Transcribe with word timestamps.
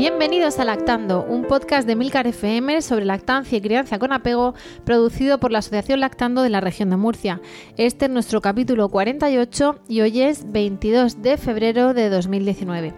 Bienvenidos 0.00 0.58
a 0.58 0.64
Lactando, 0.64 1.26
un 1.28 1.44
podcast 1.44 1.86
de 1.86 1.94
Milcar 1.94 2.26
FM 2.26 2.80
sobre 2.80 3.04
lactancia 3.04 3.58
y 3.58 3.60
crianza 3.60 3.98
con 3.98 4.14
apego, 4.14 4.54
producido 4.86 5.38
por 5.38 5.52
la 5.52 5.58
Asociación 5.58 6.00
Lactando 6.00 6.40
de 6.40 6.48
la 6.48 6.62
región 6.62 6.88
de 6.88 6.96
Murcia. 6.96 7.42
Este 7.76 8.06
es 8.06 8.10
nuestro 8.10 8.40
capítulo 8.40 8.88
48 8.88 9.80
y 9.88 10.00
hoy 10.00 10.22
es 10.22 10.50
22 10.50 11.20
de 11.20 11.36
febrero 11.36 11.92
de 11.92 12.08
2019. 12.08 12.94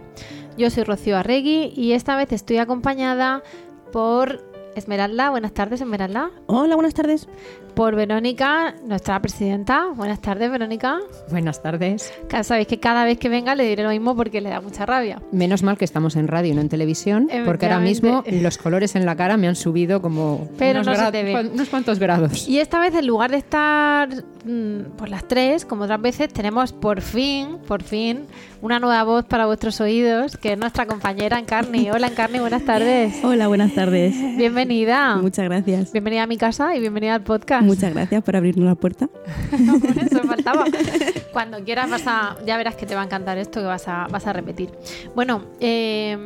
Yo 0.57 0.69
soy 0.69 0.83
Rocío 0.85 1.17
Arregui 1.17 1.73
y 1.75 1.91
esta 1.91 2.15
vez 2.15 2.31
estoy 2.31 2.59
acompañada 2.59 3.43
por 3.91 4.41
Esmeralda. 4.77 5.29
Buenas 5.29 5.53
tardes, 5.53 5.81
Esmeralda. 5.81 6.31
Hola, 6.47 6.75
buenas 6.75 6.93
tardes. 6.93 7.27
Por 7.75 7.95
Verónica, 7.95 8.75
nuestra 8.85 9.19
presidenta. 9.19 9.87
Buenas 9.95 10.21
tardes, 10.21 10.51
Verónica. 10.51 10.99
Buenas 11.31 11.61
tardes. 11.63 12.13
Sabéis 12.43 12.67
que 12.67 12.79
cada 12.79 13.03
vez 13.03 13.17
que 13.17 13.29
venga 13.29 13.55
le 13.55 13.67
diré 13.67 13.81
lo 13.81 13.89
mismo 13.89 14.15
porque 14.15 14.41
le 14.41 14.49
da 14.49 14.61
mucha 14.61 14.85
rabia. 14.85 15.19
Menos 15.31 15.63
mal 15.63 15.75
que 15.75 15.83
estamos 15.85 16.15
en 16.15 16.27
radio 16.27 16.51
y 16.51 16.55
no 16.55 16.61
en 16.61 16.69
televisión, 16.69 17.27
porque 17.45 17.65
ahora 17.65 17.79
mismo 17.79 18.23
los 18.27 18.59
colores 18.59 18.95
en 18.95 19.07
la 19.07 19.15
cara 19.15 19.37
me 19.37 19.47
han 19.47 19.55
subido 19.55 20.01
como 20.03 20.47
Pero 20.59 20.81
unos, 20.81 20.99
no 20.99 21.05
se 21.11 21.23
ve. 21.23 21.49
unos 21.51 21.69
cuantos 21.69 21.97
grados. 21.97 22.47
Y 22.47 22.59
esta 22.59 22.79
vez, 22.79 22.93
en 22.93 23.07
lugar 23.07 23.31
de 23.31 23.37
estar 23.37 24.09
mm, 24.45 24.95
por 24.95 25.09
las 25.09 25.27
tres, 25.27 25.65
como 25.65 25.85
otras 25.85 26.01
veces, 26.01 26.31
tenemos 26.31 26.73
por 26.73 27.01
fin, 27.01 27.57
por 27.67 27.81
fin, 27.81 28.27
una 28.61 28.79
nueva 28.79 29.03
voz 29.03 29.25
para 29.25 29.47
vuestros 29.47 29.81
oídos, 29.81 30.37
que 30.37 30.53
es 30.53 30.59
nuestra 30.59 30.85
compañera 30.85 31.39
Encarni. 31.39 31.89
Hola, 31.91 32.07
Encarni, 32.07 32.37
buenas 32.39 32.63
tardes. 32.65 33.15
Hola, 33.23 33.47
buenas 33.47 33.73
tardes. 33.73 34.13
Bienvenida. 34.37 35.15
Muchas 35.15 35.45
gracias. 35.45 35.91
Bienvenida 35.91 36.23
a 36.23 36.27
mi 36.27 36.37
casa 36.37 36.75
y 36.75 36.79
bienvenida 36.79 37.15
al 37.15 37.23
podcast. 37.23 37.62
Muchas 37.63 37.93
gracias 37.93 38.23
por 38.23 38.35
abrirnos 38.35 38.65
la 38.65 38.75
puerta. 38.75 39.09
Eso 40.11 40.23
faltaba. 40.23 40.65
Cuando 41.33 41.63
quieras 41.63 41.89
vas 41.89 42.03
a, 42.05 42.37
ya 42.45 42.57
verás 42.57 42.75
que 42.75 42.85
te 42.85 42.95
va 42.95 43.01
a 43.01 43.05
encantar 43.05 43.37
esto 43.37 43.59
que 43.59 43.65
vas 43.65 43.87
a, 43.87 44.07
vas 44.09 44.27
a 44.27 44.33
repetir. 44.33 44.69
Bueno, 45.15 45.43
eh, 45.59 46.17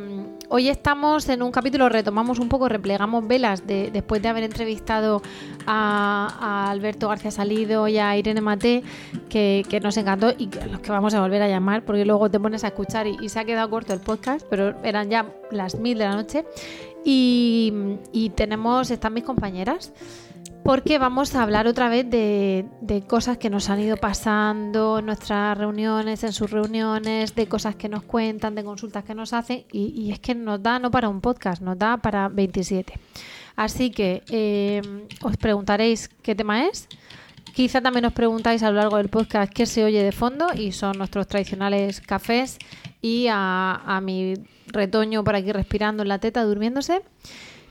hoy 0.48 0.68
estamos 0.68 1.28
en 1.28 1.42
un 1.42 1.50
capítulo, 1.50 1.88
retomamos 1.88 2.38
un 2.38 2.48
poco, 2.48 2.68
replegamos 2.68 3.26
velas 3.26 3.66
de, 3.66 3.90
después 3.90 4.20
de 4.22 4.28
haber 4.28 4.44
entrevistado 4.44 5.22
a, 5.66 6.36
a 6.40 6.70
Alberto 6.70 7.08
García 7.08 7.30
Salido 7.30 7.88
y 7.88 7.98
a 7.98 8.16
Irene 8.16 8.40
Mate, 8.40 8.82
que, 9.28 9.64
que 9.68 9.80
nos 9.80 9.96
encantó 9.96 10.32
y 10.36 10.48
que 10.48 10.66
los 10.66 10.80
que 10.80 10.90
vamos 10.90 11.14
a 11.14 11.20
volver 11.20 11.42
a 11.42 11.48
llamar, 11.48 11.84
porque 11.84 12.04
luego 12.04 12.30
te 12.30 12.40
pones 12.40 12.64
a 12.64 12.68
escuchar 12.68 13.06
y, 13.06 13.16
y 13.20 13.28
se 13.28 13.40
ha 13.40 13.44
quedado 13.44 13.70
corto 13.70 13.92
el 13.92 14.00
podcast, 14.00 14.46
pero 14.48 14.74
eran 14.82 15.10
ya 15.10 15.26
las 15.50 15.78
mil 15.78 15.98
de 15.98 16.04
la 16.04 16.14
noche. 16.14 16.44
Y, 17.04 17.72
y 18.12 18.30
tenemos, 18.30 18.90
están 18.90 19.14
mis 19.14 19.24
compañeras 19.24 19.92
porque 20.64 20.98
vamos 20.98 21.34
a 21.34 21.42
hablar 21.42 21.66
otra 21.66 21.88
vez 21.88 22.08
de, 22.08 23.04
cosas 23.06 23.38
que 23.38 23.50
nos 23.50 23.70
han 23.70 23.80
ido 23.80 23.96
pasando 23.96 24.98
en 24.98 25.06
nuestras 25.06 25.56
reuniones, 25.56 26.24
en 26.24 26.32
sus 26.32 26.50
reuniones, 26.50 27.34
de 27.34 27.46
cosas 27.46 27.76
que 27.76 27.88
nos 27.88 28.02
cuentan, 28.02 28.54
de 28.54 28.64
consultas 28.64 29.04
que 29.04 29.14
nos 29.14 29.32
hacen, 29.32 29.64
y, 29.72 29.88
y 30.00 30.12
es 30.12 30.20
que 30.20 30.34
nos 30.34 30.62
da 30.62 30.78
no 30.78 30.90
para 30.90 31.08
un 31.08 31.20
podcast, 31.20 31.62
nos 31.62 31.78
da 31.78 31.96
para 31.96 32.28
27. 32.28 32.94
Así 33.58 33.90
que 33.90 34.22
eh, 34.28 34.80
os 35.20 35.36
preguntaréis 35.36 36.08
qué 36.22 36.36
tema 36.36 36.66
es. 36.66 36.86
Quizá 37.54 37.80
también 37.80 38.04
os 38.04 38.12
preguntáis 38.12 38.62
a 38.62 38.70
lo 38.70 38.76
largo 38.76 38.98
del 38.98 39.08
podcast 39.08 39.52
qué 39.52 39.66
se 39.66 39.82
oye 39.82 40.00
de 40.04 40.12
fondo, 40.12 40.46
y 40.54 40.70
son 40.70 40.96
nuestros 40.96 41.26
tradicionales 41.26 42.00
cafés 42.00 42.58
y 43.02 43.26
a, 43.28 43.82
a 43.84 44.00
mi 44.00 44.34
retoño 44.68 45.24
por 45.24 45.34
aquí 45.34 45.50
respirando 45.50 46.04
en 46.04 46.08
la 46.08 46.20
teta, 46.20 46.44
durmiéndose. 46.44 47.02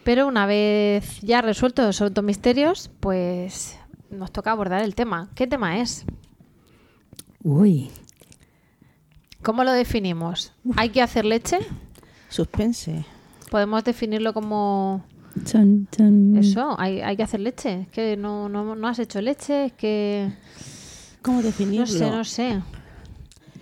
Pero 0.07 0.25
una 0.25 0.45
vez 0.45 1.19
ya 1.19 1.41
resueltos 1.41 1.90
esos 1.90 2.13
dos 2.13 2.23
misterios, 2.23 2.90
pues 3.01 3.78
nos 4.09 4.31
toca 4.31 4.51
abordar 4.51 4.81
el 4.81 4.95
tema. 4.95 5.28
¿Qué 5.35 5.47
tema 5.47 5.81
es? 5.81 6.06
Uy, 7.44 7.91
¿Cómo 9.44 9.66
lo 9.66 9.73
definimos? 9.73 10.53
¿Hay 10.78 10.91
que 10.91 11.01
hacer 11.01 11.25
leche? 11.25 11.59
Suspense. 12.29 13.03
¿Podemos 13.51 13.84
definirlo 13.84 14.34
como 14.34 15.03
Chon, 15.44 15.90
chon. 15.91 16.38
eso? 16.38 16.79
¿Hay, 16.79 17.01
hay 17.01 17.18
que 17.18 17.24
hacer 17.24 17.41
leche? 17.41 17.81
¿Es 17.81 17.89
que 17.89 18.16
no, 18.16 18.47
no, 18.47 18.78
no 18.78 18.88
has 18.88 19.00
hecho 19.00 19.19
leche? 19.19 19.66
¿Es 19.66 19.74
que...? 19.74 20.31
¿Cómo 21.22 21.41
definirlo? 21.41 21.85
No 21.85 21.91
sé, 21.91 22.12
no 22.12 22.24
sé. 22.24 22.62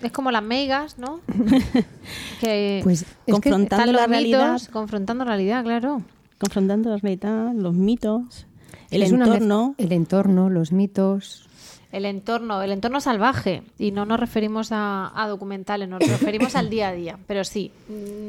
Es 0.03 0.11
como 0.11 0.29
las 0.29 0.43
meigas, 0.43 0.99
¿no? 0.99 1.21
que 2.39 2.81
pues 2.83 3.03
que 3.25 3.31
Confrontando 3.31 3.63
están 3.63 3.91
los 3.93 4.01
la 4.01 4.05
realidad. 4.05 4.61
confrontando 4.71 5.25
realidad, 5.25 5.63
claro. 5.63 6.03
Confrontando 6.39 6.89
la 6.89 6.97
realidad, 6.97 7.53
los 7.53 7.73
mitos, 7.73 8.45
el 8.91 9.03
es 9.03 9.11
una 9.11 9.25
mez- 9.25 9.33
entorno. 9.35 9.75
el 9.77 9.91
entorno, 9.91 10.49
los 10.49 10.71
mitos. 10.71 11.47
El 11.91 12.05
entorno, 12.05 12.61
el 12.61 12.71
entorno 12.73 12.99
salvaje. 12.99 13.63
Y 13.79 13.91
no 13.91 14.05
nos 14.05 14.19
referimos 14.19 14.71
a, 14.73 15.11
a 15.15 15.27
documentales, 15.29 15.87
nos 15.87 15.99
referimos 16.01 16.55
al 16.57 16.69
día 16.69 16.89
a 16.89 16.93
día. 16.93 17.17
Pero 17.25 17.43
sí, 17.45 17.71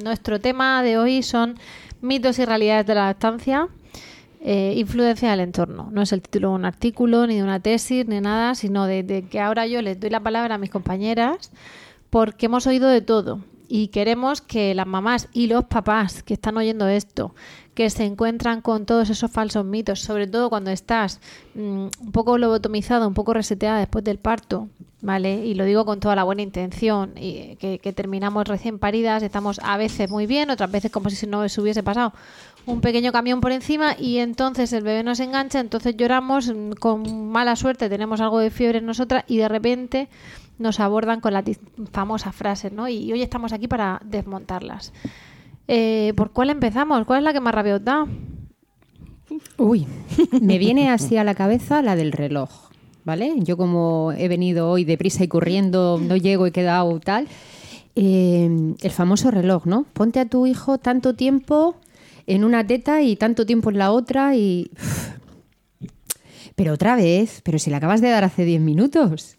nuestro 0.05 0.41
tema 0.41 0.83
de 0.85 0.99
hoy 0.99 1.23
son 1.25 1.57
mitos 2.01 2.39
y 2.39 2.45
realidades 2.45 2.87
de 2.87 2.95
la 2.95 3.07
lactancia, 3.07 3.67
eh, 4.41 4.75
influencia 4.77 5.31
del 5.33 5.41
entorno. 5.41 5.89
No 5.91 6.03
es 6.03 6.13
el 6.13 6.23
título 6.23 6.51
de 6.51 6.55
un 6.55 6.65
artículo, 6.65 7.27
ni 7.27 7.37
de 7.37 7.43
una 7.43 7.59
tesis, 7.59 8.07
ni 8.07 8.21
nada, 8.21 8.55
sino 8.55 8.87
de, 8.87 9.03
de 9.03 9.23
que 9.23 9.41
ahora 9.41 9.67
yo 9.67 9.83
les 9.83 9.99
doy 9.99 10.11
la 10.11 10.21
palabra 10.21 10.55
a 10.55 10.59
mis 10.59 10.71
compañeras 10.71 11.51
porque 12.11 12.47
hemos 12.47 12.69
oído 12.69 12.89
de 12.89 13.01
todo. 13.01 13.41
Y 13.69 13.89
queremos 13.89 14.41
que 14.43 14.77
las 14.77 14.87
mamás 14.87 15.27
y 15.33 15.49
los 15.49 15.65
papás 15.65 16.23
que 16.23 16.35
están 16.35 16.57
oyendo 16.57 16.87
esto, 16.87 17.35
que 17.77 17.91
se 17.91 18.05
encuentran 18.05 18.63
con 18.63 18.87
todos 18.87 19.11
esos 19.11 19.31
falsos 19.31 19.63
mitos, 19.63 20.01
sobre 20.01 20.27
todo 20.27 20.49
cuando 20.49 20.71
estás 20.71 21.21
mm, 21.55 21.61
un 22.01 22.13
poco 22.13 22.39
lobotomizada, 22.39 23.07
un 23.07 23.13
poco 23.13 23.35
reseteada 23.35 23.79
después 23.79 24.03
del 24.03 24.19
parto, 24.19 24.71
¿vale? 25.03 25.45
Y 25.45 25.53
lo 25.53 25.67
digo 25.67 25.85
con 25.85 26.01
toda 26.01 26.17
la 26.17 26.25
buena 26.25 26.41
intención, 26.41 27.13
y 27.17 27.57
que, 27.57 27.79
que 27.79 27.93
terminamos 27.93 28.49
recién 28.49 28.79
paridas, 28.79 29.23
estamos 29.23 29.61
a 29.63 29.77
veces 29.77 30.11
muy 30.11 30.27
bien, 30.27 30.49
otras 30.49 30.71
veces 30.71 30.91
como 30.91 31.11
si 31.11 31.27
no 31.27 31.47
se 31.51 31.61
hubiese 31.61 31.83
pasado 31.83 32.15
un 32.65 32.81
pequeño 32.81 33.13
camión 33.13 33.43
por 33.43 33.53
encima 33.53 33.95
y 33.97 34.19
entonces 34.19 34.73
el 34.73 34.83
bebé 34.83 35.03
nos 35.03 35.21
engancha, 35.21 35.61
entonces 35.61 35.99
lloramos, 35.99 36.49
mm, 36.49 36.73
con 36.81 37.29
mala 37.29 37.57
suerte 37.57 37.91
tenemos 37.91 38.23
algo 38.23 38.39
de 38.39 38.51
fiebre 38.51 38.79
en 38.79 38.87
nosotras 38.87 39.25
y 39.29 39.37
de 39.37 39.49
repente 39.49 40.09
nos 40.59 40.81
abordan 40.81 41.21
con 41.21 41.35
las 41.35 41.45
famosas 41.93 42.35
frases, 42.35 42.73
¿no? 42.73 42.89
Y 42.89 43.13
hoy 43.13 43.21
estamos 43.21 43.53
aquí 43.53 43.69
para 43.69 44.01
desmontarlas. 44.03 44.95
Eh, 45.69 46.13
¿Por 46.17 46.31
cuál 46.33 46.51
empezamos? 46.51 47.05
¿Cuál 47.07 47.19
es 47.21 47.25
la 47.25 47.33
que 47.33 47.41
más 47.41 47.55
rabia 47.55 47.77
os 47.77 47.85
da? 47.85 48.07
Uy, 49.59 49.87
me 50.41 50.59
viene 50.59 50.91
así 50.91 51.17
a 51.17 51.25
la 51.25 51.35
cabeza 51.35 51.83
la 51.83 51.97
del 51.97 52.13
reloj, 52.13 52.51
¿vale? 53.05 53.35
Yo 53.39 53.57
como 53.57 54.13
he 54.17 54.29
venido 54.29 54.71
hoy 54.71 54.85
deprisa 54.85 55.25
y 55.25 55.29
corriendo, 55.29 55.99
no 56.01 56.17
llego 56.17 56.47
y 56.47 56.51
he 56.51 56.53
quedado 56.53 57.01
tal. 57.01 57.27
eh, 57.97 58.75
el 58.81 58.91
famoso 58.91 59.31
reloj, 59.31 59.67
¿no? 59.67 59.87
Ponte 59.93 60.21
a 60.21 60.27
tu 60.27 60.47
hijo 60.47 60.79
tanto 60.79 61.15
tiempo 61.15 61.77
en 62.27 62.45
una 62.45 62.67
teta 62.67 63.03
y 63.03 63.17
tanto 63.17 63.47
tiempo 63.47 63.71
en 63.71 63.79
la 63.79 63.91
otra 63.93 64.37
y... 64.37 64.71
Pero 66.55 66.73
otra 66.73 66.97
vez, 66.97 67.41
pero 67.45 67.59
si 67.59 67.69
le 67.71 67.77
acabas 67.77 68.01
de 68.01 68.09
dar 68.11 68.25
hace 68.25 68.45
10 68.45 68.61
minutos, 68.63 69.37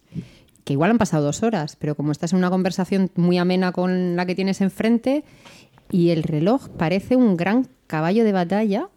que 0.63 0.74
igual 0.74 0.91
han 0.91 0.97
pasado 1.00 1.25
dos 1.25 1.41
horas, 1.41 1.75
pero 1.79 1.95
como 1.95 2.12
estás 2.12 2.31
en 2.33 2.38
una 2.39 2.50
conversación 2.51 3.09
muy 3.15 3.38
amena 3.39 3.71
con 3.71 4.15
la 4.15 4.25
que 4.25 4.35
tienes 4.35 4.62
enfrente 4.62 5.24
y 5.92 6.10
el 6.10 6.24
reloj 6.24 6.69
parece 6.69 7.16
un 7.16 7.38
gran 7.38 7.68
caballo 7.88 8.24
de 8.24 8.31
batalla 8.31 8.89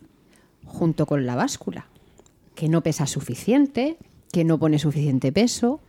junto 0.64 1.06
con 1.06 1.26
la 1.26 1.34
báscula, 1.34 1.86
que 2.54 2.68
no 2.68 2.82
pesa 2.82 3.06
suficiente, 3.06 3.96
que 4.32 4.44
no 4.44 4.58
pone 4.58 4.78
suficiente 4.78 5.32
peso, 5.32 5.80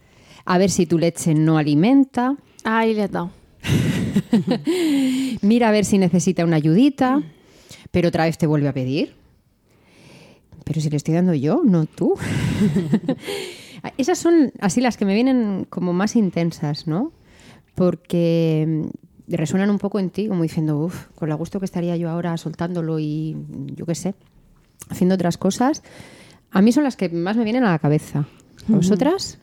a 0.45 0.57
ver 0.57 0.71
si 0.71 0.85
tu 0.85 0.97
leche 0.97 1.33
no 1.35 1.57
alimenta, 1.57 2.37
Ahí 2.63 2.93
le 2.93 3.03
has 3.03 3.11
dado. 3.11 3.31
mira 5.41 5.69
a 5.69 5.71
ver 5.71 5.85
si 5.85 5.97
necesita 5.97 6.45
una 6.45 6.57
ayudita, 6.57 7.21
pero 7.91 8.09
otra 8.09 8.25
vez 8.25 8.37
te 8.37 8.47
vuelve 8.47 8.67
a 8.67 8.73
pedir. 8.73 9.15
Pero 10.63 10.79
si 10.79 10.89
le 10.89 10.97
estoy 10.97 11.15
dando 11.15 11.33
yo, 11.33 11.61
no 11.63 11.85
tú. 11.85 12.15
Esas 13.97 14.19
son 14.19 14.51
así 14.59 14.79
las 14.79 14.95
que 14.95 15.05
me 15.05 15.15
vienen 15.15 15.65
como 15.69 15.91
más 15.91 16.15
intensas, 16.15 16.85
¿no? 16.85 17.11
Porque 17.73 18.89
resuenan 19.35 19.69
un 19.69 19.77
poco 19.79 19.99
en 19.99 20.09
ti, 20.09 20.27
como 20.27 20.43
diciendo, 20.43 20.77
uff, 20.77 21.07
con 21.15 21.29
la 21.29 21.35
gusto 21.35 21.59
que 21.59 21.65
estaría 21.65 21.95
yo 21.97 22.09
ahora 22.09 22.37
soltándolo 22.37 22.99
y 22.99 23.35
yo 23.75 23.85
qué 23.85 23.95
sé. 23.95 24.13
haciendo 24.89 25.15
otras 25.15 25.37
cosas, 25.37 25.83
a 26.51 26.61
mí 26.61 26.71
son 26.71 26.83
las 26.83 26.95
que 26.97 27.09
más 27.09 27.37
me 27.37 27.43
vienen 27.43 27.63
a 27.63 27.71
la 27.71 27.79
cabeza. 27.79 28.19
¿A 28.67 28.71
¿Vosotras? 28.75 29.37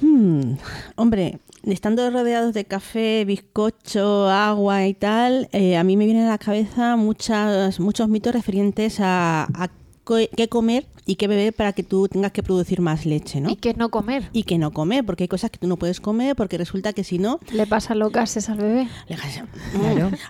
Hmm, 0.00 0.54
Hombre, 0.96 1.38
estando 1.64 2.10
rodeados 2.10 2.54
de 2.54 2.64
café, 2.64 3.24
bizcocho, 3.24 4.28
agua 4.28 4.86
y 4.86 4.94
tal, 4.94 5.48
eh, 5.52 5.76
a 5.76 5.84
mí 5.84 5.96
me 5.96 6.06
vienen 6.06 6.24
a 6.26 6.30
la 6.30 6.38
cabeza 6.38 6.96
muchas, 6.96 7.78
muchos 7.78 8.08
mitos 8.08 8.32
referentes 8.34 8.98
a, 9.00 9.44
a 9.44 9.68
co- 10.04 10.16
qué 10.36 10.48
comer 10.48 10.86
y 11.04 11.16
qué 11.16 11.26
beber 11.26 11.52
para 11.52 11.72
que 11.72 11.82
tú 11.82 12.06
tengas 12.08 12.30
que 12.32 12.42
producir 12.42 12.80
más 12.80 13.06
leche, 13.06 13.40
¿no? 13.40 13.50
Y 13.50 13.56
que 13.56 13.74
no 13.74 13.90
comer. 13.90 14.28
Y 14.32 14.44
que 14.44 14.56
no 14.58 14.70
comer, 14.70 15.04
porque 15.04 15.24
hay 15.24 15.28
cosas 15.28 15.50
que 15.50 15.58
tú 15.58 15.66
no 15.66 15.76
puedes 15.76 16.00
comer, 16.00 16.36
porque 16.36 16.56
resulta 16.58 16.92
que 16.92 17.02
si 17.04 17.18
no, 17.18 17.40
Le 17.50 17.66
pasa 17.66 17.94
los 17.94 18.12
gases 18.12 18.48
al 18.48 18.58
bebé. 18.58 18.88
le 19.08 19.16
dejas- 19.16 19.42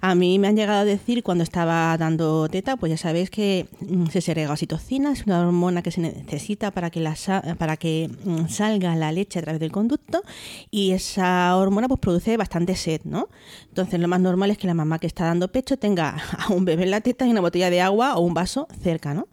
A 0.01 0.15
mí 0.15 0.39
me 0.39 0.49
han 0.49 0.57
llegado 0.57 0.81
a 0.81 0.85
decir 0.85 1.23
cuando 1.23 1.45
estaba 1.45 1.97
dando 1.99 2.49
teta, 2.49 2.77
pues 2.77 2.91
ya 2.91 2.97
sabéis 2.97 3.29
que 3.31 3.67
mm, 3.81 4.07
se 4.07 4.21
segrega 4.21 4.51
oxitocina, 4.53 5.13
es 5.13 5.27
una 5.27 5.41
hormona 5.41 5.83
que 5.83 5.91
se 5.91 6.01
necesita 6.01 6.71
para 6.71 6.91
que, 6.91 7.01
la 7.01 7.17
sa- 7.17 7.43
para 7.59 7.77
que 7.77 8.11
mm, 8.25 8.49
salga 8.49 8.97
la 8.97 9.13
leche 9.13 9.39
a 9.39 9.43
través 9.43 9.61
del 9.61 9.73
conducto 9.73 10.23
y 10.71 10.93
esa 10.93 11.55
hormona 11.57 11.89
pues 11.89 12.01
produce 12.01 12.37
bastante 12.37 12.77
sed, 12.77 13.03
¿no? 13.05 13.29
Entonces 13.69 14.01
lo 14.01 14.09
más 14.09 14.21
normal 14.21 14.51
es 14.51 14.59
que 14.59 14.67
la 14.67 14.75
mamá 14.75 14.99
que 14.99 15.07
está 15.07 15.25
dando 15.25 15.53
pecho 15.53 15.77
tenga 15.77 16.17
a 16.39 16.53
un 16.53 16.65
bebé 16.65 16.85
en 16.85 16.91
la 16.91 17.01
teta 17.03 17.27
y 17.27 17.31
una 17.31 17.41
botella 17.43 17.69
de 17.71 17.81
agua 17.83 18.17
o 18.17 18.21
un 18.21 18.35
vaso 18.35 18.69
cerca, 18.83 19.13
¿no? 19.15 19.29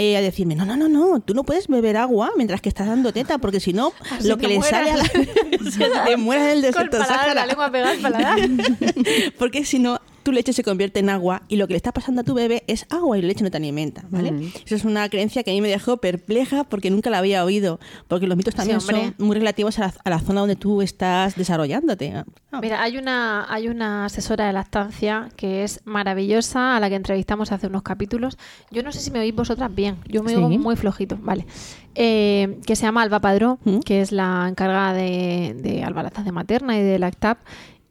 Eh, 0.00 0.16
a 0.16 0.20
decirme, 0.20 0.54
no, 0.54 0.64
no, 0.64 0.76
no, 0.76 0.88
no, 0.88 1.18
tú 1.18 1.34
no 1.34 1.42
puedes 1.42 1.66
beber 1.66 1.96
agua 1.96 2.30
mientras 2.36 2.60
que 2.60 2.68
estás 2.68 2.86
dando 2.86 3.12
teta, 3.12 3.38
porque 3.38 3.58
si 3.58 3.72
no, 3.72 3.92
Así 4.12 4.28
lo 4.28 4.38
que 4.38 4.46
le 4.46 4.62
sale 4.62 4.92
a 4.92 4.96
la... 4.96 5.04
se 5.72 5.90
te 6.06 6.16
mueres 6.16 6.46
del 6.46 6.62
desierto 6.62 7.04
Sáhara. 7.04 7.34
la 7.34 7.46
lengua 7.46 7.68
pegada 7.72 7.90
al 7.90 7.98
paladar. 7.98 8.38
Porque 9.40 9.64
si 9.64 9.80
no, 9.80 10.00
tu 10.28 10.32
leche 10.32 10.52
se 10.52 10.62
convierte 10.62 11.00
en 11.00 11.08
agua 11.08 11.40
y 11.48 11.56
lo 11.56 11.66
que 11.66 11.72
le 11.72 11.78
está 11.78 11.90
pasando 11.90 12.20
a 12.20 12.24
tu 12.24 12.34
bebé 12.34 12.62
es 12.66 12.84
agua 12.90 13.16
y 13.16 13.22
la 13.22 13.28
leche 13.28 13.42
no 13.44 13.50
te 13.50 13.56
alimenta, 13.56 14.04
¿vale? 14.10 14.30
Mm. 14.32 14.42
Esa 14.66 14.74
es 14.74 14.84
una 14.84 15.08
creencia 15.08 15.42
que 15.42 15.50
a 15.52 15.54
mí 15.54 15.62
me 15.62 15.68
dejó 15.68 15.96
perpleja 15.96 16.64
porque 16.64 16.90
nunca 16.90 17.08
la 17.08 17.16
había 17.16 17.42
oído. 17.46 17.80
Porque 18.08 18.26
los 18.26 18.36
mitos 18.36 18.54
también 18.54 18.82
son 18.82 19.14
muy 19.16 19.34
relativos 19.36 19.78
a 19.78 19.86
la, 19.86 19.94
a 20.04 20.10
la 20.10 20.18
zona 20.18 20.40
donde 20.40 20.56
tú 20.56 20.82
estás 20.82 21.34
desarrollándote. 21.34 22.12
Ah, 22.52 22.60
Mira, 22.60 22.82
hay 22.82 22.98
una, 22.98 23.46
hay 23.50 23.68
una 23.68 24.04
asesora 24.04 24.46
de 24.46 24.52
lactancia 24.52 25.30
que 25.36 25.64
es 25.64 25.80
maravillosa, 25.86 26.76
a 26.76 26.80
la 26.80 26.90
que 26.90 26.96
entrevistamos 26.96 27.50
hace 27.50 27.68
unos 27.68 27.82
capítulos. 27.82 28.36
Yo 28.70 28.82
no 28.82 28.92
sé 28.92 29.00
si 29.00 29.10
me 29.10 29.20
oís 29.20 29.34
vosotras 29.34 29.74
bien, 29.74 29.96
yo 30.06 30.22
me 30.22 30.30
Sí. 30.32 30.36
oigo 30.36 30.50
muy 30.50 30.76
flojito, 30.76 31.16
vale. 31.22 31.46
Eh, 31.94 32.58
que 32.66 32.76
se 32.76 32.82
llama 32.82 33.00
Alba 33.00 33.20
Padró, 33.20 33.58
¿Mm? 33.64 33.78
que 33.78 34.02
es 34.02 34.12
la 34.12 34.46
encargada 34.46 34.92
de, 34.92 35.54
de 35.58 35.80
Lactancia 35.90 36.32
Materna 36.32 36.78
y 36.78 36.82
de 36.82 36.98
Lactap. 36.98 37.38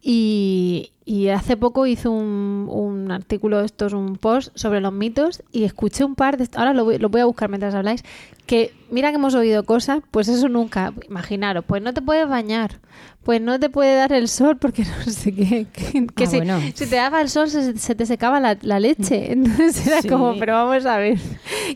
Y, 0.02 0.92
y 1.08 1.30
hace 1.30 1.56
poco 1.56 1.88
hizo 1.88 2.12
un, 2.12 2.68
un 2.70 3.12
artículo, 3.12 3.62
esto 3.62 3.86
es 3.86 3.94
un 3.94 4.18
post 4.18 4.52
sobre 4.56 4.82
los 4.82 4.92
mitos 4.92 5.42
y 5.54 5.64
escuché 5.64 6.04
un 6.04 6.16
par 6.16 6.36
de... 6.38 6.50
Ahora 6.54 6.74
lo 6.74 6.84
voy, 6.84 6.98
lo 6.98 7.08
voy 7.08 7.22
a 7.22 7.26
buscar 7.26 7.48
mientras 7.48 7.74
habláis. 7.74 8.04
Que 8.46 8.74
mira 8.92 9.10
que 9.10 9.16
hemos 9.16 9.36
oído 9.36 9.64
cosas, 9.64 10.00
pues 10.12 10.28
eso 10.28 10.50
nunca. 10.50 10.94
Imaginaros, 11.10 11.64
pues 11.66 11.82
no 11.82 11.94
te 11.94 12.02
puedes 12.02 12.28
bañar, 12.28 12.80
pues 13.24 13.42
no 13.42 13.60
te 13.60 13.70
puede 13.70 13.96
dar 13.96 14.14
el 14.14 14.28
sol 14.30 14.58
porque 14.58 14.84
no 15.06 15.12
sé 15.12 15.34
qué. 15.34 15.68
Que, 15.72 16.08
que 16.08 16.24
Ah, 16.24 16.28
si, 16.28 16.38
bueno. 16.38 16.60
si 16.74 16.86
te 16.88 16.96
daba 16.96 17.22
el 17.22 17.30
sol 17.30 17.50
se, 17.50 17.78
se 17.78 17.96
te 17.96 18.06
secaba 18.06 18.40
la, 18.40 18.58
la 18.62 18.80
leche. 18.80 19.32
Entonces 19.34 19.86
era 19.88 20.02
Sí. 20.02 20.08
como, 20.10 20.38
pero 20.40 20.54
vamos 20.54 20.86
a 20.86 20.98
ver, 20.98 21.18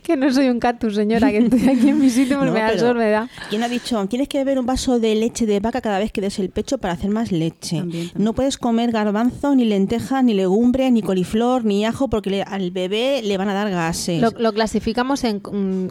que 0.03 0.15
no 0.15 0.31
soy 0.31 0.49
un 0.49 0.59
cactus, 0.59 0.95
señora, 0.95 1.29
que 1.31 1.39
estoy 1.39 1.67
aquí 1.69 1.89
en 1.89 1.99
mi 1.99 2.09
sitio, 2.09 2.37
pues 2.39 2.47
No, 2.47 2.53
me 2.53 2.61
da 2.61 2.69
el 2.71 2.79
sol, 2.79 2.97
me 2.97 3.09
da. 3.09 3.27
¿Quién 3.49 3.63
ha 3.63 3.67
dicho, 3.67 4.05
tienes 4.07 4.27
que 4.29 4.37
beber 4.37 4.59
un 4.59 4.65
vaso 4.65 4.99
de 4.99 5.13
leche 5.15 5.45
de 5.45 5.59
vaca 5.59 5.81
cada 5.81 5.99
vez 5.99 6.11
que 6.11 6.21
des 6.21 6.39
el 6.39 6.49
pecho 6.49 6.77
para 6.77 6.93
hacer 6.93 7.09
más 7.09 7.31
leche? 7.31 7.77
También, 7.79 8.09
también. 8.09 8.23
No 8.23 8.33
puedes 8.33 8.57
comer 8.57 8.91
garbanzo, 8.91 9.55
ni 9.55 9.65
lentejas, 9.65 10.23
ni 10.23 10.33
legumbres, 10.33 10.91
ni 10.91 11.01
coliflor, 11.01 11.65
ni 11.65 11.85
ajo, 11.85 12.09
porque 12.09 12.29
le- 12.29 12.43
al 12.43 12.71
bebé 12.71 13.21
le 13.23 13.37
van 13.37 13.49
a 13.49 13.53
dar 13.53 13.69
gases. 13.69 14.21
Lo, 14.21 14.31
lo 14.37 14.53
clasificamos 14.53 15.23
en, 15.25 15.41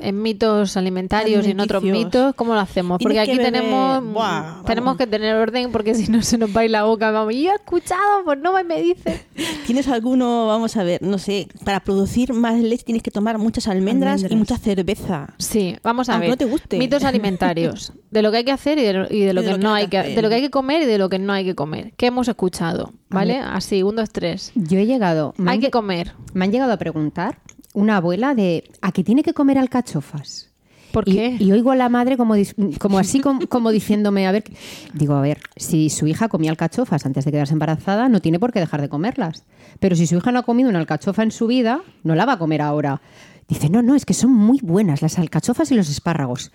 en 0.01 0.23
mitos 0.23 0.77
alimentarios 0.79 1.10
y 1.27 1.35
en 1.35 1.61
otros 1.61 1.83
mitos. 1.83 2.35
¿Cómo 2.35 2.55
lo 2.55 2.61
hacemos? 2.61 2.99
Porque 3.03 3.15
Tienes 3.15 3.29
aquí 3.29 3.39
que 3.39 3.45
tenemos 3.45 4.03
mm, 4.03 4.12
Buah, 4.12 4.62
tenemos 4.65 4.97
que 4.97 5.07
tener 5.07 5.35
orden 5.35 5.73
porque 5.73 5.95
si 5.97 6.11
no 6.11 6.23
se 6.23 6.39
nos 6.39 6.55
va 6.55 6.61
a 6.62 6.65
ir 6.65 6.71
la 6.71 6.85
boca. 6.85 7.11
Vamos, 7.11 7.35
yo 7.35 7.51
he 7.51 7.55
escuchado, 7.55 8.25
pues 8.25 8.39
no 8.39 8.53
me 8.65 8.83
dice. 8.83 9.27
¿Tienes 9.67 9.89
alguno, 9.89 10.47
vamos 10.47 10.77
a 10.77 10.85
ver, 10.85 11.03
no 11.03 11.19
sé, 11.19 11.49
para 11.65 11.81
producir 11.81 12.33
más 12.33 12.59
leche 12.61 12.85
tienes 12.85 13.03
que 13.03 13.11
tomar 13.11 13.39
muchas 13.39 13.69
almendras, 13.69 14.25
y 14.29 14.37
mucha 14.37 14.57
cerveza? 14.57 15.35
Sí, 15.39 15.77
vamos 15.83 16.09
a 16.09 16.15
Aunque 16.15 16.29
ver. 16.29 16.31
no 16.31 16.37
te 16.37 16.45
guste. 16.45 16.79
Mitos 16.79 17.05
alimentarios. 17.05 17.93
De 18.11 18.23
lo 18.23 18.31
que 18.31 18.39
hay 18.39 18.45
que 18.45 18.53
hacer 18.53 18.79
y 18.79 18.83
de 18.83 18.93
lo, 18.93 19.07
y 19.11 19.21
de 19.21 19.35
lo 19.35 19.43
Y 19.43 19.45
de 19.45 19.51
que 19.53 19.57
lo 19.59 19.62
no 19.62 19.75
hay 19.75 19.89
que 19.89 20.03
de 20.03 20.23
lo 20.23 20.29
que 20.29 20.37
hay 20.37 20.43
que 20.43 20.51
comer 20.51 20.83
y 20.83 20.87
de 20.87 20.99
lo 20.99 21.09
que 21.09 21.19
no 21.19 21.33
hay 21.33 21.45
que 21.45 21.55
comer. 21.55 21.93
¿Qué 21.97 22.07
hemos 22.07 22.29
escuchado? 22.29 22.93
¿Vale? 23.09 23.39
Así, 23.39 23.83
un, 23.83 23.97
dos, 23.97 24.11
tres. 24.11 24.53
Yo 24.55 24.79
he 24.79 24.87
llegado... 24.87 25.35
Hay 25.39 25.57
han 25.57 25.61
que 25.61 25.71
comer. 25.71 26.15
Me 26.33 26.45
han 26.45 26.53
llegado 26.53 26.73
a 26.73 26.77
preguntar 26.77 27.39
una 27.75 27.97
abuela 27.97 28.35
de 28.35 28.71
¿a 28.81 28.93
qué 28.93 29.05
tiene 29.05 29.23
que 29.23 29.35
comer 29.35 29.59
alcachofas? 29.59 30.50
¿Por 30.93 31.09
y, 31.09 31.15
qué? 31.15 31.37
y 31.39 31.53
oigo 31.53 31.71
a 31.71 31.77
la 31.77 31.89
madre 31.89 32.17
como, 32.17 32.35
como 32.79 32.99
así 32.99 33.21
como, 33.21 33.41
como 33.49 33.71
diciéndome, 33.71 34.27
a 34.27 34.33
ver, 34.33 34.45
digo, 34.93 35.15
a 35.15 35.21
ver, 35.21 35.41
si 35.57 35.91
su 35.91 36.07
hija 36.07 36.29
comía 36.29 36.51
alcachofas 36.51 37.07
antes 37.07 37.25
de 37.25 37.31
quedarse 37.33 37.53
embarazada, 37.53 38.09
no 38.09 38.21
tiene 38.21 38.39
por 38.39 38.53
qué 38.53 38.61
dejar 38.61 38.81
de 38.81 38.89
comerlas. 38.89 39.45
Pero 39.79 39.97
si 39.97 40.07
su 40.07 40.17
hija 40.17 40.33
no 40.33 40.41
ha 40.41 40.43
comido 40.43 40.69
una 40.69 40.79
alcachofa 40.79 41.23
en 41.23 41.31
su 41.31 41.47
vida, 41.47 41.81
no 42.03 42.15
la 42.15 42.27
va 42.27 42.35
a 42.35 42.39
comer 42.39 42.63
ahora. 42.63 43.01
Dice, 43.49 43.69
no, 43.69 43.83
no, 43.83 43.95
es 43.95 44.05
que 44.05 44.15
son 44.15 44.33
muy 44.33 44.61
buenas 44.63 45.03
las 45.03 45.19
alcachofas 45.19 45.71
y 45.73 45.75
los 45.75 45.91
espárragos. 45.91 46.53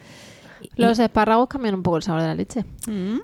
Los 0.78 1.00
espárragos 1.00 1.48
cambian 1.48 1.76
un 1.76 1.84
poco 1.84 1.98
el 1.98 2.04
sabor 2.04 2.22
de 2.22 2.28
la 2.28 2.36
leche. 2.36 2.66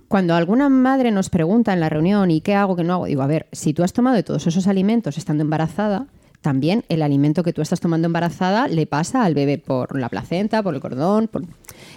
Cuando 0.08 0.36
alguna 0.36 0.70
madre 0.70 1.12
nos 1.12 1.30
pregunta 1.30 1.74
en 1.74 1.80
la 1.80 1.90
reunión, 1.90 2.32
¿y 2.32 2.42
qué 2.42 2.56
hago, 2.56 2.76
qué 2.76 2.84
no 2.84 2.94
hago? 2.94 3.06
Digo, 3.06 3.22
a 3.22 3.28
ver, 3.28 3.48
si 3.52 3.74
tú 3.74 3.84
has 3.84 3.94
tomado 3.94 4.16
de 4.16 4.24
todos 4.24 4.46
esos 4.48 4.68
alimentos 4.68 5.18
estando 5.18 5.44
embarazada, 5.44 6.08
también 6.42 6.84
el 6.90 7.02
alimento 7.04 7.44
que 7.44 7.54
tú 7.54 7.62
estás 7.62 7.80
tomando 7.80 8.08
embarazada 8.08 8.68
le 8.68 8.86
pasa 8.88 9.24
al 9.24 9.34
bebé 9.36 9.58
por 9.58 9.98
la 10.00 10.10
placenta, 10.10 10.64
por 10.64 10.74
el 10.76 10.82
cordón. 10.82 11.28
por- 11.28 11.44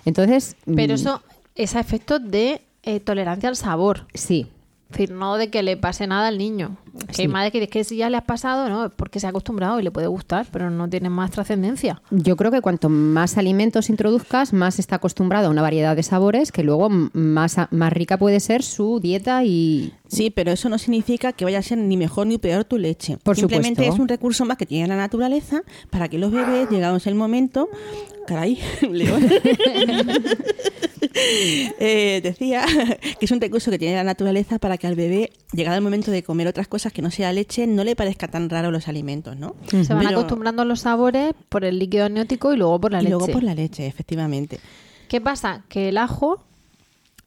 Entonces. 0.04 0.56
Pero 0.66 0.92
mm, 0.92 0.96
eso 0.96 1.22
es 1.54 1.74
a 1.76 1.80
efectos 1.80 2.20
de 2.30 2.60
eh, 2.82 3.00
tolerancia 3.00 3.48
al 3.48 3.56
sabor. 3.56 4.06
Sí. 4.14 4.46
Es 4.90 4.98
decir, 4.98 5.10
no 5.16 5.36
de 5.38 5.48
que 5.50 5.62
le 5.64 5.76
pase 5.76 6.06
nada 6.06 6.28
al 6.28 6.38
niño. 6.38 6.76
Que 7.08 7.14
Sí. 7.14 7.22
hay 7.22 7.28
madres 7.28 7.50
que 7.52 7.66
que 7.66 7.82
si 7.82 7.96
ya 7.96 8.10
le 8.10 8.16
has 8.18 8.22
pasado, 8.24 8.68
no, 8.68 8.84
es 8.86 8.92
porque 8.94 9.18
se 9.18 9.26
ha 9.26 9.30
acostumbrado 9.30 9.80
y 9.80 9.82
le 9.82 9.90
puede 9.90 10.06
gustar, 10.06 10.46
pero 10.52 10.70
no 10.70 10.88
tiene 10.88 11.08
más 11.08 11.32
trascendencia. 11.32 12.00
Yo 12.10 12.36
creo 12.36 12.52
que 12.52 12.60
cuanto 12.60 12.88
más 12.88 13.36
alimentos 13.38 13.88
introduzcas, 13.90 14.52
más 14.52 14.78
está 14.78 14.96
acostumbrado 14.96 15.48
a 15.48 15.50
una 15.50 15.62
variedad 15.62 15.96
de 15.96 16.02
sabores 16.04 16.52
que 16.52 16.62
luego 16.62 16.90
más, 16.90 17.56
más 17.70 17.92
rica 17.92 18.18
puede 18.18 18.38
ser 18.38 18.62
su 18.62 19.00
dieta 19.00 19.42
y. 19.44 19.92
Sí, 20.14 20.30
pero 20.30 20.52
eso 20.52 20.68
no 20.68 20.78
significa 20.78 21.32
que 21.32 21.44
vaya 21.44 21.58
a 21.58 21.62
ser 21.62 21.78
ni 21.78 21.96
mejor 21.96 22.26
ni 22.26 22.38
peor 22.38 22.64
tu 22.64 22.78
leche. 22.78 23.16
Por 23.22 23.36
Simplemente 23.36 23.82
supuesto. 23.82 23.94
es 23.94 24.00
un 24.00 24.08
recurso 24.08 24.44
más 24.44 24.56
que 24.56 24.66
tiene 24.66 24.86
la 24.88 24.96
naturaleza 24.96 25.62
para 25.90 26.08
que 26.08 26.18
los 26.18 26.30
bebés, 26.32 26.68
llegados 26.70 27.06
el 27.06 27.14
momento, 27.14 27.68
caray, 28.26 28.58
león, 28.90 29.28
Eh, 31.16 32.20
decía 32.24 32.64
que 33.20 33.24
es 33.26 33.30
un 33.30 33.40
recurso 33.40 33.70
que 33.70 33.78
tiene 33.78 33.94
la 33.94 34.02
naturaleza 34.04 34.58
para 34.58 34.78
que 34.78 34.86
al 34.88 34.96
bebé, 34.96 35.30
llegado 35.52 35.76
el 35.76 35.82
momento 35.82 36.10
de 36.10 36.22
comer 36.24 36.48
otras 36.48 36.66
cosas 36.66 36.92
que 36.92 37.02
no 37.02 37.10
sea 37.10 37.32
leche, 37.32 37.66
no 37.68 37.84
le 37.84 37.94
parezca 37.94 38.26
tan 38.26 38.50
raro 38.50 38.70
los 38.72 38.88
alimentos, 38.88 39.36
¿no? 39.36 39.54
Se 39.68 39.84
van 39.94 40.04
Pero- 40.06 40.18
acostumbrando 40.18 40.62
a 40.62 40.64
los 40.64 40.80
sabores 40.80 41.32
por 41.48 41.64
el 41.64 41.78
líquido 41.78 42.06
amniótico 42.06 42.52
y 42.52 42.56
luego 42.56 42.80
por 42.80 42.90
la 42.92 42.98
y 42.98 43.02
leche. 43.04 43.10
luego 43.16 43.26
por 43.28 43.42
la 43.44 43.54
leche, 43.54 43.86
efectivamente. 43.86 44.58
¿Qué 45.08 45.20
pasa? 45.20 45.62
Que 45.68 45.90
el 45.90 45.98
ajo 45.98 46.44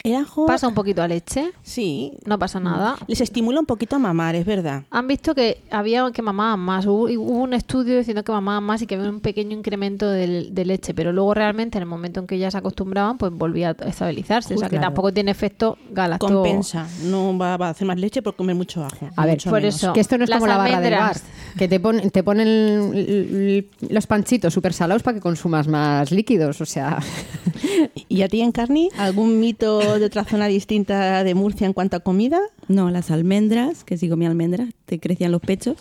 El 0.08 0.16
ajo, 0.16 0.46
pasa 0.46 0.68
un 0.68 0.74
poquito 0.74 1.02
a 1.02 1.08
leche, 1.08 1.52
sí, 1.64 2.14
no 2.26 2.40
pasa 2.40 2.60
nada. 2.60 2.96
les 3.08 3.20
estimula 3.22 3.60
un 3.60 3.66
poquito 3.66 3.96
a 3.96 4.00
mamar, 4.00 4.36
es 4.36 4.46
verdad. 4.46 4.84
Han 4.92 5.08
visto 5.08 5.34
que 5.36 5.62
había 5.72 6.10
que 6.12 6.22
mamaban 6.22 6.60
más. 6.60 6.86
Hubo, 6.86 7.04
un 7.22 7.54
estudio 7.54 7.98
diciendo 7.98 8.24
que 8.24 8.32
mamaban 8.32 8.64
más 8.64 8.82
y 8.82 8.88
que 8.88 8.96
había 8.96 9.10
un 9.10 9.20
pequeño 9.20 9.58
incremento 9.58 10.10
del- 10.10 10.54
de, 10.56 10.66
leche, 10.66 10.94
pero 10.94 11.12
luego 11.12 11.34
realmente 11.34 11.78
en 11.78 11.82
el 11.84 11.90
momento 11.90 12.20
en 12.22 12.28
que 12.28 12.38
ya 12.38 12.50
se 12.52 12.58
acostumbraban, 12.58 13.18
pues 13.18 13.32
volvía 13.34 13.70
a 13.80 13.88
estabilizarse. 13.90 14.54
o 14.56 14.58
sea 14.58 14.70
que 14.70 14.80
tampoco 14.80 15.12
tiene 15.14 15.32
efecto 15.32 15.78
galacto. 15.92 16.28
Compensa, 16.28 16.88
no 17.04 17.38
va, 17.38 17.58
va 17.58 17.68
a 17.68 17.70
hacer 17.72 17.86
más 17.88 17.98
leche 18.00 18.22
por 18.22 18.36
comer 18.36 18.56
mucho 18.56 18.84
ajo. 18.84 19.10
A 19.16 19.26
ver, 19.26 19.36
mucho 19.36 19.50
por 19.50 19.60
menos. 19.62 19.76
eso. 19.76 19.94
Que 19.94 20.00
esto 20.00 20.18
no 20.18 20.24
es 20.24 20.30
Las 20.30 20.40
como 20.40 20.48
la 20.48 20.58
barra 20.58 20.80
del 20.82 20.94
bar, 20.94 21.18
que 21.58 21.68
te, 21.68 21.80
pon- 21.80 22.10
te 22.12 22.24
ponen 22.24 23.66
los 23.90 24.08
panchitos 24.08 24.54
súper 24.54 24.74
salados 24.74 25.04
para 25.04 25.16
que 25.16 25.22
consumas 25.22 25.68
más 25.68 26.12
líquidos. 26.12 26.62
O 26.62 26.66
sea, 26.66 27.00
¿Y 28.10 28.22
a 28.22 28.28
ti, 28.30 28.42
Encarni, 28.42 28.90
algún 28.98 29.40
mito 29.40 29.97
de 30.00 30.06
otra 30.06 30.24
zona 30.24 30.48
distinta 30.48 31.24
de 31.24 31.36
Murcia 31.36 31.66
en 31.68 31.74
cuanto 31.74 31.98
a 31.98 32.00
comida? 32.02 32.40
No, 32.68 32.90
las 32.92 33.12
almendras, 33.12 33.84
que 33.84 33.98
si 33.98 34.10
comía 34.10 34.30
almendras, 34.30 34.70
te 34.86 35.00
crecían 35.00 35.32
los 35.32 35.42
pechos 35.42 35.78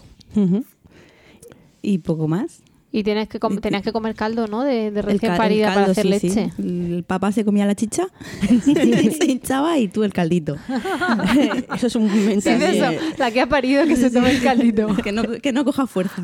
y 1.82 1.98
poco 1.98 2.28
más. 2.28 2.60
Y 2.92 3.02
tienes 3.02 3.28
que 3.28 3.38
com- 3.38 3.58
tenías 3.58 3.82
que 3.82 3.92
comer 3.92 4.14
caldo, 4.14 4.46
¿no? 4.46 4.62
De, 4.62 4.90
recién 5.02 5.32
ca- 5.32 5.36
parida 5.36 5.66
para 5.66 5.86
caldo, 5.86 5.92
hacer 5.92 6.06
sí, 6.18 6.30
sí. 6.30 6.36
leche. 6.40 6.52
El 6.58 7.04
papá 7.06 7.30
se 7.30 7.44
comía 7.44 7.66
la 7.66 7.74
chicha, 7.74 8.06
se 8.64 9.26
hinchaba 9.30 9.76
y 9.78 9.88
tú 9.88 10.02
el 10.02 10.14
caldito. 10.14 10.56
Eso 11.74 11.88
es 11.88 11.96
un 11.96 12.06
momento 12.08 12.48
Sí, 12.48 12.56
de 12.56 12.78
eso. 12.78 13.00
La 13.18 13.30
que 13.30 13.42
ha 13.42 13.48
parido 13.48 13.84
que 13.86 13.96
se 13.96 14.10
tome 14.10 14.30
el 14.30 14.42
caldito. 14.42 14.94
que, 14.96 15.12
no, 15.12 15.24
que 15.24 15.52
no 15.52 15.64
coja 15.64 15.86
fuerza. 15.86 16.22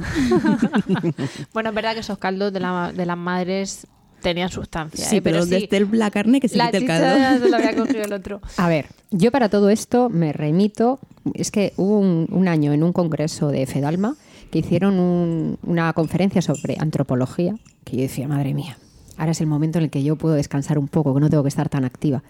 Bueno, 1.52 1.68
es 1.70 1.74
verdad 1.74 1.92
que 1.94 2.00
esos 2.00 2.16
caldos 2.18 2.52
de, 2.54 2.60
la- 2.60 2.92
de 2.92 3.04
las 3.06 3.18
madres 3.18 3.86
tenían 4.22 4.48
sustancia. 4.48 5.04
Sí, 5.04 5.16
¿eh? 5.16 5.22
pero, 5.22 5.44
sí, 5.44 5.68
el- 5.70 5.88
la 5.92 6.10
carne 6.10 6.40
que 6.40 6.48
se 6.48 6.56
la 6.56 6.66
quite 6.66 6.78
el 6.78 6.82
chicha 6.84 6.98
caldo. 7.00 7.44
se 7.44 7.50
lo 7.50 7.56
había 7.56 7.74
cogido 7.76 8.02
el 8.04 8.12
otro. 8.12 8.40
a 8.56 8.68
ver, 8.68 8.86
yo 9.10 9.30
para 9.30 9.48
todo 9.48 9.68
esto 9.70 10.08
me 10.08 10.32
remito. 10.32 10.98
Es 11.34 11.50
que 11.50 11.72
hubo 11.76 11.98
un, 11.98 12.26
un 12.30 12.48
año 12.48 12.72
en 12.72 12.82
un 12.82 12.92
congreso 12.92 13.48
de 13.48 13.66
Fedalma 13.66 14.16
que 14.50 14.58
hicieron 14.60 14.98
un- 14.98 15.58
una 15.64 15.92
conferencia 15.92 16.42
sobre 16.42 16.76
antropología, 16.78 17.54
que 17.84 17.96
yo 17.96 18.02
decía, 18.02 18.28
madre 18.28 18.54
mía, 18.54 18.76
ahora 19.16 19.32
es 19.32 19.40
el 19.40 19.46
momento 19.46 19.78
en 19.78 19.84
el 19.84 19.90
que 19.90 20.02
yo 20.02 20.16
puedo 20.16 20.34
descansar 20.34 20.78
un 20.78 20.88
poco, 20.88 21.14
que 21.14 21.20
no 21.20 21.30
tengo 21.30 21.42
que 21.42 21.48
estar 21.48 21.68
tan 21.68 21.84
activa. 21.84 22.22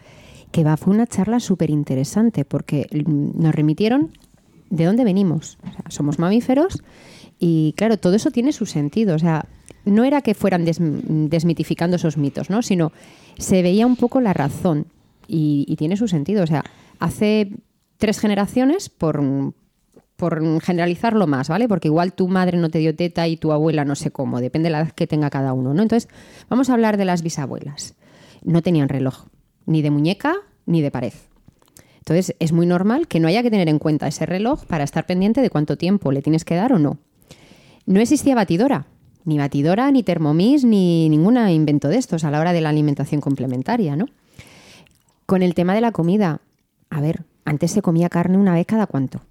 Que 0.51 0.63
va, 0.63 0.77
fue 0.77 0.93
una 0.93 1.07
charla 1.07 1.39
súper 1.39 1.69
interesante 1.71 2.45
porque 2.45 2.87
nos 3.05 3.55
remitieron 3.55 4.11
de 4.69 4.85
dónde 4.85 5.03
venimos. 5.03 5.57
O 5.67 5.71
sea, 5.71 5.83
somos 5.89 6.19
mamíferos 6.19 6.81
y 7.39 7.73
claro, 7.75 7.97
todo 7.97 8.13
eso 8.15 8.29
tiene 8.31 8.51
su 8.53 8.65
sentido. 8.67 9.15
O 9.15 9.19
sea, 9.19 9.45
no 9.85 10.03
era 10.03 10.21
que 10.21 10.33
fueran 10.33 10.65
des- 10.65 10.79
desmitificando 10.79 11.95
esos 11.97 12.17
mitos, 12.17 12.49
¿no? 12.49 12.61
Sino 12.61 12.91
se 13.37 13.61
veía 13.61 13.85
un 13.85 13.95
poco 13.95 14.21
la 14.21 14.33
razón 14.33 14.85
y, 15.27 15.65
y 15.67 15.75
tiene 15.75 15.97
su 15.97 16.07
sentido. 16.07 16.43
O 16.43 16.47
sea, 16.47 16.63
hace 16.99 17.51
tres 17.97 18.19
generaciones, 18.19 18.89
por, 18.89 19.21
por 20.15 20.61
generalizarlo 20.61 21.27
más, 21.27 21.49
¿vale? 21.49 21.67
Porque 21.67 21.87
igual 21.87 22.13
tu 22.13 22.27
madre 22.27 22.57
no 22.57 22.69
te 22.69 22.79
dio 22.79 22.95
teta 22.95 23.27
y 23.27 23.37
tu 23.37 23.51
abuela 23.51 23.85
no 23.85 23.95
sé 23.95 24.11
cómo, 24.11 24.39
depende 24.41 24.67
de 24.67 24.71
la 24.71 24.81
edad 24.81 24.91
que 24.91 25.07
tenga 25.07 25.29
cada 25.29 25.53
uno, 25.53 25.73
¿no? 25.73 25.81
Entonces, 25.81 26.09
vamos 26.49 26.69
a 26.69 26.73
hablar 26.73 26.97
de 26.97 27.05
las 27.05 27.23
bisabuelas. 27.23 27.95
No 28.43 28.61
tenían 28.61 28.89
reloj, 28.89 29.25
ni 29.65 29.81
de 29.81 29.91
muñeca 29.91 30.35
ni 30.65 30.81
de 30.81 30.91
pared. 30.91 31.13
Entonces, 31.97 32.35
es 32.39 32.51
muy 32.51 32.65
normal 32.65 33.07
que 33.07 33.21
no 33.21 33.29
haya 33.29 33.41
que 33.43 33.49
tener 33.51 33.69
en 33.69 33.79
cuenta 33.79 34.07
ese 34.07 34.25
reloj 34.25 34.65
para 34.65 34.83
estar 34.83 35.05
pendiente 35.05 35.41
de 35.41 35.49
cuánto 35.49 35.77
tiempo 35.77 36.11
le 36.11 36.21
tienes 36.21 36.43
que 36.43 36.55
dar 36.55 36.73
o 36.73 36.79
no. 36.79 36.97
No 37.85 37.99
existía 38.01 38.35
batidora, 38.35 38.85
ni 39.25 39.37
batidora, 39.37 39.89
ni 39.91 40.03
Thermomix, 40.03 40.63
ni 40.65 41.09
ningún 41.09 41.37
invento 41.49 41.87
de 41.87 41.97
estos 41.97 42.23
a 42.23 42.31
la 42.31 42.39
hora 42.39 42.53
de 42.53 42.61
la 42.61 42.69
alimentación 42.69 43.21
complementaria, 43.21 43.95
¿no? 43.95 44.05
Con 45.25 45.41
el 45.41 45.53
tema 45.55 45.73
de 45.73 45.81
la 45.81 45.91
comida, 45.91 46.41
a 46.89 47.01
ver, 47.01 47.23
antes 47.45 47.71
se 47.71 47.81
comía 47.81 48.09
carne 48.09 48.37
una 48.37 48.53
vez 48.53 48.65
cada 48.65 48.87
cuánto. 48.87 49.21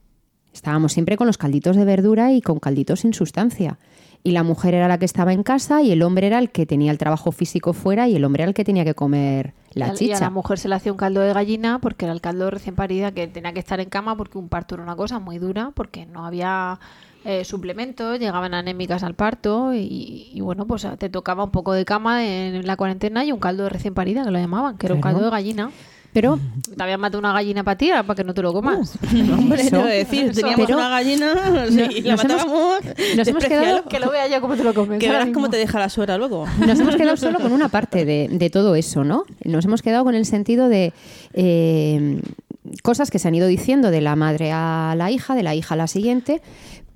Estábamos 0.53 0.93
siempre 0.93 1.17
con 1.17 1.27
los 1.27 1.39
calditos 1.39 1.77
de 1.77 1.85
verdura 1.85 2.33
y 2.33 2.41
con 2.43 2.59
calditos 2.59 3.01
sin 3.01 3.15
sustancia. 3.15 3.79
Y 4.25 4.33
la 4.33 4.43
mujer 4.43 4.75
era 4.75 4.87
la 4.87 4.99
que 4.99 5.05
estaba 5.05 5.33
en 5.33 5.43
casa 5.43 5.83
y 5.83 5.91
el 5.91 6.03
hombre 6.03 6.27
era 6.29 6.39
el 6.39 6.51
que 6.51 6.65
tenía 6.67 6.93
el 6.93 6.99
trabajo 6.99 7.33
físico 7.33 7.73
fuera 7.73 8.07
y 8.09 8.15
el 8.17 8.25
hombre 8.25 8.43
era 8.45 8.49
el 8.51 8.55
que 8.55 8.65
tenía 8.65 8.85
que 8.85 8.95
comer 8.95 9.53
la 9.73 9.87
Y 9.87 9.89
a- 9.89 9.93
Y 9.93 9.95
a 9.95 9.97
chicha. 9.97 10.21
la 10.21 10.31
mujer 10.31 10.59
se 10.59 10.69
le 10.69 10.75
hacía 10.77 10.93
un 10.93 10.99
caldo 10.99 11.21
de 11.23 11.33
gallina 11.33 11.79
porque 11.81 12.05
era 12.05 12.13
el 12.15 12.21
caldo 12.21 12.51
recién 12.51 12.75
parida 12.77 13.11
que 13.13 13.27
tenía 13.27 13.53
que 13.53 13.59
estar 13.61 13.81
en 13.81 13.89
cama 13.89 14.17
porque 14.17 14.39
un 14.39 14.49
parto 14.49 14.75
era 14.77 14.85
una 14.85 14.95
cosa 14.95 15.19
muy 15.19 15.39
dura 15.39 15.73
porque 15.75 16.07
no 16.07 16.25
había 16.25 16.79
eh, 17.25 17.45
suplementos, 17.45 18.19
llegaban 18.19 18.55
anémicas 18.55 19.03
al 19.03 19.15
parto 19.15 19.75
y, 19.75 20.31
y 20.33 20.41
bueno, 20.41 20.67
pues 20.67 20.87
te 20.99 21.09
tocaba 21.09 21.45
un 21.45 21.51
poco 21.51 21.73
de 21.73 21.85
cama 21.85 22.25
en 22.27 22.67
la 22.67 22.77
cuarentena 22.77 23.25
y 23.25 23.33
un 23.33 23.39
caldo 23.39 23.65
de 23.65 23.69
recién 23.71 23.95
parida 23.95 24.25
que 24.25 24.31
lo 24.31 24.39
llamaban, 24.39 24.77
que 24.79 24.87
era 24.87 24.95
un 24.95 25.01
caldo 25.01 25.21
de 25.25 25.31
gallina. 25.31 25.71
Pero 26.15 26.39
Te 26.77 26.83
habían 26.83 27.01
matado 27.01 27.21
una 27.21 27.33
gallina 27.33 27.65
para 27.65 27.79
ti 27.79 27.89
para 27.89 28.15
que 28.15 28.23
no 28.23 28.35
te 28.35 28.43
lo 28.43 28.53
comas. 28.53 28.99
Hombre, 29.39 29.63
Eso. 29.63 29.71
te 29.71 29.77
voy 29.79 29.87
a 29.87 29.95
decir, 29.95 30.31
teníamos 30.35 30.67
Pero- 30.67 30.77
una 30.79 30.91
gallina 30.91 31.33
y 31.91 32.03
la 32.03 32.11
nos 32.17 32.23
matábamos. 32.25 32.75
nos 33.17 33.29
hemos 33.29 33.45
quedado- 33.49 33.85
que 33.89 33.99
lo 33.99 34.11
vea 34.11 34.27
ya 34.29 34.43
cómo 34.43 34.55
te 34.55 34.63
lo 34.63 34.75
comes. 34.75 34.99
Que 34.99 35.09
verás 35.09 35.31
cómo 35.33 35.49
te 35.49 35.57
deja 35.57 35.79
la 35.79 35.89
suegra 35.89 36.19
luego. 36.19 36.45
Nos 36.67 36.79
hemos 36.81 36.97
quedado 36.97 37.17
solo 37.17 37.41
con 37.41 37.51
una 37.53 37.71
parte 37.71 38.05
de, 38.05 38.29
de 38.31 38.51
todo 38.51 38.75
eso, 38.75 39.05
¿no? 39.05 39.25
Nos 39.45 39.65
hemos 39.65 39.81
quedado 39.81 40.05
con 40.05 40.15
el 40.15 40.27
sentido 40.27 40.69
de 40.69 40.93
eh, 41.33 42.21
cosas 42.83 43.11
que 43.11 43.19
se 43.19 43.29
han 43.29 43.35
ido 43.35 43.47
diciendo 43.47 43.91
de 43.91 44.03
la 44.03 44.15
madre 44.15 44.51
a 44.53 44.95
la 44.97 45.11
hija, 45.11 45.35
de 45.35 45.43
la 45.43 45.55
hija 45.55 45.73
a 45.75 45.79
la 45.79 45.87
siguiente, 45.87 46.43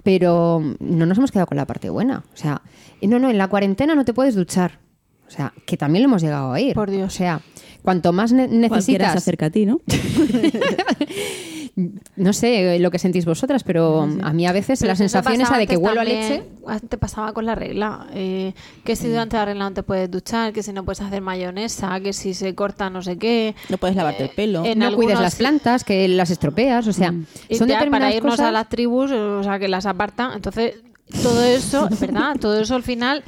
pero 0.07 0.63
no 0.79 1.05
nos 1.05 1.19
hemos 1.19 1.33
quedado 1.33 1.49
con 1.49 1.57
la 1.57 1.67
parte 1.67 1.91
buena. 1.91 2.23
O 2.33 2.37
sea, 2.37 2.63
no, 3.03 3.19
no, 3.19 3.29
en 3.29 3.39
la 3.39 3.49
cuarentena 3.49 3.97
no 3.97 4.05
te 4.05 4.15
puedes 4.15 4.37
duchar. 4.37 4.79
O 5.27 5.31
sea, 5.33 5.53
que 5.67 5.77
también 5.77 6.05
lo 6.05 6.09
hemos 6.09 6.23
llegado 6.23 6.53
a 6.53 6.61
ir. 6.61 6.75
Por 6.75 6.93
Dios. 6.93 7.13
O 7.13 7.17
sea, 7.17 7.41
cuanto 7.83 8.13
más 8.13 8.31
ne- 8.33 8.47
Cualquiera 8.47 8.81
se 8.81 8.93
necesitas... 8.93 9.17
acerca 9.17 9.47
a 9.47 9.51
ti, 9.51 9.67
¿no? 9.67 9.81
No 11.77 12.33
sé 12.33 12.77
eh, 12.77 12.79
lo 12.79 12.91
que 12.91 12.99
sentís 12.99 13.27
vosotras, 13.27 13.63
pero 13.63 14.09
a 14.23 14.33
mí 14.33 14.47
a 14.47 14.53
veces 14.53 14.79
Pero 14.81 14.93
la 14.93 14.97
sensación 14.97 15.43
esa 15.43 15.59
de 15.59 15.67
que 15.67 15.75
antes 15.75 15.87
huelo 15.87 16.01
a 16.01 16.05
leche... 16.05 16.43
Te 16.89 16.97
pasaba 16.97 17.35
con 17.35 17.45
la 17.45 17.55
regla. 17.55 18.07
eh, 18.15 18.55
que 18.83 18.97
si 18.97 19.09
durante 19.09 19.37
la 19.37 19.45
regla 19.45 19.65
no 19.69 19.75
te 19.75 19.83
puedes 19.83 20.11
duchar, 20.11 20.55
que 20.55 20.63
si 20.63 20.73
no 20.73 20.85
puedes 20.87 21.03
hacer 21.03 21.21
mayonesa, 21.21 22.01
que 22.01 22.15
si 22.15 22.33
se 22.33 22.55
corta 22.55 22.89
no 22.89 23.03
sé 23.03 23.19
qué. 23.19 23.55
No 23.69 23.77
puedes 23.77 23.95
lavarte 23.95 24.25
el 24.25 24.31
pelo. 24.31 24.65
en 24.65 24.79
no 24.79 24.95
cuides 24.95 25.21
las 25.21 25.35
plantas, 25.35 25.85
que 25.85 26.09
las 26.09 26.31
estropeas, 26.31 26.87
o 26.87 26.95
sea, 26.95 27.13
Y 27.49 27.57
son 27.57 27.69
ya 27.69 27.85
para 27.91 28.11
irnos 28.11 28.33
cosas... 28.33 28.47
a 28.47 28.53
las 28.53 28.71
tribus, 28.71 29.13
o 29.13 29.43
sea, 29.43 29.59
que 29.59 29.69
las 29.69 29.85
apartan. 29.85 30.33
Entonces, 30.33 30.77
todo 31.23 31.45
eso, 31.45 31.89
es 31.91 32.01
verdad, 32.01 32.37
todo 32.41 32.59
eso 32.59 32.75
al 32.75 32.85
final 32.85 33.23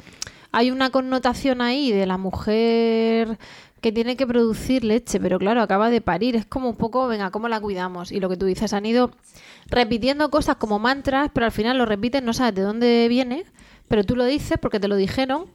hay 0.51 0.71
una 0.71 0.89
connotación 0.89 1.61
ahí 1.61 1.91
de 1.91 2.05
la 2.07 2.17
mujer 2.17 3.37
que 3.81 3.91
tiene 3.91 4.15
que 4.17 4.27
producir 4.27 4.83
leche, 4.83 5.19
pero 5.19 5.39
claro, 5.39 5.61
acaba 5.61 5.89
de 5.89 6.01
parir. 6.01 6.35
Es 6.35 6.45
como 6.45 6.69
un 6.69 6.75
poco, 6.75 7.07
venga, 7.07 7.31
¿cómo 7.31 7.47
la 7.47 7.59
cuidamos? 7.59 8.11
Y 8.11 8.19
lo 8.19 8.29
que 8.29 8.37
tú 8.37 8.45
dices, 8.45 8.73
han 8.73 8.85
ido 8.85 9.11
repitiendo 9.67 10.29
cosas 10.29 10.57
como 10.57 10.79
mantras, 10.79 11.31
pero 11.33 11.45
al 11.45 11.51
final 11.51 11.77
lo 11.77 11.85
repiten, 11.85 12.25
no 12.25 12.33
sabes 12.33 12.55
de 12.55 12.61
dónde 12.61 13.07
viene, 13.07 13.45
pero 13.87 14.03
tú 14.03 14.15
lo 14.15 14.25
dices 14.25 14.57
porque 14.59 14.79
te 14.79 14.87
lo 14.87 14.95
dijeron 14.95 15.45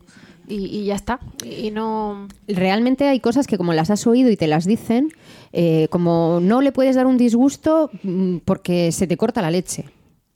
y, 0.46 0.84
ya 0.84 0.94
está. 0.94 1.20
Y, 1.44 1.70
no... 1.70 2.28
realmente 2.46 3.08
hay 3.08 3.20
cosas 3.20 3.46
que 3.46 3.56
como 3.56 3.72
las 3.72 3.90
has 3.90 4.06
oído 4.06 4.30
y 4.30 4.36
te 4.36 4.46
las 4.46 4.66
dicen, 4.66 5.08
eh, 5.52 5.88
como 5.90 6.38
no 6.40 6.60
le 6.60 6.72
puedes 6.72 6.96
dar 6.96 7.06
un 7.06 7.16
disgusto 7.16 7.90
mm, 8.02 8.38
porque 8.44 8.92
se 8.92 9.06
te 9.06 9.16
corta 9.16 9.42
la 9.42 9.50
leche. 9.50 9.86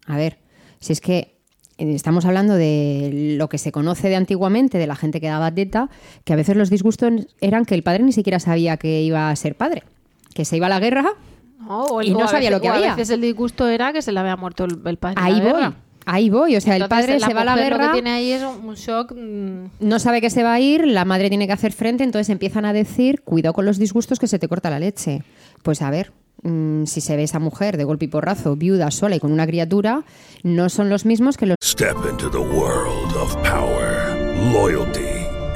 A 0.06 0.16
ver, 0.16 0.38
si 0.80 0.92
es 0.92 1.00
que 1.00 1.37
estamos 1.78 2.24
hablando 2.26 2.54
de 2.54 3.34
lo 3.38 3.48
que 3.48 3.58
se 3.58 3.72
conoce 3.72 4.08
de 4.08 4.16
antiguamente, 4.16 4.78
de 4.78 4.86
la 4.86 4.96
gente 4.96 5.20
que 5.20 5.28
daba 5.28 5.50
teta, 5.54 5.88
que 6.24 6.32
a 6.32 6.36
veces 6.36 6.56
los 6.56 6.70
disgustos 6.70 7.12
eran 7.40 7.64
que 7.64 7.74
el 7.74 7.82
padre 7.82 8.02
ni 8.02 8.12
siquiera 8.12 8.40
sabía 8.40 8.76
que 8.76 9.00
iba 9.02 9.30
a 9.30 9.36
ser 9.36 9.54
padre, 9.56 9.84
que 10.34 10.44
se 10.44 10.56
iba 10.56 10.66
a 10.66 10.70
la 10.70 10.80
guerra. 10.80 11.06
Y 12.02 12.10
no 12.10 12.20
sabía 12.28 12.38
veces- 12.38 12.50
lo 12.50 12.60
que 12.60 12.68
había. 12.68 12.92
A 12.92 12.96
veces 12.96 13.10
el 13.10 13.20
disgusto 13.20 13.68
era 13.68 13.92
que 13.92 14.02
se 14.02 14.12
le 14.12 14.20
había 14.20 14.36
muerto 14.36 14.64
el, 14.64 14.80
el 14.84 14.96
padre. 14.96 15.16
Ahí 15.20 15.34
voy, 15.40 15.42
guerra. 15.44 15.74
ahí 16.06 16.30
voy. 16.30 16.56
O 16.56 16.60
sea, 16.60 16.76
el 16.76 16.88
padre 16.88 17.20
se 17.20 17.34
va 17.34 17.42
a 17.42 17.44
la 17.44 17.52
mujer 17.56 17.72
Lo 17.72 17.78
guerra. 17.78 17.92
que 17.92 17.92
tiene 17.94 18.10
ahí 18.10 18.30
es 18.32 18.42
un, 18.42 18.64
un 18.68 18.74
shock. 18.74 19.12
mm, 19.12 19.64
no 19.80 19.98
sabe 19.98 20.20
que 20.20 20.30
se 20.30 20.42
va 20.42 20.54
a 20.54 20.60
ir, 20.60 20.86
la 20.86 21.04
madre 21.04 21.28
tiene 21.28 21.46
que 21.46 21.52
hacer 21.52 21.72
frente, 21.72 22.04
entonces 22.04 22.30
empiezan 22.30 22.64
a 22.64 22.72
decir, 22.72 23.20
cuidado 23.22 23.52
con 23.54 23.64
los 23.66 23.78
disgustos 23.78 24.18
que 24.18 24.26
se 24.28 24.38
te 24.38 24.48
corta 24.48 24.70
la 24.70 24.78
leche. 24.80 25.22
Pues 25.62 25.82
a 25.82 25.90
ver, 25.90 26.12
mm, 26.42 26.84
si 26.84 27.00
se 27.00 27.16
ve 27.16 27.22
esa 27.24 27.38
mujer 27.38 27.76
de 27.76 27.84
golpe 27.84 28.06
y 28.06 28.08
porrazo, 28.08 28.56
viuda, 28.56 28.90
sola 28.90 29.16
y 29.16 29.20
con 29.20 29.32
una 29.32 29.46
criatura, 29.46 30.04
no 30.42 30.68
son 30.68 30.88
los 30.88 31.04
mismos 31.04 31.36
que 31.36 31.46
los 31.46 31.56
Step 31.62 31.96
into 32.10 32.28
the 32.30 32.40
world 32.40 33.12
of 33.14 33.34
power, 33.42 34.14
loyalty, 34.52 35.06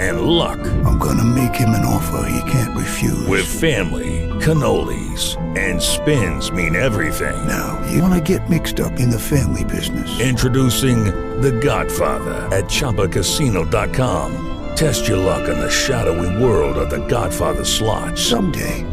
and 0.01 0.23
luck. 0.23 0.59
I'm 0.85 0.99
gonna 0.99 1.25
make 1.25 1.55
him 1.55 1.71
an 1.71 1.85
offer 1.85 2.29
he 2.29 2.51
can't 2.51 2.77
refuse. 2.77 3.27
With 3.27 3.45
family, 3.45 4.29
cannolis, 4.41 5.37
and 5.57 5.81
spins 5.81 6.53
mean 6.53 6.77
everything. 6.77 7.35
Now, 7.47 7.81
you 7.91 8.03
wanna 8.03 8.21
get 8.21 8.49
mixed 8.49 8.79
up 8.81 9.01
in 9.01 9.11
the 9.11 9.19
family 9.19 9.65
business. 9.65 10.09
Introducing 10.21 11.05
The 11.41 11.53
Godfather 11.53 12.49
at 12.55 12.65
ChumbaCasino.com. 12.67 14.49
Test 14.77 15.07
your 15.07 15.19
luck 15.19 15.49
in 15.49 15.59
the 15.59 15.71
shadowy 15.71 16.43
world 16.43 16.77
of 16.79 16.91
The 16.91 17.05
Godfather 17.07 17.65
slot. 17.65 18.19
Someday, 18.19 18.85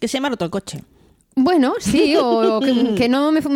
Que 0.00 0.08
se 0.08 0.20
me 0.20 0.26
ha 0.26 0.30
roto 0.30 0.44
el 0.44 0.50
coche. 0.50 0.82
Bueno, 1.40 1.74
sí, 1.78 2.16
o 2.20 2.58
que, 2.64 2.94
que 2.96 3.08
no 3.08 3.30
me, 3.30 3.40
se 3.40 3.48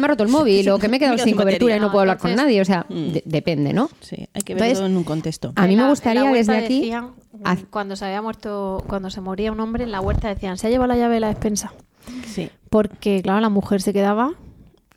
me 0.00 0.04
ha 0.06 0.08
roto 0.08 0.22
el 0.22 0.30
móvil, 0.30 0.68
o 0.70 0.78
que 0.78 0.88
me 0.88 0.96
he 0.96 0.98
quedado 0.98 1.16
Me 1.16 1.22
sin 1.22 1.28
sin 1.32 1.36
cobertura 1.36 1.76
y 1.76 1.80
no 1.80 1.88
puedo 1.90 2.00
hablar 2.00 2.16
con 2.18 2.34
nadie. 2.34 2.60
O 2.60 2.64
sea, 2.64 2.86
de- 2.88 3.22
depende, 3.26 3.72
¿no? 3.74 3.90
Sí, 4.00 4.16
hay 4.32 4.42
que 4.42 4.54
verlo 4.54 4.66
Entonces, 4.66 4.90
en 4.90 4.96
un 4.96 5.04
contexto. 5.04 5.52
A 5.56 5.66
mí 5.66 5.76
me 5.76 5.86
gustaría 5.88 6.24
la 6.24 6.30
desde 6.32 6.56
aquí. 6.56 6.80
decían, 6.80 7.10
haz- 7.44 7.64
cuando 7.68 7.96
se 7.96 8.06
había 8.06 8.22
muerto, 8.22 8.82
cuando 8.88 9.10
se 9.10 9.20
moría 9.20 9.52
un 9.52 9.60
hombre 9.60 9.84
en 9.84 9.92
la 9.92 10.00
huerta 10.00 10.28
decían, 10.28 10.56
se 10.56 10.68
ha 10.68 10.70
llevado 10.70 10.88
la 10.88 10.96
llave 10.96 11.14
de 11.14 11.20
la 11.20 11.28
despensa. 11.28 11.72
Sí. 12.26 12.50
Porque, 12.70 13.20
claro, 13.22 13.40
la 13.40 13.50
mujer 13.50 13.82
se 13.82 13.92
quedaba 13.92 14.32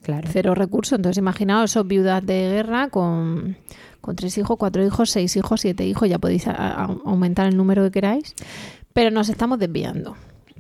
Claro. 0.02 0.30
cero 0.32 0.56
recursos. 0.56 0.98
Entonces, 0.98 1.18
imaginaos 1.18 1.72
esos 1.72 1.86
viudas 1.86 2.26
de 2.26 2.50
guerra 2.50 2.88
con, 2.90 3.58
con 4.00 4.16
tres 4.16 4.38
hijos, 4.38 4.56
cuatro 4.58 4.86
hijos, 4.86 5.10
seis 5.10 5.36
hijos, 5.36 5.60
siete 5.60 5.86
hijos. 5.86 6.08
Ya 6.08 6.18
podéis 6.18 6.48
a- 6.48 6.52
a- 6.54 6.86
aumentar 7.06 7.48
el 7.48 7.58
número 7.58 7.84
que 7.84 7.92
queráis. 7.92 8.36
Pero 8.94 9.12
nos 9.12 9.28
estamos 9.28 9.60
desviando. 9.60 10.16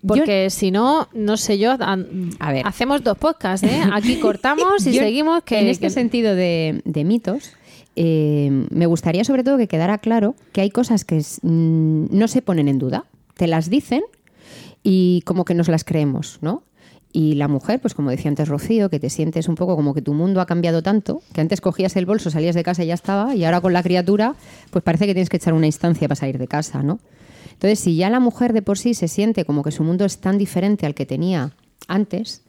Porque 0.05 0.50
si 0.50 0.72
no, 0.72 1.08
no 1.13 1.38
sé 1.38 1.60
yo, 1.60 1.75
a, 1.79 2.51
ver. 2.51 2.65
hacemos 2.65 3.03
dos 3.03 3.17
podcasts, 3.17 3.65
¿eh? 3.67 3.81
Aquí 3.93 4.15
cortamos 4.22 4.86
y 4.86 4.93
seguimos. 4.93 5.43
Que, 5.43 5.60
en 5.60 5.67
este 5.67 5.89
sentido 5.89 6.36
de, 6.36 6.81
mitos, 7.05 7.51
eh, 7.96 8.65
me 8.72 8.86
gustaría 8.86 9.24
sobre 9.24 9.43
todo 9.43 9.58
que 9.58 9.67
quedara 9.67 10.00
claro 10.00 10.36
que 10.53 10.62
hay 10.62 10.72
cosas 10.72 11.05
que 11.05 11.22
mm, 11.41 12.05
no 12.10 12.27
se 12.27 12.41
ponen 12.41 12.67
en 12.67 12.79
duda. 12.79 13.05
Te 13.36 13.48
las 13.48 13.70
dicen 13.70 14.03
y 14.84 15.22
como 15.25 15.46
que 15.46 15.53
nos 15.53 15.67
las 15.67 15.84
creemos, 15.84 16.39
¿no? 16.41 16.63
Y 17.13 17.36
la 17.36 17.48
mujer, 17.48 17.81
pues 17.81 17.93
como 17.93 18.10
decía 18.10 18.29
antes 18.29 18.48
Rocío, 18.48 18.89
que 18.89 19.00
te 19.00 19.10
sientes 19.10 19.50
un 19.50 19.55
poco 19.55 19.75
como 19.75 19.93
que 19.93 20.01
tu 20.01 20.13
mundo 20.13 20.39
ha 20.39 20.46
cambiado 20.46 20.81
tanto, 20.81 21.22
que 21.34 21.41
antes 21.41 21.60
cogías 21.60 21.96
el 21.98 22.05
bolso, 22.05 22.29
salías 22.29 22.55
de 22.55 22.63
casa 22.63 22.84
y 22.84 22.88
ya 22.88 22.93
estaba, 22.93 23.36
y 23.36 23.43
ahora 23.43 23.60
con 23.60 23.74
la 23.74 23.84
criatura, 23.84 24.36
pues 24.70 24.84
parece 24.84 25.08
que 25.08 25.13
tienes 25.13 25.29
que 25.29 25.38
echar 25.38 25.53
una 25.53 25.65
instancia 25.65 26.08
para 26.08 26.15
salir 26.15 26.38
de 26.38 26.48
casa, 26.48 26.84
¿no? 26.84 27.00
Entonces, 27.61 27.79
si 27.79 27.95
ya 27.95 28.09
la 28.09 28.19
mujer 28.19 28.53
de 28.53 28.63
por 28.63 28.79
sí 28.79 28.95
se 28.95 29.07
siente 29.07 29.45
como 29.45 29.61
que 29.61 29.69
su 29.69 29.83
mundo 29.83 30.03
es 30.03 30.17
tan 30.17 30.39
diferente 30.39 30.87
al 30.87 30.95
que 30.95 31.05
tenía 31.05 31.51
antes, 31.87 32.41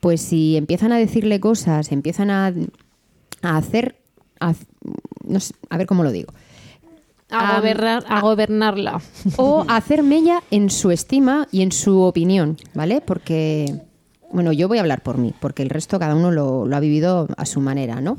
pues 0.00 0.22
si 0.22 0.56
empiezan 0.56 0.92
a 0.92 0.96
decirle 0.96 1.40
cosas, 1.40 1.92
empiezan 1.92 2.30
a, 2.30 2.54
hacer, 3.42 4.00
a, 4.40 4.54
a 5.68 5.76
ver 5.76 5.86
cómo 5.86 6.04
lo 6.04 6.10
digo, 6.10 6.32
a, 7.30 7.58
a, 7.58 8.20
gobernarla. 8.22 9.02
O 9.36 9.66
a 9.68 9.76
hacer 9.76 10.02
mella 10.02 10.42
en 10.50 10.70
su 10.70 10.90
estima 10.90 11.48
y 11.52 11.60
en 11.60 11.70
su 11.70 12.00
opinión, 12.00 12.56
¿vale? 12.72 13.02
Porque, 13.02 13.82
bueno, 14.32 14.52
yo 14.54 14.68
voy 14.68 14.78
a 14.78 14.80
hablar 14.80 15.02
por 15.02 15.18
mí, 15.18 15.34
porque 15.38 15.64
el 15.64 15.68
resto 15.68 15.98
cada 15.98 16.14
uno 16.14 16.30
lo, 16.30 16.74
ha 16.74 16.80
vivido 16.80 17.28
a 17.36 17.44
su 17.44 17.60
manera, 17.60 18.00
¿no? 18.00 18.16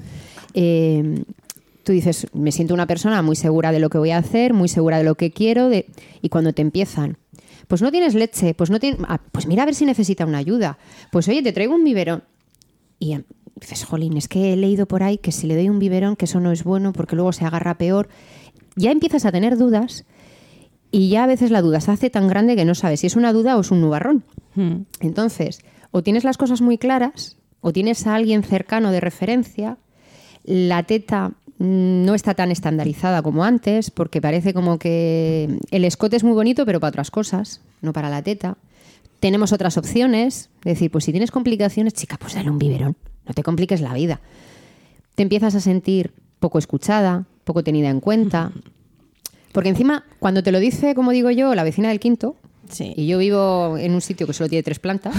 Eh, 0.53 1.23
tú 1.87 1.93
dices, 1.93 2.27
me 2.33 2.51
siento 2.51 2.73
una 2.73 2.85
persona 2.85 3.21
muy 3.21 3.37
segura 3.37 3.71
de 3.71 3.79
lo 3.79 3.89
que 3.89 3.97
voy 3.97 4.11
a 4.11 4.17
hacer, 4.17 4.53
muy 4.53 4.67
segura 4.67 4.97
de 4.97 5.05
lo 5.05 5.15
que 5.15 5.31
quiero, 5.31 5.69
de... 5.69 5.85
y 6.21 6.27
cuando 6.27 6.51
te 6.51 6.61
empiezan, 6.61 7.17
pues 7.69 7.81
no 7.81 7.91
tienes 7.91 8.13
leche, 8.13 8.53
pues 8.53 8.69
no 8.69 8.77
tienes, 8.77 8.99
ah, 9.07 9.21
pues 9.31 9.47
mira 9.47 9.63
a 9.63 9.65
ver 9.65 9.73
si 9.73 9.85
necesita 9.85 10.25
una 10.25 10.39
ayuda, 10.39 10.79
pues 11.13 11.29
oye, 11.29 11.41
te 11.41 11.53
traigo 11.53 11.73
un 11.73 11.85
biberón. 11.85 12.25
Y 12.99 13.13
em, 13.13 13.23
dices, 13.55 13.85
jolín, 13.85 14.17
es 14.17 14.27
que 14.27 14.51
he 14.51 14.57
leído 14.57 14.85
por 14.85 15.01
ahí 15.01 15.17
que 15.17 15.31
si 15.31 15.47
le 15.47 15.55
doy 15.55 15.69
un 15.69 15.79
biberón, 15.79 16.17
que 16.17 16.25
eso 16.25 16.41
no 16.41 16.51
es 16.51 16.65
bueno 16.65 16.91
porque 16.91 17.15
luego 17.15 17.31
se 17.31 17.45
agarra 17.45 17.77
peor. 17.77 18.09
Ya 18.75 18.91
empiezas 18.91 19.23
a 19.23 19.31
tener 19.31 19.57
dudas 19.57 20.03
y 20.91 21.07
ya 21.07 21.23
a 21.23 21.27
veces 21.27 21.51
la 21.51 21.61
duda 21.61 21.79
se 21.79 21.91
hace 21.91 22.09
tan 22.09 22.27
grande 22.27 22.57
que 22.57 22.65
no 22.65 22.75
sabes 22.75 22.99
si 22.99 23.07
es 23.07 23.15
una 23.15 23.31
duda 23.31 23.55
o 23.55 23.61
es 23.61 23.71
un 23.71 23.79
nubarrón. 23.79 24.25
Hmm. 24.55 24.81
Entonces, 24.99 25.61
o 25.91 26.03
tienes 26.03 26.25
las 26.25 26.37
cosas 26.37 26.59
muy 26.59 26.77
claras, 26.77 27.37
o 27.61 27.71
tienes 27.71 28.05
a 28.07 28.15
alguien 28.15 28.43
cercano 28.43 28.91
de 28.91 28.99
referencia, 28.99 29.77
la 30.43 30.83
teta 30.83 31.35
no 31.59 32.13
está 32.13 32.33
tan 32.33 32.51
estandarizada 32.51 33.21
como 33.21 33.43
antes, 33.43 33.89
porque 33.91 34.21
parece 34.21 34.53
como 34.53 34.77
que 34.77 35.59
el 35.71 35.85
escote 35.85 36.15
es 36.15 36.23
muy 36.23 36.33
bonito, 36.33 36.65
pero 36.65 36.79
para 36.79 36.89
otras 36.89 37.11
cosas, 37.11 37.61
no 37.81 37.93
para 37.93 38.09
la 38.09 38.21
teta. 38.21 38.57
Tenemos 39.19 39.51
otras 39.51 39.77
opciones, 39.77 40.49
es 40.59 40.73
decir, 40.73 40.91
pues 40.91 41.05
si 41.05 41.11
tienes 41.11 41.31
complicaciones, 41.31 41.93
chica, 41.93 42.17
pues 42.17 42.35
dale 42.35 42.51
un 42.51 42.59
biberón, 42.59 42.95
no 43.25 43.33
te 43.33 43.43
compliques 43.43 43.81
la 43.81 43.93
vida. 43.93 44.21
Te 45.15 45.23
empiezas 45.23 45.55
a 45.55 45.59
sentir 45.59 46.11
poco 46.39 46.59
escuchada, 46.59 47.25
poco 47.43 47.63
tenida 47.63 47.89
en 47.89 47.99
cuenta. 47.99 48.51
Porque 49.51 49.69
encima, 49.69 50.05
cuando 50.19 50.43
te 50.43 50.51
lo 50.51 50.59
dice, 50.59 50.93
como 50.93 51.11
digo 51.11 51.31
yo, 51.31 51.55
la 51.55 51.63
vecina 51.63 51.89
del 51.89 51.99
quinto, 51.99 52.35
y 52.79 53.07
yo 53.07 53.17
vivo 53.17 53.77
en 53.77 53.93
un 53.93 54.01
sitio 54.01 54.27
que 54.27 54.33
solo 54.33 54.49
tiene 54.49 54.61
tres 54.61 54.79
plantas, 54.79 55.15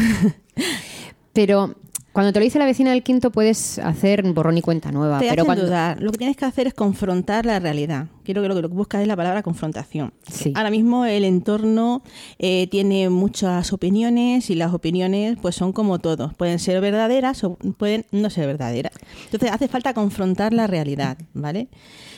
pero 1.32 1.74
cuando 2.18 2.32
te 2.32 2.40
lo 2.40 2.44
dice 2.44 2.58
la 2.58 2.64
vecina 2.64 2.90
del 2.90 3.04
quinto 3.04 3.30
puedes 3.30 3.78
hacer 3.78 4.24
borrón 4.32 4.58
y 4.58 4.60
cuenta 4.60 4.90
nueva. 4.90 5.20
Te 5.20 5.28
pero 5.28 5.44
cuando... 5.44 5.64
dudar. 5.64 6.02
Lo 6.02 6.10
que 6.10 6.18
tienes 6.18 6.36
que 6.36 6.46
hacer 6.46 6.66
es 6.66 6.74
confrontar 6.74 7.46
la 7.46 7.60
realidad. 7.60 8.08
Quiero 8.24 8.42
que 8.42 8.48
lo 8.48 8.60
que 8.60 8.66
buscas 8.66 9.02
es 9.02 9.06
la 9.06 9.14
palabra 9.14 9.44
confrontación. 9.44 10.12
Ahora 10.56 10.70
mismo 10.70 11.04
el 11.04 11.24
entorno 11.24 12.02
eh, 12.40 12.66
tiene 12.72 13.08
muchas 13.08 13.72
opiniones 13.72 14.50
y 14.50 14.56
las 14.56 14.74
opiniones 14.74 15.38
pues 15.40 15.54
son 15.54 15.72
como 15.72 16.00
todos. 16.00 16.34
Pueden 16.34 16.58
ser 16.58 16.80
verdaderas 16.80 17.44
o 17.44 17.54
pueden 17.54 18.04
no 18.10 18.30
ser 18.30 18.48
verdaderas. 18.48 18.94
Entonces 19.26 19.52
hace 19.52 19.68
falta 19.68 19.94
confrontar 19.94 20.52
la 20.52 20.66
realidad, 20.66 21.18
¿vale? 21.34 21.68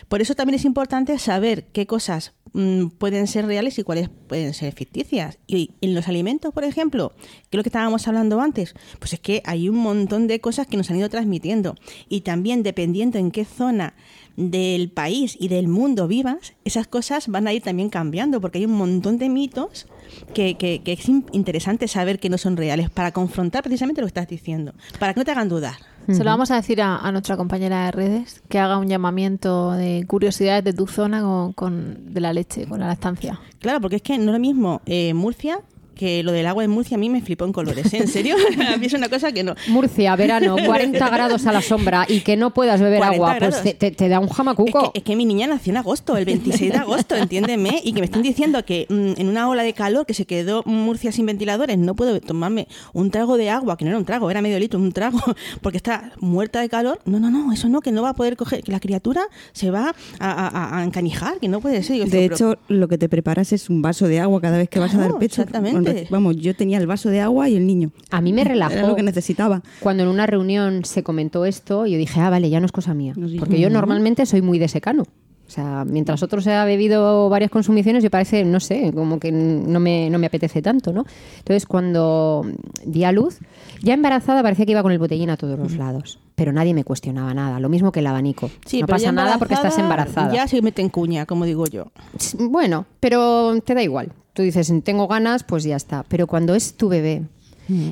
Por 0.09 0.23
eso 0.23 0.35
también 0.35 0.55
es 0.55 0.65
importante 0.65 1.19
saber 1.19 1.67
qué 1.75 1.87
cosas 1.87 2.33
mm, 2.53 2.89
pueden 2.99 3.27
ser 3.27 3.47
reales 3.47 3.79
y 3.79 3.83
cuáles 3.83 4.09
pueden 4.09 4.55
ser 4.55 4.73
ficticias. 4.73 5.39
Y 5.47 5.73
en 5.81 5.95
los 5.95 6.09
alimentos, 6.09 6.53
por 6.53 6.65
ejemplo, 6.65 7.13
que 7.19 7.57
es 7.57 7.57
lo 7.57 7.63
que 7.63 7.69
estábamos 7.69 8.07
hablando 8.09 8.41
antes, 8.41 8.75
pues 8.99 9.13
es 9.13 9.21
que 9.21 9.43
hay 9.45 9.69
un 9.69 9.77
montón 9.77 10.27
de 10.27 10.41
cosas 10.41 10.67
que 10.67 10.77
nos 10.77 10.91
han 10.91 10.99
ido 10.99 11.09
transmitiendo. 11.09 11.77
Y 12.09 12.23
también 12.23 12.63
dependiendo 12.63 13.19
en 13.19 13.31
qué 13.31 13.45
zona 13.45 13.95
del 14.37 14.91
país 14.91 15.37
y 15.39 15.49
del 15.49 15.69
mundo 15.69 16.09
vivas, 16.09 16.55
esas 16.65 16.87
cosas 16.87 17.29
van 17.29 17.47
a 17.47 17.53
ir 17.53 17.63
también 17.63 17.91
cambiando, 17.91 18.41
porque 18.41 18.59
hay 18.59 18.65
un 18.65 18.77
montón 18.77 19.19
de 19.19 19.29
mitos 19.29 19.87
que, 20.35 20.57
que, 20.57 20.83
que 20.83 20.93
es 20.93 21.09
interesante 21.09 21.89
saber 21.89 22.19
que 22.19 22.31
no 22.31 22.39
son 22.39 22.57
reales, 22.57 22.91
para 22.91 23.13
confrontar 23.13 23.63
precisamente 23.63 24.01
lo 24.01 24.07
que 24.07 24.11
estás 24.11 24.29
diciendo, 24.29 24.75
para 24.99 25.13
que 25.13 25.21
no 25.21 25.25
te 25.25 25.33
hagan 25.33 25.49
dudar. 25.49 25.90
Se 26.09 26.25
lo 26.25 26.31
vamos 26.31 26.51
a 26.51 26.57
decir 26.57 26.83
a, 26.83 27.11
nuestra 27.13 27.37
compañera 27.37 27.85
de 27.85 27.93
redes 27.93 28.43
que 28.49 28.59
haga 28.59 28.79
un 28.79 28.89
llamamiento 28.89 29.73
de 29.73 30.05
curiosidades 30.07 30.65
de 30.65 30.73
tu 30.73 30.87
zona 30.87 31.23
con, 31.55 32.13
de 32.13 32.21
la 32.21 32.33
leche, 32.33 32.67
con 32.67 32.81
la 32.81 32.89
lactancia. 32.89 33.39
Claro, 33.61 33.81
porque 33.81 33.97
es 33.97 34.03
que 34.03 34.19
no 34.19 34.25
es 34.25 34.33
lo 34.33 34.39
mismo 34.39 34.81
eh, 34.87 35.15
Murcia 35.15 35.61
que 36.01 36.23
lo 36.23 36.33
del 36.33 36.47
agua 36.47 36.65
en 36.65 36.71
Murcia 36.71 36.95
a 36.95 36.99
mí 36.99 37.11
me 37.11 37.21
flipó 37.21 37.45
en 37.45 37.53
colores. 37.53 37.93
¿eh? 37.93 37.99
¿En 37.99 38.09
serio? 38.09 38.35
a 38.73 38.79
mí 38.79 38.87
es 38.87 38.95
una 38.95 39.11
cosa 39.11 39.33
que 39.33 39.45
no. 39.45 39.55
Murcia, 39.69 40.17
verano, 40.17 40.57
40 40.65 41.11
grados 41.11 41.47
a 41.47 41.53
la 41.53 41.61
sombra 41.61 42.07
y 42.09 42.21
que 42.21 42.39
no 42.39 42.55
puedas 42.55 42.81
beber 42.81 43.03
agua, 43.03 43.37
pues 43.39 43.79
te, 43.79 44.09
da 44.09 44.19
un 44.19 44.31
jamacuco. 44.31 44.93
Es 44.95 45.03
que, 45.03 45.15
mi 45.15 45.27
niña 45.27 45.47
nació 45.47 45.73
en 45.73 45.77
agosto, 45.77 46.17
el 46.17 46.25
26 46.25 46.73
de 46.73 46.79
agosto, 46.79 47.17
entiéndeme, 47.17 47.83
y 47.85 47.93
que 47.93 48.01
me 48.01 48.07
estén 48.07 48.23
diciendo 48.23 48.65
que 48.65 48.87
mm, 48.89 49.21
en 49.21 49.29
una 49.29 49.47
ola 49.47 49.63
de 49.63 49.75
calor 49.75 50.07
que 50.07 50.15
se 50.15 50.25
quedó 50.25 50.63
Murcia 50.65 51.13
sin 51.13 51.27
ventiladores, 51.27 51.77
no 51.77 51.95
puedo 51.95 52.19
tomarme 52.23 52.67
un 52.95 53.11
trago 53.11 53.37
de 53.37 53.51
agua, 53.51 53.77
que 53.77 53.85
no 53.85 53.91
era 53.91 53.99
un 53.99 54.07
trago, 54.07 54.31
era 54.31 54.41
medio 54.41 54.59
litro, 54.59 54.81
un 54.81 54.93
trago, 54.93 55.21
porque 55.61 55.77
está 55.77 56.13
muerta 56.19 56.63
de 56.63 56.71
calor. 56.71 56.99
No, 57.05 57.21
no, 57.21 57.31
no, 57.31 57.53
eso 57.53 57.69
no, 57.69 57.83
que 57.83 57.93
no 57.93 58.01
va 58.01 58.11
a 58.11 58.15
poder 58.15 58.39
coger, 58.39 58.63
que 58.63 58.73
la 58.73 58.81
criatura 58.81 59.25
se 59.53 59.71
va 59.71 59.95
a, 60.19 60.83
encanijar, 60.83 61.41
que 61.41 61.49
no 61.49 61.61
puede 61.61 61.83
ser. 61.83 62.09
de 62.09 62.25
hecho, 62.25 62.57
lo 62.69 62.89
que 62.89 62.97
te 62.97 63.11
preparas 63.11 63.53
es 63.53 63.69
un 63.69 63.83
vaso 63.83 64.09
de 64.09 64.21
agua 64.21 64.41
cada 64.41 64.57
vez 64.57 64.71
que 64.71 64.79
vas 64.79 64.95
a 64.95 64.99
dar 64.99 65.19
pecho. 65.19 65.43
Exactamente. 65.43 65.90
Vamos, 66.11 66.37
yo 66.37 66.55
tenía 66.55 66.79
el 66.79 66.87
vaso 66.87 67.09
de 67.09 67.21
agua 67.21 67.49
y 67.49 67.57
el 67.57 67.67
niño. 67.67 67.91
A 68.11 68.21
mí 68.21 68.33
me 68.33 68.45
relajó. 68.45 68.75
Era 68.75 68.89
lo 68.89 68.97
que 68.97 69.03
necesitaba. 69.03 69.63
Cuando 69.81 70.03
en 70.03 70.09
una 70.09 70.27
reunión 70.27 70.85
se 70.85 71.03
comentó 71.03 71.45
esto, 71.45 71.87
yo 71.87 71.99
dije, 71.99 72.21
ah, 72.21 72.31
vale, 72.31 72.51
ya 72.51 72.61
no 72.61 72.67
es 72.67 72.73
cosa 72.73 72.95
mía. 72.95 73.15
Porque 73.39 73.61
yo 73.61 73.71
normalmente 73.71 74.27
soy 74.27 74.43
muy 74.43 74.59
de 74.59 74.69
secano. 74.69 75.05
O 75.51 75.53
sea, 75.53 75.85
mientras 75.85 76.23
otros 76.23 76.47
ha 76.47 76.65
bebido 76.65 77.29
varias 77.29 77.51
consumiciones, 77.51 78.05
yo 78.05 78.11
parece, 78.11 78.45
no 78.45 78.61
sé, 78.61 78.93
como 78.95 79.19
que 79.19 79.33
no 79.33 79.81
me, 79.81 80.09
no 80.09 80.21
me 80.21 80.27
apetece 80.29 80.63
tanto, 80.63 80.93
¿no? 80.93 81.05
Entonces, 81.39 81.67
cuando 81.67 82.47
di 82.87 83.03
a 83.03 83.11
luz, 83.11 83.41
ya 83.83 83.95
embarazada 83.95 84.45
parecía 84.45 84.65
que 84.65 84.71
iba 84.71 84.83
con 84.85 84.93
el 84.93 85.01
botellín 85.01 85.29
a 85.29 85.37
todos 85.37 85.59
los 85.59 85.75
lados. 85.75 86.21
Pero 86.37 86.53
nadie 86.53 86.73
me 86.73 86.85
cuestionaba 86.85 87.35
nada. 87.35 87.59
Lo 87.59 87.69
mismo 87.69 87.91
que 87.91 87.99
el 87.99 88.07
abanico. 88.07 88.49
no 88.81 88.87
pasa 88.87 89.11
nada 89.11 89.39
porque 89.39 89.55
estás 89.55 89.77
embarazada. 89.77 90.33
Ya 90.33 90.47
se 90.47 90.63
mete 90.63 90.83
en 90.83 90.89
cuña, 90.89 91.27
como 91.27 91.45
digo 91.47 91.67
yo. 91.67 91.91
Bueno, 92.39 92.87
pero 93.01 93.61
te 93.65 93.75
da 93.75 93.83
igual. 93.83 94.13
Tú 94.35 94.43
dices, 94.43 94.73
tengo 94.85 95.09
ganas, 95.09 95.43
pues 95.43 95.65
ya 95.65 95.75
está. 95.75 96.05
Pero 96.05 96.29
cuando 96.29 96.55
es 96.55 96.77
tu 96.77 96.89
bebé 96.89 97.25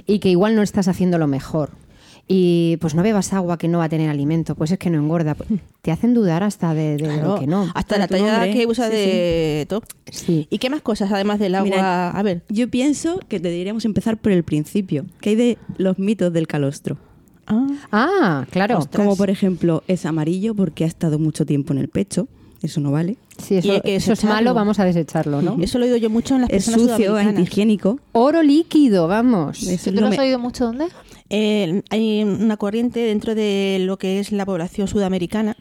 y 0.06 0.20
que 0.20 0.28
igual 0.28 0.54
no 0.54 0.62
estás 0.62 0.86
haciendo 0.86 1.18
lo 1.18 1.26
mejor 1.26 1.70
y 2.30 2.76
pues 2.76 2.94
no 2.94 3.02
bebas 3.02 3.32
agua 3.32 3.56
que 3.56 3.68
no 3.68 3.78
va 3.78 3.84
a 3.84 3.88
tener 3.88 4.10
alimento, 4.10 4.54
pues 4.54 4.70
es 4.70 4.78
que 4.78 4.90
no 4.90 4.98
engorda. 4.98 5.34
Pues, 5.34 5.48
te 5.82 5.90
hacen 5.90 6.12
dudar 6.12 6.42
hasta 6.42 6.74
de, 6.74 6.98
lo 6.98 7.40
que 7.40 7.46
no. 7.46 7.72
Hasta 7.74 7.96
la 7.96 8.06
talla 8.06 8.52
que 8.52 8.66
usa 8.66 8.90
de 8.90 9.66
top. 9.68 9.84
Sí. 10.10 10.46
¿Y 10.50 10.58
qué 10.58 10.68
más 10.68 10.82
cosas 10.82 11.10
además 11.10 11.38
del 11.38 11.54
agua? 11.54 12.10
a 12.10 12.22
ver. 12.22 12.42
Yo 12.50 12.68
pienso 12.68 13.18
que 13.28 13.40
deberíamos 13.40 13.86
empezar 13.86 14.18
por 14.18 14.32
el 14.32 14.44
principio. 14.44 15.06
¿Qué 15.20 15.30
hay 15.30 15.36
de 15.36 15.58
los 15.78 15.98
mitos 15.98 16.32
del 16.32 16.46
calostro? 16.46 16.98
Ah, 17.46 17.66
ah 17.92 18.46
claro. 18.50 18.80
Como 18.94 19.16
por 19.16 19.30
ejemplo, 19.30 19.82
es 19.88 20.04
amarillo 20.04 20.54
porque 20.54 20.84
ha 20.84 20.86
estado 20.86 21.18
mucho 21.18 21.46
tiempo 21.46 21.72
en 21.72 21.78
el 21.78 21.88
pecho. 21.88 22.28
Eso 22.62 22.80
no 22.80 22.90
vale. 22.90 23.16
Sí, 23.38 23.56
eso, 23.56 23.80
eso 23.84 24.12
es 24.12 24.24
malo, 24.24 24.52
vamos 24.52 24.80
a 24.80 24.84
desecharlo, 24.84 25.42
¿no? 25.42 25.56
Eso 25.60 25.78
lo 25.78 25.84
he 25.84 25.88
oído 25.88 25.96
yo 25.96 26.10
mucho 26.10 26.34
en 26.34 26.42
las 26.42 26.50
es 26.50 26.64
sucio, 26.64 27.16
antihigiénico. 27.16 28.00
Oro 28.12 28.42
líquido, 28.42 29.06
vamos. 29.06 29.60
¿Tú 29.60 29.92
lo 29.92 30.08
has 30.08 30.18
oído 30.18 30.38
mucho 30.38 30.66
dónde? 30.66 30.88
Eh, 31.30 31.82
hay 31.90 32.24
una 32.24 32.56
corriente 32.56 33.00
dentro 33.00 33.34
de 33.34 33.78
lo 33.80 33.96
que 33.96 34.18
es 34.18 34.32
la 34.32 34.44
población 34.44 34.88
sudamericana. 34.88 35.56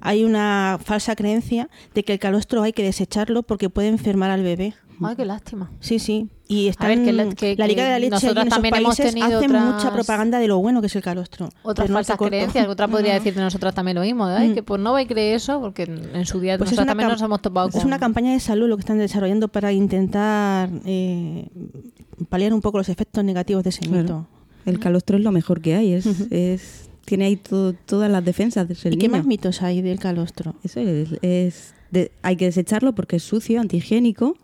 Hay 0.00 0.24
una 0.24 0.78
falsa 0.84 1.16
creencia 1.16 1.70
de 1.94 2.04
que 2.04 2.12
el 2.12 2.18
calostro 2.18 2.62
hay 2.62 2.72
que 2.72 2.82
desecharlo 2.82 3.42
porque 3.42 3.70
puede 3.70 3.88
enfermar 3.88 4.30
al 4.30 4.42
bebé. 4.42 4.74
Ay, 5.02 5.16
qué 5.16 5.24
lástima. 5.24 5.70
Sí, 5.80 5.98
sí. 5.98 6.28
Y 6.48 6.68
está 6.68 6.88
la, 6.88 6.94
Liga 6.94 7.84
de 7.84 7.90
la 7.90 7.98
Leche 7.98 8.30
en 8.30 8.38
esos 8.38 8.58
países 8.70 9.16
hace 9.20 9.48
mucha 9.48 9.92
propaganda 9.92 10.38
de 10.38 10.46
lo 10.46 10.58
bueno 10.58 10.80
que 10.80 10.86
es 10.86 10.96
el 10.96 11.02
calostro. 11.02 11.48
Otras 11.62 11.90
falsas 11.90 12.16
creencias. 12.16 12.68
Otra 12.68 12.86
podría 12.86 13.14
decir 13.14 13.34
de 13.34 13.40
nosotras 13.40 13.74
también 13.74 13.96
lo 13.96 14.02
mismo. 14.02 14.30
¿eh? 14.30 14.52
Que 14.54 14.62
pues 14.62 14.80
no 14.80 14.92
vais 14.92 15.06
a 15.06 15.08
creer 15.08 15.36
eso 15.36 15.60
porque 15.60 15.82
en 15.82 16.24
su 16.24 16.38
día 16.38 16.56
pues 16.56 16.70
nosotros 16.70 16.86
también 16.86 17.08
nos 17.08 17.20
hemos 17.20 17.42
topado 17.42 17.70
con... 17.70 17.80
Es 17.80 17.84
una 17.84 17.98
campaña 17.98 18.32
de 18.32 18.40
salud 18.40 18.68
lo 18.68 18.76
que 18.76 18.80
están 18.80 18.98
desarrollando 18.98 19.48
para 19.48 19.72
intentar 19.72 20.70
eh, 20.84 21.48
paliar 22.28 22.54
un 22.54 22.60
poco 22.60 22.78
los 22.78 22.88
efectos 22.88 23.24
negativos 23.24 23.64
de 23.64 23.70
ese 23.70 23.88
mito. 23.88 24.26
El 24.64 24.78
calostro 24.78 25.16
es 25.16 25.24
lo 25.24 25.32
mejor 25.32 25.60
que 25.60 25.74
hay, 25.74 25.92
es, 25.92 26.06
es 26.30 26.90
tiene 27.04 27.26
ahí 27.26 27.36
todas 27.36 28.10
las 28.10 28.24
defensas 28.24 28.66
del 28.68 28.94
¿Y 28.94 28.98
qué 28.98 29.08
más 29.08 29.24
mitos 29.24 29.62
hay 29.62 29.80
del 29.80 29.98
calostro? 29.98 30.56
Eso 30.64 30.80
es, 30.80 31.10
es 31.22 31.74
hay 32.22 32.36
que 32.36 32.46
desecharlo 32.46 32.94
porque 32.94 33.16
es 33.16 33.22
sucio, 33.22 33.60
antihigiénico 33.60 34.36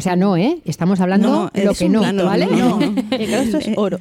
O 0.00 0.02
sea, 0.02 0.16
no, 0.16 0.34
¿eh? 0.38 0.62
Estamos 0.64 0.98
hablando 1.00 1.28
No, 1.28 1.50
lo 1.62 1.74
que 1.74 1.90
no, 1.90 2.00
mito, 2.10 2.24
¿vale? 2.24 2.46
no. 2.46 2.78
El 3.10 3.34
esto 3.34 3.58
es 3.58 3.68
oro. 3.76 3.98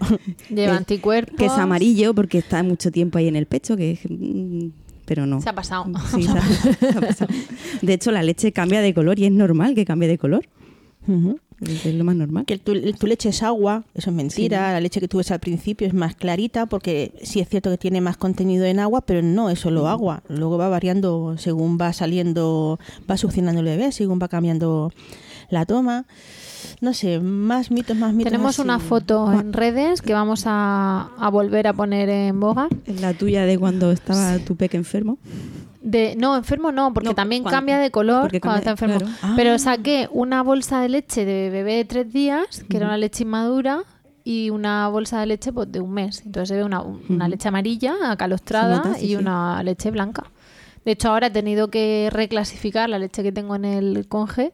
Lleva 0.49 0.73
Eh, 0.75 0.77
anticuerpos. 0.77 1.35
Que 1.37 1.47
es 1.47 1.51
amarillo 1.51 2.13
porque 2.13 2.37
está 2.37 2.63
mucho 2.63 2.89
tiempo 2.89 3.17
ahí 3.17 3.27
en 3.27 3.35
el 3.35 3.47
pecho, 3.47 3.75
que 3.75 3.91
es- 3.91 3.99
mm, 4.09 4.69
pero 5.03 5.25
no. 5.25 5.41
Se 5.41 5.49
ha 5.49 5.53
pasado. 5.53 5.85
Sí, 6.15 6.23
se 6.23 6.31
ha- 6.31 6.41
se 6.79 6.97
ha 6.97 7.01
pasado. 7.01 7.33
De 7.81 7.93
hecho, 7.93 8.11
la 8.11 8.23
leche 8.23 8.53
cambia 8.53 8.79
de 8.79 8.93
color 8.93 9.19
y 9.19 9.25
es 9.25 9.31
normal 9.33 9.75
que 9.75 9.83
cambie 9.83 10.07
de 10.07 10.17
color. 10.17 10.47
Ujú. 11.05 11.37
Es 11.67 11.85
es 11.85 11.93
lo 11.95 12.05
más 12.05 12.15
normal. 12.15 12.45
Que 12.45 12.57
tu, 12.57 12.73
tu 12.93 13.05
leche 13.05 13.27
es 13.27 13.43
agua, 13.43 13.83
eso 13.93 14.11
es 14.11 14.15
mentira. 14.15 14.71
La 14.71 14.79
leche 14.79 15.01
que 15.01 15.09
tú 15.09 15.17
ves 15.17 15.29
al 15.31 15.41
principio 15.41 15.85
es 15.85 15.93
más 15.93 16.15
clarita 16.15 16.65
porque 16.67 17.11
sí 17.23 17.41
es 17.41 17.49
cierto 17.49 17.69
que 17.69 17.77
tiene 17.77 17.99
más 17.99 18.15
contenido 18.15 18.63
en 18.63 18.79
agua, 18.79 19.01
pero 19.01 19.21
no 19.21 19.49
es 19.49 19.59
solo 19.59 19.89
agua. 19.89 20.23
Luego 20.29 20.57
va 20.57 20.69
variando 20.69 21.35
según 21.37 21.77
va 21.77 21.91
saliendo, 21.91 22.79
va 23.11 23.17
succionando 23.17 23.59
el 23.59 23.65
bebé, 23.65 23.91
según 23.91 24.17
va 24.21 24.29
cambiando 24.29 24.93
la 25.49 25.65
toma. 25.65 26.05
No 26.81 26.93
sé, 26.93 27.19
más 27.19 27.71
mitos, 27.71 27.95
más 27.97 28.13
mitos. 28.13 28.31
Tenemos 28.31 28.55
así. 28.55 28.61
una 28.61 28.79
foto 28.79 29.31
en 29.33 29.53
redes 29.53 30.01
que 30.01 30.13
vamos 30.13 30.43
a, 30.45 31.09
a 31.17 31.29
volver 31.29 31.67
a 31.67 31.73
poner 31.73 32.09
en 32.09 32.39
boga. 32.39 32.67
La 33.01 33.13
tuya 33.13 33.45
de 33.45 33.57
cuando 33.57 33.91
estaba 33.91 34.37
tu 34.39 34.55
peque 34.55 34.77
enfermo. 34.77 35.17
De, 35.81 36.15
no, 36.17 36.35
enfermo 36.35 36.71
no, 36.71 36.93
porque 36.93 37.09
No, 37.09 37.15
también 37.15 37.43
cuando- 37.43 37.55
cambia 37.57 37.79
de 37.79 37.89
color 37.91 38.31
cuando 38.41 38.57
está 38.59 38.71
enfermo. 38.71 38.97
claro. 38.99 39.13
Ah. 39.21 39.33
Pero 39.35 39.57
saqué 39.59 40.09
una 40.11 40.43
bolsa 40.43 40.81
de 40.81 40.89
leche 40.89 41.25
de 41.25 41.49
bebé 41.49 41.75
de 41.75 41.85
tres 41.85 42.11
días, 42.13 42.63
que 42.69 42.77
era 42.77 42.87
una 42.87 42.97
leche 42.97 43.23
inmadura, 43.23 43.83
y 44.25 44.49
una 44.49 44.87
bolsa 44.89 45.19
de 45.21 45.25
leche 45.27 45.51
pues, 45.53 45.71
de 45.71 45.79
un 45.79 45.91
mes. 45.91 46.21
Entonces 46.25 46.49
se 46.49 46.55
ve 46.55 46.63
una, 46.63 46.81
una 46.81 47.27
leche 47.29 47.47
amarilla, 47.47 47.95
acalostrada, 48.11 48.81
Se 48.83 48.87
nota, 48.89 48.99
sí, 48.99 49.05
y 49.05 49.09
sí. 49.09 49.15
una 49.15 49.63
leche 49.63 49.89
blanca. 49.91 50.25
De 50.85 50.91
hecho, 50.91 51.09
ahora 51.09 51.27
he 51.27 51.31
tenido 51.31 51.69
que 51.69 52.09
reclasificar 52.11 52.89
la 52.89 52.99
leche 52.99 53.23
que 53.23 53.31
tengo 53.31 53.55
en 53.55 53.65
el 53.65 54.07
conge 54.07 54.51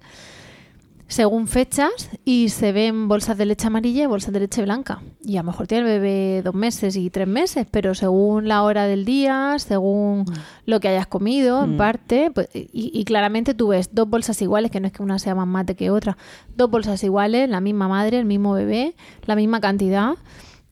según 1.08 1.48
fechas 1.48 2.10
y 2.26 2.50
se 2.50 2.72
ven 2.72 3.08
bolsas 3.08 3.38
de 3.38 3.46
leche 3.46 3.68
amarilla 3.68 4.04
y 4.04 4.06
bolsas 4.08 4.34
de 4.34 4.40
leche 4.40 4.64
blanca. 4.64 5.02
Y 5.24 5.38
a 5.38 5.42
lo 5.44 5.48
mejor 5.52 5.68
tiene 5.68 5.84
el 5.94 6.00
bebé 6.02 6.42
dos 6.44 6.56
meses 6.56 6.96
y 6.96 7.10
tres 7.12 7.28
meses, 7.28 7.68
pero 7.70 7.94
según 7.94 8.48
la 8.48 8.64
hora 8.64 8.86
del 8.86 9.06
día, 9.06 9.56
según 9.60 10.26
lo 10.66 10.80
que 10.80 10.88
hayas 10.88 11.08
comido, 11.08 11.64
en 11.64 11.76
Mm. 11.76 11.78
parte, 11.78 12.32
pues, 12.34 12.50
y, 12.54 12.68
y 12.94 13.04
claramente 13.06 13.54
tú 13.54 13.68
ves 13.68 13.90
dos 13.94 14.10
bolsas 14.10 14.42
iguales, 14.42 14.72
que 14.72 14.80
no 14.80 14.88
es 14.88 14.94
que 14.94 15.04
una 15.04 15.20
sea 15.20 15.36
más 15.36 15.48
mate 15.48 15.76
que 15.76 15.92
otra, 15.92 16.18
dos 16.56 16.70
bolsas 16.72 17.04
iguales, 17.04 17.50
la 17.50 17.62
misma 17.62 17.88
madre, 17.88 18.18
el 18.18 18.26
mismo 18.26 18.54
bebé, 18.54 18.96
la 19.26 19.36
misma 19.36 19.62
cantidad. 19.62 20.16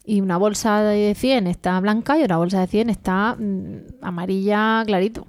Y 0.05 0.19
una 0.19 0.35
bolsa 0.37 0.81
de 0.81 1.15
100 1.15 1.47
está 1.47 1.79
blanca 1.79 2.19
y 2.19 2.23
otra 2.23 2.35
bolsa 2.37 2.59
de 2.59 2.67
100 2.67 2.89
está 2.89 3.35
mm, 3.39 3.77
amarilla 4.01 4.83
clarito. 4.85 5.27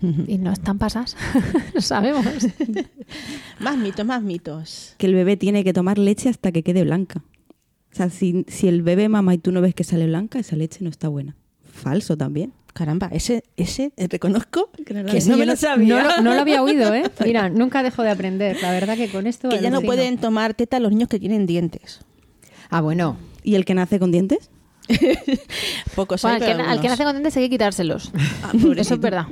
Y 0.26 0.38
no 0.38 0.52
están 0.52 0.78
pasas, 0.78 1.16
lo 1.74 1.80
sabemos. 1.80 2.26
Más 3.60 3.76
mitos, 3.78 4.04
más 4.04 4.22
mitos. 4.22 4.94
Que 4.98 5.06
el 5.06 5.14
bebé 5.14 5.36
tiene 5.36 5.64
que 5.64 5.72
tomar 5.72 5.98
leche 5.98 6.28
hasta 6.28 6.52
que 6.52 6.62
quede 6.62 6.84
blanca. 6.84 7.22
O 7.92 7.96
sea, 7.96 8.10
si, 8.10 8.44
si 8.48 8.68
el 8.68 8.82
bebé 8.82 9.08
mama 9.08 9.32
y 9.34 9.38
tú 9.38 9.52
no 9.52 9.60
ves 9.62 9.74
que 9.74 9.84
sale 9.84 10.06
blanca, 10.06 10.38
esa 10.38 10.54
leche 10.56 10.80
no 10.84 10.90
está 10.90 11.08
buena. 11.08 11.34
Falso 11.72 12.16
también. 12.16 12.52
Caramba, 12.74 13.08
ese, 13.10 13.42
ese 13.56 13.92
eh, 13.96 14.06
reconozco 14.06 14.68
que, 14.84 14.92
no 14.92 15.02
lo 15.02 15.10
no 15.14 15.36
me 15.38 15.46
lo 15.46 15.56
sabía. 15.56 16.02
No, 16.02 16.04
lo- 16.16 16.22
no 16.22 16.34
lo 16.34 16.40
había 16.42 16.62
oído, 16.62 16.92
¿eh? 16.92 17.04
Mira, 17.24 17.48
nunca 17.48 17.82
dejo 17.82 18.02
de 18.02 18.10
aprender. 18.10 18.58
La 18.60 18.70
verdad 18.70 18.96
que 18.98 19.08
con 19.08 19.26
esto... 19.26 19.48
que 19.48 19.62
ya 19.62 19.70
no 19.70 19.80
pueden 19.80 20.18
tomar 20.18 20.52
teta 20.52 20.78
los 20.78 20.90
niños 20.92 21.08
que 21.08 21.18
tienen 21.18 21.46
dientes. 21.46 22.00
Ah, 22.68 22.82
bueno. 22.82 23.16
¿Y 23.42 23.54
el 23.54 23.64
que 23.64 23.74
nace 23.74 23.98
con 23.98 24.12
dientes? 24.12 24.50
Pocos 25.94 26.20
Bueno, 26.22 26.44
hay, 26.44 26.50
al, 26.50 26.56
que, 26.58 26.62
al 26.62 26.80
que 26.82 26.88
nace 26.88 27.04
con 27.04 27.12
dientes 27.14 27.36
hay 27.36 27.44
que 27.44 27.50
quitárselos. 27.50 28.12
Ah, 28.42 28.52
eso 28.76 28.94
es 28.94 29.00
verdad. 29.00 29.26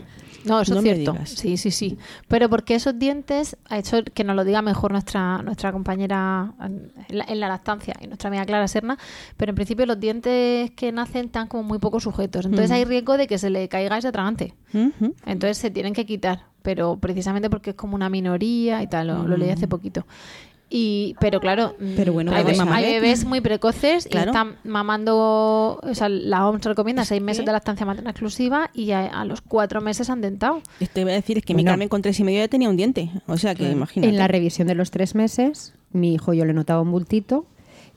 No, 0.44 0.60
eso 0.60 0.74
No 0.74 0.80
es 0.80 0.84
cierto. 0.84 1.16
Sí, 1.24 1.56
sí, 1.56 1.70
sí. 1.70 1.98
Pero 2.28 2.48
porque 2.48 2.74
esos 2.74 2.98
dientes, 2.98 3.56
ha 3.68 3.78
hecho 3.78 4.02
que 4.04 4.24
nos 4.24 4.36
lo 4.36 4.44
diga 4.44 4.62
mejor 4.62 4.92
nuestra 4.92 5.42
nuestra 5.42 5.72
compañera 5.72 6.52
en 6.60 6.92
la, 7.08 7.24
en 7.28 7.40
la 7.40 7.48
lactancia 7.48 7.94
y 8.00 8.06
nuestra 8.06 8.28
amiga 8.28 8.44
Clara 8.44 8.68
Serna, 8.68 8.98
pero 9.36 9.50
en 9.50 9.56
principio 9.56 9.86
los 9.86 9.98
dientes 9.98 10.70
que 10.72 10.92
nacen 10.92 11.26
están 11.26 11.48
como 11.48 11.62
muy 11.62 11.78
poco 11.78 12.00
sujetos. 12.00 12.44
Entonces 12.44 12.70
Ujú. 12.70 12.78
hay 12.78 12.84
riesgo 12.84 13.16
de 13.16 13.26
que 13.26 13.38
se 13.38 13.50
le 13.50 13.68
caiga 13.68 13.96
ese 13.98 14.08
atragante. 14.08 14.54
Ujú. 14.72 15.14
Entonces 15.26 15.58
se 15.58 15.70
tienen 15.70 15.92
que 15.94 16.04
quitar, 16.06 16.44
pero 16.62 16.96
precisamente 16.98 17.48
porque 17.50 17.70
es 17.70 17.76
como 17.76 17.94
una 17.94 18.08
minoría 18.10 18.82
y 18.82 18.86
tal, 18.86 19.06
lo, 19.08 19.26
lo 19.26 19.36
leí 19.36 19.50
Mm. 19.50 19.54
hace 19.54 19.68
poquito. 19.68 20.06
Y, 20.76 21.14
pero 21.20 21.38
claro, 21.38 21.76
Pero 21.94 22.12
bueno, 22.12 22.32
hay, 22.34 22.42
bebés 22.94 23.24
muy 23.24 23.40
precoces 23.40 24.08
Claro. 24.08 24.26
y 24.26 24.30
están 24.30 24.56
mamando, 24.64 25.78
o 25.80 25.94
sea, 25.94 26.08
la 26.08 26.48
OMS 26.48 26.64
recomienda 26.64 27.04
seis 27.04 27.22
meses 27.22 27.42
Sí. 27.42 27.46
de 27.46 27.52
lactancia 27.52 27.86
materna 27.86 28.10
exclusiva 28.10 28.70
y 28.74 28.90
a, 28.90 29.06
a 29.06 29.24
los 29.24 29.40
cuatro 29.40 29.80
meses 29.80 30.10
han 30.10 30.20
dentado. 30.20 30.62
Esto 30.80 30.98
iba 31.00 31.10
a 31.10 31.14
decir 31.14 31.38
es 31.38 31.44
que 31.44 31.54
mi. 31.54 31.64
Carmen 31.64 31.88
con 31.88 32.02
tres 32.02 32.18
y 32.18 32.24
medio 32.24 32.40
ya 32.40 32.48
tenía 32.48 32.68
un 32.68 32.76
diente. 32.76 33.10
O 33.28 33.36
sea 33.36 33.54
que 33.54 33.60
Claro. 33.60 33.72
imagínate. 33.76 34.08
En 34.10 34.18
la 34.18 34.26
revisión 34.26 34.66
de 34.66 34.74
los 34.74 34.90
tres 34.90 35.14
meses, 35.14 35.74
mi 35.92 36.12
hijo 36.14 36.34
yo 36.34 36.44
le 36.44 36.52
notaba 36.54 36.80
un 36.80 36.90
bultito 36.90 37.46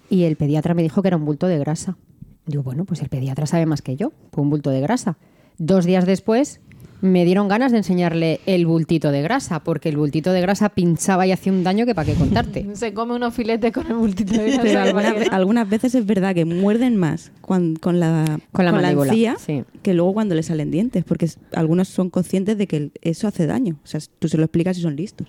y 0.10 0.26
el 0.26 0.36
pediatra 0.36 0.76
me 0.76 0.84
dijo 0.84 1.02
que 1.02 1.08
era 1.08 1.18
un 1.18 1.26
bulto 1.26 1.48
de 1.48 1.58
grasa. 1.58 1.98
Digo, 2.46 2.62
bueno, 2.62 2.86
pues 2.86 3.02
el 3.02 3.10
pediatra 3.10 3.48
sabe 3.48 3.66
más 3.66 3.82
que 3.82 3.96
yo, 3.96 4.12
fue 4.32 4.44
un 4.44 4.52
bulto 4.52 4.70
de 4.70 4.82
grasa. 4.82 5.18
Dos 5.58 5.84
días 5.86 6.06
después 6.06 6.62
me 7.00 7.26
dieron 7.26 7.48
ganas 7.48 7.72
de 7.72 7.78
enseñarle 7.78 8.40
el 8.48 8.66
bultito 8.66 9.12
de 9.12 9.22
grasa, 9.22 9.64
porque 9.64 9.90
el 9.90 9.98
bultito 9.98 10.32
de 10.32 10.42
grasa 10.42 10.70
pinchaba 10.70 11.28
y 11.28 11.32
hacía 11.32 11.52
un 11.54 11.64
daño 11.64 11.86
que 11.86 11.94
para 11.94 12.08
qué 12.12 12.16
contarte. 12.16 12.68
Se 12.74 12.94
come 12.94 13.14
unos 13.16 13.34
filetes 13.36 13.72
con 13.72 13.86
el 13.88 13.94
multito 13.96 14.34
de 14.34 14.46
grasa. 14.52 14.62
Pero 14.64 14.80
algunas, 14.82 15.16
ve- 15.16 15.28
algunas 15.32 15.70
veces 15.70 15.94
es 15.96 16.06
verdad 16.06 16.34
que 16.34 16.46
muerden 16.46 16.96
más 16.96 17.32
cuan- 17.42 17.76
con, 17.76 18.00
la, 18.00 18.40
Con 18.52 18.66
la 18.66 18.92
encía 18.92 19.36
sí. 19.38 19.64
que 19.84 19.94
luego 19.94 20.14
cuando 20.16 20.34
le 20.34 20.42
salen 20.44 20.72
dientes, 20.72 21.04
porque 21.04 21.30
algunos 21.54 21.88
son 21.88 22.10
conscientes 22.10 22.58
de 22.58 22.66
que 22.68 22.92
eso 23.02 23.28
hace 23.28 23.46
daño. 23.46 23.78
O 23.84 23.88
sea, 23.88 24.00
tú 24.20 24.28
se 24.28 24.38
lo 24.38 24.44
explicas 24.44 24.78
y 24.78 24.82
son 24.82 24.96
listos. 24.96 25.28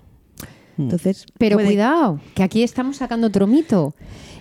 Entonces, 0.78 1.26
Pero 1.38 1.56
puede- 1.56 1.66
cuidado, 1.68 2.20
que 2.34 2.42
aquí 2.44 2.62
estamos 2.62 2.96
sacando 2.98 3.26
otro 3.26 3.46
mito. 3.46 3.94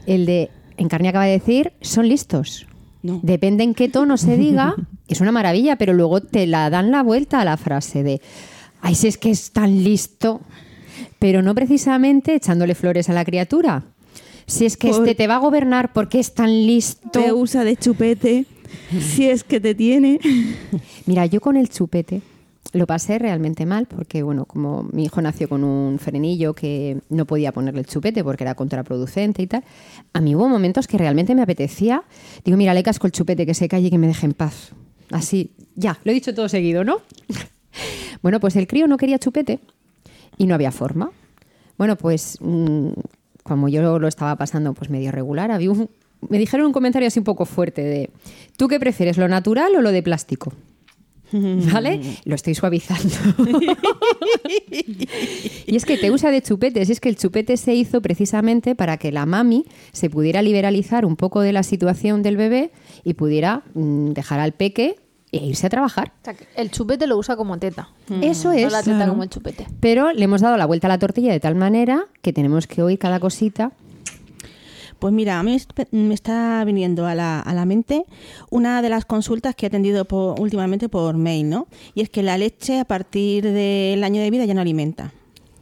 El 0.05 0.25
de, 0.25 0.49
Encarni 0.77 1.07
acaba 1.07 1.25
de 1.25 1.31
decir, 1.31 1.73
son 1.81 2.07
listos. 2.07 2.67
No. 3.03 3.19
Depende 3.23 3.63
en 3.63 3.73
qué 3.73 3.89
tono 3.89 4.17
se 4.17 4.37
diga, 4.37 4.75
es 5.07 5.21
una 5.21 5.31
maravilla, 5.31 5.75
pero 5.77 5.93
luego 5.93 6.21
te 6.21 6.47
la 6.47 6.69
dan 6.69 6.91
la 6.91 7.03
vuelta 7.03 7.39
a 7.41 7.45
la 7.45 7.57
frase 7.57 8.03
de, 8.03 8.21
ay, 8.81 8.95
si 8.95 9.07
es 9.07 9.17
que 9.17 9.29
es 9.31 9.51
tan 9.51 9.83
listo, 9.83 10.41
pero 11.19 11.41
no 11.41 11.53
precisamente 11.55 12.35
echándole 12.35 12.75
flores 12.75 13.09
a 13.09 13.13
la 13.13 13.23
criatura. 13.25 13.83
Si 14.45 14.65
es 14.65 14.77
que 14.77 14.89
Por- 14.89 15.01
este 15.01 15.15
te 15.15 15.27
va 15.27 15.35
a 15.35 15.39
gobernar 15.39 15.91
porque 15.93 16.19
es 16.19 16.33
tan 16.33 16.49
listo. 16.65 17.09
te 17.11 17.33
usa 17.33 17.63
de 17.63 17.75
chupete 17.75 18.45
si 18.99 19.29
es 19.29 19.43
que 19.43 19.59
te 19.59 19.75
tiene. 19.75 20.19
Mira, 21.05 21.25
yo 21.25 21.41
con 21.41 21.57
el 21.57 21.69
chupete 21.69 22.21
lo 22.77 22.87
pasé 22.87 23.19
realmente 23.19 23.65
mal 23.65 23.85
porque, 23.87 24.23
bueno, 24.23 24.45
como 24.45 24.83
mi 24.93 25.05
hijo 25.05 25.21
nació 25.21 25.49
con 25.49 25.63
un 25.63 25.99
frenillo 25.99 26.53
que 26.53 26.99
no 27.09 27.25
podía 27.25 27.51
ponerle 27.51 27.81
el 27.81 27.85
chupete 27.87 28.23
porque 28.23 28.43
era 28.43 28.55
contraproducente 28.55 29.41
y 29.41 29.47
tal, 29.47 29.63
a 30.13 30.21
mí 30.21 30.35
hubo 30.35 30.47
momentos 30.47 30.87
que 30.87 30.97
realmente 30.97 31.35
me 31.35 31.41
apetecía. 31.41 32.03
Digo, 32.45 32.57
mira, 32.57 32.73
le 32.73 32.83
casco 32.83 33.07
el 33.07 33.11
chupete 33.13 33.45
que 33.45 33.53
se 33.53 33.67
calle 33.67 33.87
y 33.87 33.89
que 33.91 33.97
me 33.97 34.07
deje 34.07 34.25
en 34.25 34.33
paz. 34.33 34.71
Así, 35.11 35.51
ya, 35.75 35.99
lo 36.03 36.11
he 36.11 36.13
dicho 36.13 36.33
todo 36.33 36.47
seguido, 36.49 36.83
¿no? 36.83 37.01
bueno, 38.21 38.39
pues 38.39 38.55
el 38.55 38.67
crío 38.67 38.87
no 38.87 38.97
quería 38.97 39.19
chupete 39.19 39.59
y 40.37 40.47
no 40.47 40.55
había 40.55 40.71
forma. 40.71 41.11
Bueno, 41.77 41.95
pues 41.95 42.37
mm, 42.41 42.89
como 43.43 43.69
yo 43.69 43.99
lo 43.99 44.07
estaba 44.07 44.35
pasando 44.35 44.73
pues 44.73 44.89
medio 44.89 45.11
regular, 45.11 45.51
había 45.51 45.71
un- 45.71 45.89
me 46.29 46.37
dijeron 46.39 46.65
un 46.65 46.73
comentario 46.73 47.07
así 47.07 47.19
un 47.19 47.23
poco 47.25 47.45
fuerte 47.45 47.83
de, 47.83 48.09
¿tú 48.57 48.67
qué 48.67 48.79
prefieres, 48.79 49.17
lo 49.17 49.27
natural 49.27 49.75
o 49.75 49.81
lo 49.81 49.91
de 49.91 50.01
plástico? 50.01 50.51
¿Vale? 51.73 52.01
Lo 52.25 52.35
estoy 52.35 52.55
suavizando. 52.55 53.13
y 55.65 55.75
es 55.75 55.85
que 55.85 55.97
te 55.97 56.11
usa 56.11 56.31
de 56.31 56.41
chupetes. 56.41 56.89
Es 56.89 56.99
que 56.99 57.09
el 57.09 57.15
chupete 57.17 57.57
se 57.57 57.73
hizo 57.73 58.01
precisamente 58.01 58.75
para 58.75 58.97
que 58.97 59.11
la 59.11 59.25
mami 59.25 59.65
se 59.91 60.09
pudiera 60.09 60.41
liberalizar 60.41 61.05
un 61.05 61.15
poco 61.15 61.41
de 61.41 61.53
la 61.53 61.63
situación 61.63 62.23
del 62.23 62.37
bebé 62.37 62.71
y 63.03 63.13
pudiera 63.15 63.63
mm, 63.73 64.11
dejar 64.11 64.39
al 64.39 64.53
peque 64.53 64.95
e 65.31 65.45
irse 65.45 65.67
a 65.67 65.69
trabajar. 65.69 66.13
O 66.21 66.25
sea, 66.25 66.33
que 66.33 66.45
el 66.55 66.71
chupete 66.71 67.05
lo 67.05 67.17
usa 67.17 67.35
como 67.35 67.57
teta. 67.59 67.89
Eso 68.21 68.49
No 68.49 68.53
es. 68.53 68.71
la 68.71 68.81
teta 68.81 68.95
claro. 68.95 69.11
como 69.11 69.23
el 69.23 69.29
chupete. 69.29 69.67
Pero 69.81 70.13
le 70.13 70.23
hemos 70.23 70.41
dado 70.41 70.55
la 70.55 70.65
vuelta 70.65 70.87
a 70.87 70.89
la 70.89 70.99
tortilla 70.99 71.31
de 71.33 71.39
tal 71.41 71.55
manera 71.55 72.05
que 72.21 72.31
tenemos 72.31 72.65
que 72.67 72.81
oír 72.81 72.97
cada 72.97 73.19
cosita. 73.19 73.73
Pues 74.99 75.13
mira, 75.13 75.39
a 75.39 75.43
mí 75.43 75.57
me 75.91 76.13
está 76.13 76.63
viniendo 76.65 77.05
a 77.05 77.13
la, 77.15 77.39
a 77.39 77.53
la 77.53 77.65
mente 77.65 78.03
una 78.49 78.81
de 78.81 78.89
las 78.89 79.05
consultas 79.05 79.55
que 79.55 79.65
he 79.65 79.67
atendido 79.67 80.05
por- 80.05 80.39
últimamente 80.39 80.89
por 80.89 81.17
mail, 81.17 81.49
¿no? 81.49 81.67
Y 81.93 82.01
es 82.01 82.09
que 82.09 82.23
la 82.23 82.37
leche 82.37 82.79
a 82.79 82.85
partir 82.85 83.43
del 83.43 84.03
año 84.03 84.21
de 84.21 84.31
vida 84.31 84.45
ya 84.45 84.53
no 84.53 84.61
alimenta. 84.61 85.13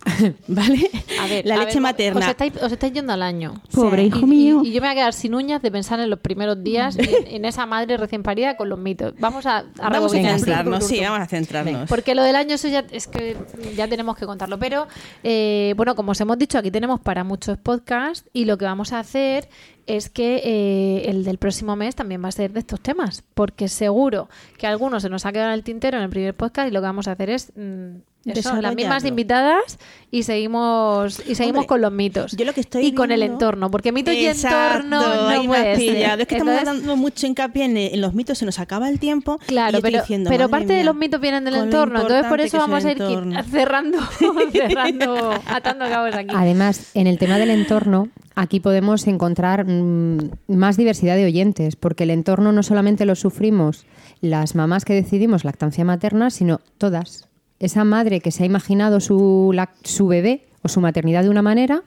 ¿Vale? 0.48 0.90
A 1.20 1.28
ver, 1.28 1.46
la 1.46 1.56
a 1.56 1.58
leche 1.60 1.74
ver, 1.74 1.82
materna. 1.82 2.20
Os 2.20 2.28
estáis, 2.28 2.54
os 2.62 2.72
estáis 2.72 2.94
yendo 2.94 3.12
al 3.14 3.22
año. 3.22 3.56
Pobre 3.74 4.04
hijo 4.04 4.20
y- 4.20 4.26
mío. 4.26 4.62
Y, 4.64 4.72
yo 4.72 4.82
me 4.82 4.88
voy 4.88 4.92
a 4.92 4.96
quedar 4.96 5.14
sin 5.14 5.34
uñas 5.36 5.62
de 5.62 5.72
pensar 5.72 6.00
en 6.00 6.10
los 6.10 6.20
primeros 6.20 6.64
días 6.64 6.98
en, 6.98 7.08
en 7.28 7.46
esa 7.46 7.66
madre 7.66 7.98
recién 7.98 8.24
parida 8.24 8.56
con 8.56 8.70
los 8.70 8.78
mitos. 8.80 9.14
Vamos 9.20 9.46
a, 9.46 9.66
a 9.80 9.90
Vamos 9.90 10.14
a 10.14 10.18
centrarnos, 10.18 10.86
sí, 10.86 11.00
vamos 11.02 11.20
a 11.20 11.26
centrarnos. 11.26 11.90
Porque 11.90 12.14
lo 12.16 12.24
del 12.24 12.36
año 12.36 12.56
eso 12.56 12.68
ya 12.68 12.86
es 12.92 13.08
que 13.08 13.36
ya 13.76 13.88
tenemos 13.88 14.16
que 14.18 14.26
contarlo. 14.26 14.60
Pero 14.60 14.88
eh, 15.24 15.74
bueno, 15.76 15.96
como 15.96 16.12
os 16.12 16.22
hemos 16.22 16.38
dicho, 16.38 16.58
aquí 16.58 16.72
tenemos 16.72 17.00
para 17.00 17.24
muchos 17.24 17.58
podcasts 17.58 18.30
y 18.34 18.46
lo 18.46 18.58
que 18.58 18.66
vamos 18.66 18.94
a 18.94 19.00
hacer 19.00 19.50
es 19.88 20.10
que 20.10 20.42
eh, 20.44 21.10
el 21.10 21.24
del 21.24 21.38
próximo 21.38 21.76
mes 21.76 21.96
también 21.96 22.24
va 22.24 22.30
a 22.30 22.32
ser 22.32 22.52
de 22.54 22.60
estos 22.60 22.80
temas. 22.82 23.24
Porque 23.34 23.68
seguro 23.68 24.30
que 24.58 24.68
algunos 24.68 25.04
se 25.04 25.10
nos 25.10 25.26
ha 25.26 25.32
quedado 25.32 25.50
en 25.50 25.56
el 25.56 25.64
tintero 25.64 25.98
en 25.98 26.04
el 26.04 26.10
primer 26.10 26.36
podcast 26.36 26.68
y 26.70 26.72
lo 26.72 26.80
que 26.80 26.86
vamos 26.86 27.08
a 27.08 27.12
hacer 27.14 27.30
es 27.30 27.52
mm, 27.56 27.98
Eso, 28.26 28.60
las 28.60 28.76
mismas 28.76 29.06
invitadas 29.06 29.78
y 30.10 30.24
seguimos 30.24 31.20
y 31.28 31.36
seguimos 31.36 31.60
Hombre, 31.60 31.68
con 31.68 31.82
los 31.82 31.92
mitos. 31.92 32.32
Yo 32.36 32.46
lo 32.46 32.54
que 32.54 32.62
estoy 32.62 32.88
y 32.88 32.94
con 32.94 33.12
el 33.12 33.22
entorno, 33.22 33.70
porque 33.70 33.92
mitos 33.92 34.16
y 34.16 34.26
entorno 34.26 35.30
no 35.30 35.44
puede 35.44 35.76
ser. 35.76 36.20
Es 36.20 36.28
que 36.28 36.38
Entonces, 36.38 36.60
estamos 36.62 36.66
dando 36.66 36.96
mucho 36.96 37.28
hincapié 37.28 37.66
en, 37.66 37.78
en 37.78 38.02
los 38.02 38.16
mitos, 38.16 38.40
se 38.40 38.46
nos 38.46 38.58
acaba 38.58 38.90
el 38.90 39.00
tiempo. 39.00 39.40
Claro, 39.46 39.80
pero, 39.82 40.00
diciendo, 40.00 40.30
pero 40.32 40.50
parte 40.50 40.74
de 40.74 40.84
los 40.84 40.96
mitos 40.96 41.22
vienen 41.22 41.46
del 41.46 41.56
entorno, 41.56 42.02
entonces 42.02 42.26
por 42.26 42.42
eso 42.42 42.58
vamos 42.58 42.84
a 42.84 42.92
ir 42.92 42.98
cerrando, 43.52 44.00
cerrando, 44.52 45.32
atando 45.46 45.86
cabos 45.86 46.16
aquí. 46.16 46.34
Además, 46.36 46.92
en 46.96 47.06
el 47.06 47.20
tema 47.20 47.38
del 47.38 47.52
entorno, 47.52 48.10
aquí 48.34 48.60
podemos 48.60 49.06
encontrar 49.06 49.66
mm, 49.68 50.32
más 50.48 50.78
diversidad 50.78 51.16
de 51.16 51.26
oyentes, 51.26 51.76
porque 51.76 52.04
el 52.04 52.10
entorno 52.10 52.52
no 52.52 52.64
solamente 52.64 53.06
lo 53.06 53.16
sufrimos 53.16 53.86
las 54.22 54.56
mamás 54.56 54.84
que 54.84 54.94
decidimos 54.94 55.44
lactancia 55.44 55.86
materna, 55.86 56.32
sino 56.32 56.62
todas. 56.80 57.28
Esa 57.60 57.84
madre 57.84 58.20
que 58.20 58.32
se 58.32 58.44
ha 58.44 58.46
imaginado 58.46 59.00
su, 59.00 59.52
lac- 59.54 59.70
su 59.84 60.08
bebé 60.08 60.46
o 60.62 60.68
su 60.68 60.82
maternidad 60.82 61.24
de 61.24 61.30
una 61.30 61.42
manera, 61.42 61.84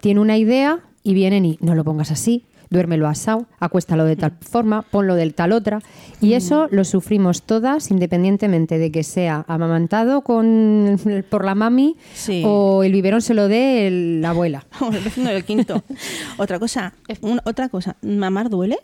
tiene 0.00 0.20
una 0.20 0.36
idea 0.36 0.80
y 1.02 1.14
vienen 1.14 1.44
y 1.46 1.58
no 1.60 1.74
lo 1.74 1.84
pongas 1.84 2.10
así, 2.10 2.44
duérmelo 2.68 3.08
asado, 3.08 3.46
acuéstalo 3.58 4.04
de 4.04 4.14
tal 4.16 4.32
forma, 4.40 4.82
ponlo 4.82 5.14
del 5.16 5.34
tal 5.34 5.52
otra. 5.52 5.80
Y 6.20 6.34
eso 6.34 6.68
lo 6.70 6.84
sufrimos 6.84 7.42
todas, 7.42 7.90
independientemente 7.90 8.78
de 8.78 8.92
que 8.92 9.02
sea 9.02 9.44
amamantado 9.48 10.20
con, 10.22 10.98
por 11.30 11.44
la 11.44 11.54
mami 11.54 11.96
Sí. 12.14 12.42
o 12.46 12.82
el 12.84 12.92
biberón 12.92 13.22
se 13.22 13.34
lo 13.34 13.48
dé 13.48 13.86
el- 13.88 14.20
la 14.20 14.30
abuela. 14.30 14.66
El 14.92 15.00
vecino 15.02 15.30
del 15.30 15.44
quinto. 15.44 15.82
otra 16.38 16.58
cosa, 16.58 16.92
un- 17.22 17.40
otra 17.44 17.68
cosa, 17.70 17.96
¿mamar 18.02 18.50
duele? 18.50 18.78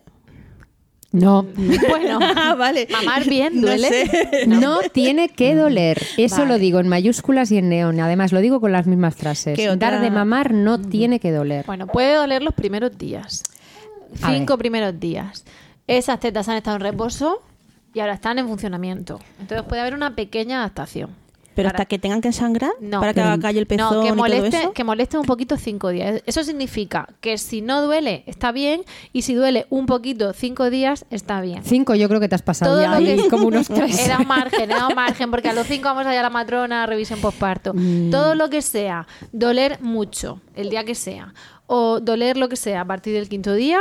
No. 1.17 1.47
Bueno, 1.89 2.19
vale. 2.59 2.87
mamar 2.91 3.25
bien 3.29 3.61
No 3.61 3.69
duele. 3.69 3.89
sé. 3.89 4.45
No 4.47 4.81
tiene 4.93 5.29
que 5.29 5.55
doler. 5.55 6.01
Eso 6.17 6.37
Vale. 6.39 6.49
lo 6.49 6.59
digo 6.59 6.79
en 6.81 6.89
mayúsculas 6.89 7.51
y 7.53 7.59
en 7.59 7.69
neón. 7.69 7.99
Además, 8.01 8.33
lo 8.33 8.41
digo 8.41 8.61
con 8.61 8.73
las 8.73 8.87
mismas 8.87 9.15
frases. 9.17 9.59
Dar 9.79 10.01
de 10.01 10.11
mamar 10.11 10.53
no 10.53 10.81
tiene 10.81 11.19
que 11.21 11.31
doler. 11.33 11.65
Bueno, 11.67 11.87
puede 11.87 12.15
doler 12.15 12.43
los 12.43 12.55
primeros 12.55 12.97
días. 12.99 13.43
A 14.23 14.33
Cinco 14.33 14.57
primeros 14.59 14.99
días. 15.01 15.45
Esas 15.87 16.21
tetas 16.21 16.49
han 16.49 16.57
estado 16.57 16.77
en 16.77 16.83
reposo 16.83 17.43
y 17.95 18.01
ahora 18.01 18.15
están 18.15 18.39
en 18.39 18.49
funcionamiento. 18.49 19.19
Entonces 19.41 19.67
puede 19.67 19.81
haber 19.83 19.95
una 19.95 20.15
pequeña 20.15 20.59
adaptación. 20.59 21.11
Pero 21.57 21.69
Para- 21.71 21.79
hasta 21.79 21.87
que 21.87 21.99
tengan 21.99 22.21
que 22.21 22.33
sangrar, 22.33 22.71
No, 22.81 23.01
para 23.01 23.13
que 23.15 23.21
haga 23.23 23.39
calle 23.41 23.59
el 23.59 23.67
pezón 23.67 23.95
no, 23.95 24.01
que 24.03 24.07
y 24.09 24.11
todo 24.11 24.17
moleste, 24.19 24.59
eso. 24.61 24.73
que 24.75 24.85
moleste 24.85 25.19
un 25.19 25.25
poquito 25.25 25.57
cinco 25.57 25.89
días. 25.89 26.23
Eso 26.27 26.45
significa 26.45 27.09
que 27.23 27.39
si 27.39 27.63
no 27.63 27.81
duele, 27.83 28.23
está 28.27 28.53
bien, 28.53 28.83
y 29.15 29.23
si 29.23 29.33
duele 29.35 29.67
un 29.71 29.87
poquito 29.87 30.33
cinco 30.35 30.69
días, 30.71 31.07
está 31.11 31.41
bien. 31.41 31.63
Cinco, 31.65 31.95
yo 31.95 32.09
creo 32.09 32.21
que 32.21 32.29
te 32.29 32.35
has 32.35 32.43
pasado 32.43 32.73
Todo 32.73 32.83
ya 32.83 33.01
lo 33.01 33.05
que 33.23 33.29
como 33.31 33.47
unos 33.49 33.69
tres. 33.69 33.99
Era 34.07 34.19
un 34.19 34.29
margen, 34.29 34.71
era 34.71 34.87
un 34.87 34.95
margen, 34.95 35.31
porque 35.31 35.49
a 35.49 35.55
los 35.55 35.67
cinco 35.67 35.85
vamos 35.85 36.07
allá 36.07 36.21
a 36.21 36.25
la 36.25 36.31
matrona, 36.31 36.85
revisión 36.87 37.21
postparto. 37.21 37.73
Mm. 37.75 38.11
Todo 38.11 38.35
lo 38.35 38.51
que 38.51 38.61
sea, 38.61 39.07
doler 39.33 39.79
mucho, 39.81 40.41
el 40.55 40.69
día 40.69 40.85
que 40.85 40.95
sea, 40.95 41.33
o 41.67 42.01
doler 42.01 42.37
lo 42.37 42.51
que 42.51 42.57
sea 42.57 42.83
a 42.83 42.85
partir 42.85 43.15
del 43.15 43.31
quinto 43.31 43.55
día, 43.55 43.81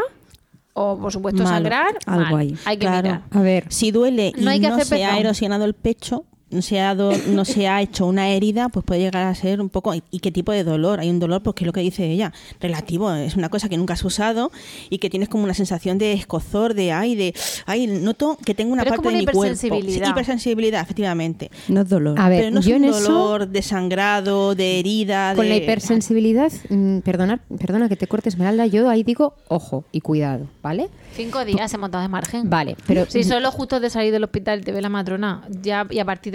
o 0.74 0.98
por 0.98 1.12
supuesto 1.12 1.44
Malo. 1.44 1.56
sangrar, 1.56 1.98
Algo 2.06 2.22
mal. 2.32 2.38
ahí. 2.40 2.58
Hay 2.66 2.78
que 2.78 2.86
Claro. 2.86 3.04
mirar. 3.04 3.22
A 3.32 3.42
ver, 3.42 3.66
Si 3.70 3.92
duele 3.92 4.32
y 4.36 4.42
No 4.42 4.50
hay 4.52 4.60
que 4.62 4.70
no 4.70 4.76
hacer 4.76 4.88
se 4.88 5.04
ha 5.06 5.18
erosionado 5.20 5.66
el 5.66 5.74
pecho, 5.74 6.26
se, 6.62 6.80
ha 6.80 6.96
do- 6.96 7.12
no 7.28 7.44
se 7.46 7.68
ha 7.68 7.82
hecho 7.82 8.06
una 8.06 8.30
herida, 8.30 8.70
pues 8.70 8.86
puede 8.86 9.02
llegar 9.02 9.24
a 9.26 9.36
ser 9.36 9.60
un 9.62 9.70
poco... 9.70 9.94
¿Y 10.12 10.20
qué 10.20 10.32
tipo 10.32 10.52
de 10.52 10.64
dolor? 10.64 11.00
Hay 11.00 11.10
un 11.10 11.20
dolor, 11.20 11.42
pues 11.44 11.56
que 11.56 11.64
es 11.64 11.66
lo 11.66 11.74
que 11.74 11.82
dice 11.82 12.06
ella, 12.10 12.32
relativo, 12.60 13.12
es 13.14 13.36
una 13.36 13.50
cosa 13.50 13.68
que 13.70 13.78
nunca 13.78 13.94
has 13.94 14.04
usado 14.06 14.52
y 14.90 15.00
que 15.00 15.10
tienes 15.10 15.28
como 15.30 15.44
una 15.44 15.54
sensación 15.54 15.98
de 15.98 16.14
escozor, 16.14 16.74
de 16.74 16.92
ay, 16.92 17.16
de 17.16 17.34
ay, 17.66 17.88
noto 17.88 18.38
que 18.46 18.54
tengo 18.54 18.74
una 18.74 18.84
Pero 18.84 18.96
es 18.96 18.98
parte 19.02 19.08
como 19.08 19.18
de 19.18 19.24
una 19.24 19.32
mi 19.32 19.38
cuerpo. 19.38 19.56
Sí, 19.56 19.68
hipersensibilidad. 19.68 20.10
hipersensibilidad, 20.10 20.82
efectivamente. 20.82 21.52
No 21.68 21.82
es 21.82 21.90
dolor. 21.90 22.20
a 22.20 22.30
ver, 22.30 22.40
Pero 22.44 22.52
no 22.52 22.60
es 22.60 22.66
yo 22.66 22.76
un 22.76 22.84
en 22.86 22.90
eso, 22.92 23.02
dolor 23.02 23.48
de 23.48 23.62
sangrado, 23.62 24.56
de 24.56 24.80
herida, 24.80 25.34
con 25.36 25.46
de... 25.46 25.50
la 25.50 25.56
hipersensibilidad, 25.58 26.52
mm, 26.70 27.00
perdona, 27.00 27.42
perdona 27.60 27.90
que 27.90 27.96
te 27.96 28.08
cortes, 28.08 28.34
Esmeralda, 28.36 28.66
yo 28.68 28.90
ahí 28.90 29.04
digo, 29.04 29.34
ojo 29.48 29.84
y 29.92 30.02
cuidado, 30.02 30.48
¿vale? 30.62 30.90
Cinco 31.16 31.44
días 31.46 31.74
hemos 31.74 31.92
dado 31.92 32.02
de 32.04 32.10
margen. 32.10 32.50
Vale, 32.50 32.76
pero 32.86 33.06
Si 33.08 33.24
solo 33.24 33.50
justo 33.52 33.80
de 33.80 33.90
salir 33.90 34.12
del 34.12 34.24
hospital 34.24 34.64
te 34.64 34.72
ve 34.72 34.82
la 34.82 34.90
matrona, 34.90 35.44
ya 35.62 35.88
y 35.90 36.00
a 36.00 36.06
partir 36.06 36.35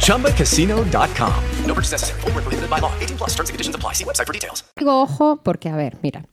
ChumbaCasino.com. 0.00 1.32
No 1.66 1.74
purchase 1.74 1.92
necessary. 1.92 2.20
Void 2.22 2.34
where 2.34 2.42
prohibited 2.42 2.68
by 2.68 2.80
law. 2.80 2.92
18 3.00 3.16
plus 3.16 3.30
terms 3.36 3.50
and 3.50 3.54
conditions 3.54 3.76
apply. 3.76 3.94
See 3.94 4.04
website 4.04 4.26
for 4.26 4.32
details. 4.32 4.64
digo 4.76 5.00
ojo 5.00 5.40
porque, 5.42 5.68
a 5.68 5.76
ver, 5.76 5.96
mira, 6.02 6.24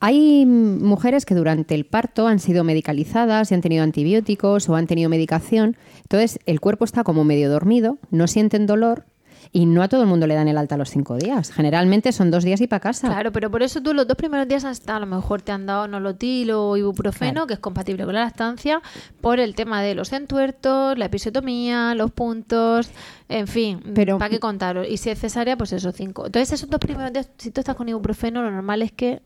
hay 0.00 0.44
mujeres 0.46 1.24
que 1.24 1.34
durante 1.34 1.74
el 1.74 1.86
parto 1.86 2.26
han 2.26 2.38
sido 2.38 2.64
medicalizadas 2.64 3.50
y 3.50 3.54
han 3.54 3.62
tenido 3.62 3.82
antibióticos 3.84 4.68
o 4.68 4.76
han 4.76 4.86
tenido 4.86 5.08
medicación. 5.08 5.76
Entonces, 6.02 6.38
el 6.46 6.60
cuerpo 6.60 6.84
está 6.84 7.04
como 7.04 7.24
medio 7.24 7.50
dormido, 7.50 7.98
no 8.10 8.26
sienten 8.26 8.66
dolor 8.66 9.06
y 9.52 9.66
no 9.66 9.82
a 9.82 9.88
todo 9.88 10.02
el 10.02 10.06
mundo 10.08 10.26
le 10.26 10.34
dan 10.34 10.48
el 10.48 10.58
alta 10.58 10.76
los 10.76 10.90
cinco 10.90 11.16
días. 11.16 11.50
Generalmente 11.52 12.12
son 12.12 12.30
dos 12.30 12.44
días 12.44 12.60
y 12.60 12.66
para 12.66 12.80
casa. 12.80 13.08
Claro, 13.08 13.32
pero 13.32 13.50
por 13.50 13.62
eso 13.62 13.80
tú 13.82 13.94
los 13.94 14.06
dos 14.06 14.16
primeros 14.16 14.48
días 14.48 14.64
hasta 14.64 14.96
a 14.96 15.00
lo 15.00 15.06
mejor 15.06 15.42
te 15.42 15.52
han 15.52 15.66
dado 15.66 15.86
nolotil 15.88 16.50
o 16.52 16.76
ibuprofeno, 16.76 17.32
Claro. 17.32 17.46
que 17.46 17.54
es 17.54 17.60
compatible 17.60 18.04
con 18.04 18.14
la 18.14 18.24
lactancia, 18.24 18.80
por 19.20 19.40
el 19.40 19.54
tema 19.54 19.82
de 19.82 19.94
los 19.94 20.12
entuertos, 20.12 20.98
la 20.98 21.06
episiotomía, 21.06 21.94
los 21.94 22.10
puntos, 22.10 22.90
en 23.28 23.46
fin, 23.46 23.80
Pero- 23.94 24.18
¿para 24.18 24.30
qué 24.30 24.38
contaros? 24.40 24.86
Y 24.88 24.96
si 24.96 25.10
es 25.10 25.18
cesárea, 25.20 25.56
pues 25.56 25.72
esos 25.72 25.94
cinco. 25.94 26.26
Entonces 26.26 26.52
esos 26.52 26.68
dos 26.68 26.80
primeros 26.80 27.12
días, 27.12 27.28
si 27.38 27.50
tú 27.50 27.60
estás 27.60 27.74
con 27.76 27.88
ibuprofeno, 27.88 28.42
lo 28.42 28.50
normal 28.50 28.82
es 28.82 28.92
que 28.92 29.22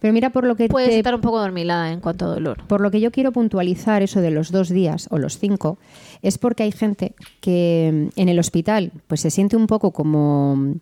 Pero 0.00 0.12
mira, 0.14 0.30
por 0.30 0.44
lo 0.46 0.56
que 0.56 0.68
puedes 0.68 0.88
te- 0.90 0.96
estar 0.98 1.14
un 1.14 1.20
poco 1.20 1.38
dormilada 1.40 1.92
en 1.92 2.00
cuanto 2.00 2.24
a 2.24 2.28
dolor. 2.28 2.64
Por 2.66 2.80
lo 2.80 2.90
que 2.90 3.00
yo 3.00 3.10
quiero 3.10 3.32
puntualizar 3.32 4.02
eso 4.02 4.20
de 4.20 4.30
los 4.30 4.50
dos 4.50 4.68
días 4.70 5.06
o 5.10 5.18
los 5.18 5.38
cinco, 5.38 5.78
es 6.22 6.38
porque 6.38 6.62
hay 6.62 6.72
gente 6.72 7.14
que 7.40 8.08
mm, 8.14 8.20
en 8.20 8.28
el 8.28 8.38
hospital 8.38 8.92
pues 9.06 9.20
se 9.20 9.30
siente 9.30 9.56
un 9.56 9.66
poco 9.66 9.90
como, 9.92 10.56
mm, 10.56 10.74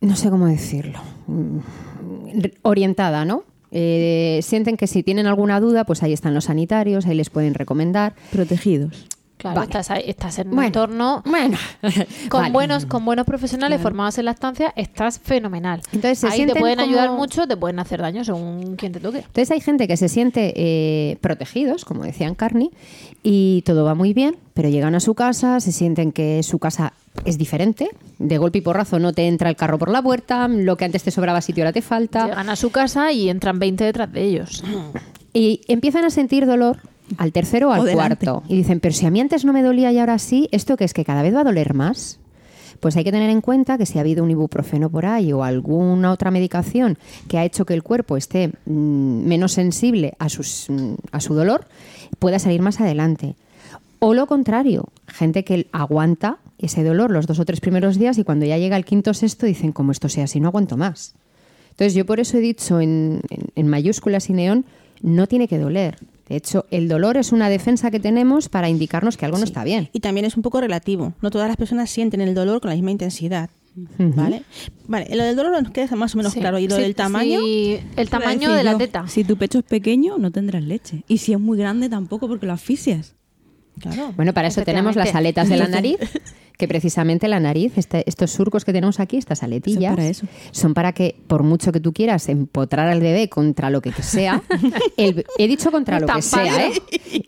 no 0.00 0.16
sé 0.16 0.30
cómo 0.30 0.46
decirlo, 0.46 0.98
mm, 1.26 1.58
orientada, 2.62 3.24
¿no? 3.24 3.44
Eh, 3.76 4.40
sienten 4.42 4.76
que 4.76 4.86
si 4.86 5.02
tienen 5.02 5.26
alguna 5.26 5.58
duda, 5.60 5.84
pues 5.84 6.02
ahí 6.02 6.12
están 6.12 6.32
los 6.32 6.44
sanitarios, 6.44 7.06
ahí 7.06 7.16
les 7.16 7.28
pueden 7.30 7.54
recomendar. 7.54 8.14
Protegidos. 8.30 9.06
Claro, 9.36 9.56
Vale. 9.56 9.66
estás, 9.66 9.90
ahí- 9.90 10.04
estás 10.06 10.38
en 10.38 10.48
un 10.48 10.54
Bueno, 10.54 10.66
entorno 10.68 11.22
Bueno, 11.26 11.58
con 12.30 12.40
vale. 12.42 12.52
buenos 12.52 12.86
con 12.86 13.04
buenos 13.04 13.26
profesionales 13.26 13.80
formados 13.80 14.16
en 14.18 14.24
lactancia, 14.26 14.72
estás 14.76 15.18
fenomenal. 15.18 15.82
Entonces, 15.92 16.24
ahí 16.24 16.46
te 16.46 16.54
pueden 16.54 16.80
ayudar 16.80 17.10
mucho, 17.10 17.46
te 17.46 17.56
pueden 17.56 17.78
hacer 17.78 18.00
daño 18.00 18.24
según 18.24 18.76
quien 18.76 18.92
te 18.92 19.00
toque. 19.00 19.18
Entonces 19.18 19.50
hay 19.50 19.60
gente 19.60 19.86
que 19.88 19.96
se 19.96 20.08
siente 20.08 20.52
eh, 20.56 21.18
protegidos, 21.20 21.84
como 21.84 22.04
decían 22.04 22.34
Carney, 22.34 22.70
y 23.22 23.62
todo 23.66 23.84
va 23.84 23.94
muy 23.94 24.14
bien, 24.14 24.36
pero 24.54 24.68
llegan 24.68 24.94
a 24.94 25.00
su 25.00 25.14
casa, 25.14 25.60
se 25.60 25.72
sienten 25.72 26.12
que 26.12 26.42
su 26.42 26.58
casa 26.58 26.92
es 27.24 27.36
diferente, 27.36 27.90
de 28.18 28.38
golpe 28.38 28.58
y 28.58 28.60
porrazo 28.60 28.98
no 28.98 29.12
te 29.12 29.26
entra 29.26 29.48
el 29.50 29.56
carro 29.56 29.78
por 29.78 29.90
la 29.90 30.00
puerta, 30.02 30.48
lo 30.48 30.76
que 30.76 30.84
antes 30.84 31.02
te 31.02 31.10
sobraba 31.10 31.40
sitio 31.40 31.64
ahora 31.64 31.72
te 31.72 31.82
falta, 31.82 32.26
Llegan 32.28 32.48
a 32.48 32.56
su 32.56 32.70
casa 32.70 33.12
y 33.12 33.28
entran 33.28 33.58
20 33.58 33.84
detrás 33.84 34.10
de 34.12 34.22
ellos. 34.22 34.62
y 35.32 35.60
empiezan 35.68 36.04
a 36.04 36.10
sentir 36.10 36.46
dolor 36.46 36.78
al 37.18 37.32
tercero 37.32 37.68
o 37.68 37.72
al 37.72 37.80
O 37.80 37.84
cuarto. 37.92 38.42
Y 38.48 38.56
dicen, 38.56 38.80
pero 38.80 38.94
si 38.94 39.06
a 39.06 39.10
mí 39.10 39.20
antes 39.20 39.44
no 39.44 39.52
me 39.52 39.62
dolía 39.62 39.92
y 39.92 39.98
ahora 39.98 40.18
sí, 40.18 40.48
¿esto 40.52 40.76
qué 40.76 40.84
es? 40.84 40.94
¿Que 40.94 41.04
cada 41.04 41.22
vez 41.22 41.34
va 41.34 41.40
a 41.40 41.44
doler 41.44 41.74
más? 41.74 42.18
Pues 42.80 42.96
hay 42.96 43.04
que 43.04 43.12
tener 43.12 43.30
en 43.30 43.40
cuenta 43.40 43.78
que 43.78 43.86
si 43.86 43.98
ha 43.98 44.02
habido 44.02 44.22
un 44.24 44.30
ibuprofeno 44.30 44.90
por 44.90 45.06
ahí 45.06 45.32
o 45.32 45.42
alguna 45.44 46.10
otra 46.12 46.30
medicación 46.30 46.98
que 47.28 47.38
ha 47.38 47.44
hecho 47.44 47.64
que 47.64 47.72
el 47.74 47.82
cuerpo 47.82 48.16
esté 48.16 48.48
mm, 48.66 49.24
menos 49.26 49.52
sensible 49.52 50.14
a, 50.18 50.28
sus, 50.28 50.66
mm, 50.68 50.94
a 51.12 51.20
su 51.20 51.34
dolor, 51.34 51.66
pueda 52.18 52.38
salir 52.38 52.60
más 52.60 52.80
adelante. 52.80 53.36
O 54.00 54.12
lo 54.12 54.26
contrario, 54.26 54.88
gente 55.06 55.44
que 55.44 55.66
aguanta 55.72 56.38
ese 56.58 56.84
dolor 56.84 57.10
los 57.10 57.26
dos 57.26 57.38
o 57.38 57.44
tres 57.46 57.60
primeros 57.60 57.98
días 57.98 58.18
y 58.18 58.24
cuando 58.24 58.44
ya 58.44 58.58
llega 58.58 58.76
el 58.76 58.84
quinto 58.84 59.12
o 59.12 59.14
sexto 59.14 59.46
dicen, 59.46 59.72
como 59.72 59.92
esto 59.92 60.08
sea 60.10 60.24
así, 60.24 60.40
no 60.40 60.48
aguanto 60.48 60.76
más. 60.76 61.14
Entonces 61.70 61.94
yo 61.94 62.04
por 62.04 62.20
eso 62.20 62.36
he 62.36 62.40
dicho 62.40 62.80
en, 62.80 63.20
en- 63.30 63.46
en 63.54 63.68
mayúsculas 63.68 64.28
y 64.28 64.34
neón, 64.34 64.64
no 65.00 65.26
tiene 65.26 65.48
que 65.48 65.58
doler. 65.58 65.96
De 66.28 66.36
hecho, 66.36 66.64
el 66.70 66.88
dolor 66.88 67.16
es 67.16 67.32
una 67.32 67.48
defensa 67.48 67.90
que 67.90 68.00
tenemos 68.00 68.48
para 68.48 68.68
indicarnos 68.68 69.16
que 69.16 69.26
algo 69.26 69.38
no 69.38 69.44
está 69.44 69.62
bien. 69.64 69.90
Y 69.92 70.00
también 70.00 70.24
es 70.24 70.36
un 70.36 70.42
poco 70.42 70.60
relativo. 70.60 71.12
No 71.20 71.30
todas 71.30 71.48
las 71.48 71.56
personas 71.56 71.90
sienten 71.90 72.20
el 72.22 72.34
dolor 72.34 72.60
con 72.60 72.70
la 72.70 72.74
misma 72.76 72.90
intensidad. 72.90 73.50
¿Vale? 73.98 74.42
Vale, 74.86 75.14
lo 75.16 75.24
del 75.24 75.34
dolor 75.34 75.60
nos 75.60 75.72
queda 75.72 75.96
más 75.96 76.14
o 76.14 76.18
menos 76.18 76.32
Sí. 76.32 76.40
claro. 76.40 76.58
¿Y 76.60 76.68
lo 76.68 76.76
Sí, 76.76 76.82
del 76.82 76.94
tamaño? 76.94 77.40
sí, 77.40 77.78
el 77.96 78.08
tamaño 78.08 78.52
de 78.52 78.62
la 78.62 78.78
teta. 78.78 79.08
Si 79.08 79.24
tu 79.24 79.36
pecho 79.36 79.58
es 79.58 79.64
pequeño, 79.64 80.16
no 80.16 80.30
tendrás 80.30 80.62
leche. 80.62 81.02
Y 81.08 81.18
si 81.18 81.32
es 81.32 81.40
muy 81.40 81.58
grande, 81.58 81.88
tampoco, 81.88 82.28
porque 82.28 82.46
lo 82.46 82.52
asfixias. 82.52 83.16
Bueno, 84.16 84.32
para 84.32 84.48
eso 84.48 84.62
tenemos 84.62 84.96
las 84.96 85.14
aletas 85.14 85.48
de 85.48 85.56
la 85.56 85.68
nariz, 85.68 85.98
que 86.56 86.68
precisamente 86.68 87.26
la 87.28 87.40
nariz, 87.40 87.72
este- 87.76 88.04
estos 88.08 88.30
surcos 88.30 88.64
que 88.64 88.72
tenemos 88.72 89.00
aquí, 89.00 89.16
estas 89.16 89.42
aletillas, 89.42 89.94
para 89.94 90.06
eso. 90.06 90.26
son 90.52 90.72
para 90.74 90.92
que, 90.92 91.16
por 91.26 91.42
mucho 91.42 91.72
que 91.72 91.80
tú 91.80 91.92
quieras 91.92 92.28
empotrar 92.28 92.86
al 92.88 93.00
bebé 93.00 93.28
contra 93.28 93.70
lo 93.70 93.80
que 93.80 93.92
sea, 93.92 94.42
el- 94.96 95.26
he 95.38 95.48
dicho 95.48 95.70
contra 95.72 95.98
lo 96.00 96.06
que 96.06 96.22
sea, 96.22 96.68
¿eh? 96.68 96.72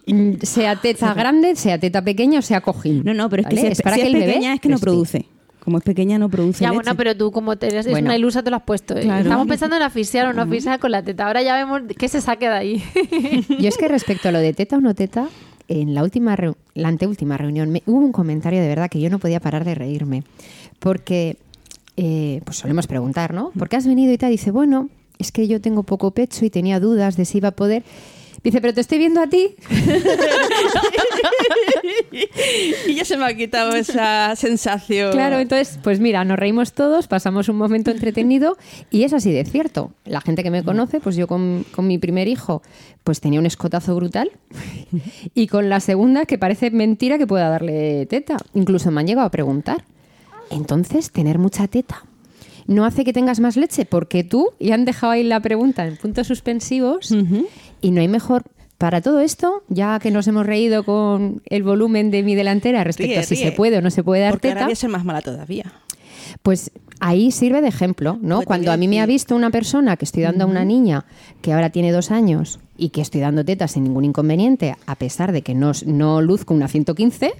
Mm, 0.06 0.34
Sea 0.42 0.76
teta 0.76 1.12
grande, 1.14 1.56
sea 1.56 1.78
teta 1.78 2.02
pequeña 2.02 2.38
o 2.38 2.42
sea 2.42 2.60
cojín. 2.60 3.02
No, 3.04 3.12
no, 3.14 3.28
pero 3.28 3.42
es 3.42 3.48
que 3.48 3.56
¿vale? 3.56 3.66
si 3.68 3.72
es, 3.72 3.82
para 3.82 3.96
si 3.96 4.02
que 4.02 4.08
es 4.08 4.14
el 4.14 4.20
bebé 4.20 4.32
pequeña 4.34 4.54
es 4.54 4.60
que 4.60 4.68
no 4.68 4.78
produce. 4.78 5.26
Como 5.58 5.78
es 5.78 5.84
pequeña 5.84 6.16
no 6.16 6.28
produce 6.30 6.60
Ya, 6.62 6.68
leche. 6.68 6.76
bueno, 6.76 6.96
pero 6.96 7.16
tú 7.16 7.32
como 7.32 7.56
te 7.56 7.66
eres 7.66 7.90
Bueno. 7.90 8.06
una 8.06 8.16
ilusa 8.16 8.40
te 8.44 8.50
lo 8.50 8.56
has 8.56 8.62
puesto. 8.62 8.96
¿eh? 8.96 9.00
Claro. 9.02 9.22
Estamos 9.24 9.48
pensando 9.48 9.74
en 9.74 9.82
asfixiar 9.82 10.28
o 10.28 10.32
no 10.32 10.42
asfixiar 10.42 10.78
con 10.78 10.92
la 10.92 11.02
teta. 11.02 11.26
Ahora 11.26 11.42
ya 11.42 11.56
vemos 11.56 11.82
qué 11.98 12.06
se 12.06 12.20
saque 12.20 12.48
de 12.48 12.54
ahí. 12.54 12.84
Yo 13.58 13.68
es 13.68 13.76
que 13.76 13.88
respecto 13.88 14.28
a 14.28 14.32
lo 14.32 14.38
de 14.38 14.52
teta 14.52 14.76
o 14.76 14.80
no 14.80 14.94
teta, 14.94 15.26
en 15.68 15.94
la 15.94 16.02
última 16.02 16.36
la 16.74 16.88
anteúltima 16.88 17.36
reunión 17.36 17.70
me- 17.70 17.82
hubo 17.86 17.98
un 17.98 18.12
comentario 18.12 18.60
de 18.60 18.68
verdad 18.68 18.88
que 18.90 19.00
yo 19.00 19.10
no 19.10 19.18
podía 19.18 19.40
parar 19.40 19.64
de 19.64 19.74
reírme. 19.74 20.22
Porque 20.78 21.36
eh, 21.96 22.40
pues 22.44 22.58
solemos 22.58 22.86
preguntar, 22.86 23.32
¿no? 23.34 23.50
¿Por 23.58 23.68
qué 23.68 23.76
has 23.76 23.86
venido 23.86 24.12
y 24.12 24.18
tal? 24.18 24.30
Dice, 24.30 24.50
bueno, 24.50 24.88
es 25.18 25.32
que 25.32 25.48
yo 25.48 25.60
tengo 25.60 25.82
poco 25.82 26.10
pecho 26.10 26.44
y 26.44 26.50
tenía 26.50 26.78
dudas 26.80 27.16
de 27.16 27.24
si 27.24 27.38
iba 27.38 27.48
a 27.48 27.52
poder. 27.52 27.82
Dice, 28.44 28.60
pero 28.60 28.74
te 28.74 28.80
estoy 28.82 28.98
viendo 28.98 29.20
a 29.20 29.26
ti. 29.26 29.56
y 32.86 32.94
ya 32.94 33.04
se 33.04 33.16
me 33.16 33.24
ha 33.24 33.34
quitado 33.34 33.74
esa 33.74 34.34
sensación. 34.36 35.12
Claro, 35.12 35.38
entonces, 35.38 35.78
pues 35.82 36.00
mira, 36.00 36.24
nos 36.24 36.38
reímos 36.38 36.72
todos, 36.72 37.06
pasamos 37.08 37.48
un 37.48 37.56
momento 37.56 37.90
entretenido 37.90 38.56
y 38.90 39.04
es 39.04 39.12
así 39.12 39.32
de 39.32 39.44
cierto. 39.44 39.92
La 40.04 40.20
gente 40.20 40.42
que 40.42 40.50
me 40.50 40.62
conoce, 40.62 41.00
pues 41.00 41.16
yo 41.16 41.26
con, 41.26 41.64
con 41.72 41.86
mi 41.86 41.98
primer 41.98 42.28
hijo, 42.28 42.62
pues 43.04 43.20
tenía 43.20 43.40
un 43.40 43.46
escotazo 43.46 43.94
brutal 43.94 44.30
y 45.34 45.46
con 45.46 45.68
la 45.68 45.80
segunda, 45.80 46.24
que 46.26 46.38
parece 46.38 46.70
mentira 46.70 47.18
que 47.18 47.26
pueda 47.26 47.48
darle 47.48 48.06
teta. 48.06 48.36
Incluso 48.54 48.90
me 48.90 49.00
han 49.00 49.06
llegado 49.06 49.26
a 49.26 49.30
preguntar. 49.30 49.84
Entonces, 50.50 51.10
tener 51.10 51.38
mucha 51.38 51.66
teta 51.66 52.04
no 52.66 52.84
hace 52.84 53.04
que 53.04 53.12
tengas 53.12 53.40
más 53.40 53.56
leche, 53.56 53.84
porque 53.84 54.24
tú, 54.24 54.50
y 54.58 54.72
han 54.72 54.84
dejado 54.84 55.12
ahí 55.12 55.22
la 55.22 55.40
pregunta 55.40 55.86
en 55.86 55.96
puntos 55.96 56.26
suspensivos, 56.26 57.14
y 57.80 57.90
no 57.90 58.00
hay 58.00 58.08
mejor. 58.08 58.42
Para 58.78 59.00
todo 59.00 59.20
esto, 59.20 59.62
ya 59.68 59.98
que 60.00 60.10
nos 60.10 60.26
hemos 60.28 60.44
reído 60.44 60.84
con 60.84 61.40
el 61.46 61.62
volumen 61.62 62.10
de 62.10 62.22
mi 62.22 62.34
delantera 62.34 62.84
respecto 62.84 63.12
Ríe, 63.12 63.20
a 63.20 63.22
si 63.22 63.34
ríe. 63.36 63.44
se 63.44 63.52
puede 63.52 63.78
o 63.78 63.82
no 63.82 63.90
se 63.90 64.02
puede 64.04 64.22
dar 64.22 64.32
Porque 64.32 64.48
teta, 64.48 64.54
ahora 64.60 64.66
voy 64.66 64.72
a 64.74 64.76
ser 64.76 64.90
más 64.90 65.04
mala 65.04 65.22
todavía. 65.22 65.72
pues 66.42 66.70
ahí 67.00 67.30
sirve 67.30 67.62
de 67.62 67.68
ejemplo, 67.68 68.18
¿no? 68.20 68.36
Pues 68.36 68.46
Cuando 68.46 68.72
a 68.72 68.76
mí 68.76 68.86
me 68.88 69.00
ha 69.00 69.06
visto 69.06 69.34
una 69.34 69.50
persona 69.50 69.96
que 69.96 70.04
estoy 70.04 70.22
dando 70.24 70.44
a 70.44 70.46
una 70.46 70.64
niña 70.64 71.04
que 71.40 71.52
ahora 71.54 71.70
tiene 71.70 71.90
dos 71.90 72.10
años 72.10 72.58
y 72.76 72.90
que 72.90 73.00
estoy 73.00 73.22
dando 73.22 73.44
teta 73.46 73.66
sin 73.68 73.84
ningún 73.84 74.04
inconveniente, 74.04 74.76
a 74.86 74.94
pesar 74.96 75.32
de 75.32 75.40
que 75.40 75.54
no, 75.54 75.72
no 75.86 76.20
luzco 76.20 76.52
una 76.52 76.68
115, 76.68 77.32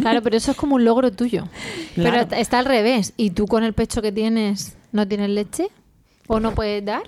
Claro, 0.00 0.20
pero 0.22 0.36
eso 0.36 0.50
es 0.50 0.56
como 0.58 0.74
un 0.74 0.84
logro 0.84 1.10
tuyo. 1.10 1.48
Claro. 1.94 2.26
Pero 2.28 2.40
está 2.40 2.58
al 2.58 2.66
revés. 2.66 3.14
¿Y 3.16 3.30
tú 3.30 3.46
con 3.46 3.64
el 3.64 3.72
pecho 3.72 4.02
que 4.02 4.12
tienes 4.12 4.76
no 4.92 5.08
tienes 5.08 5.30
leche? 5.30 5.68
¿O 6.26 6.38
no 6.38 6.52
puedes 6.52 6.84
dar? 6.84 7.02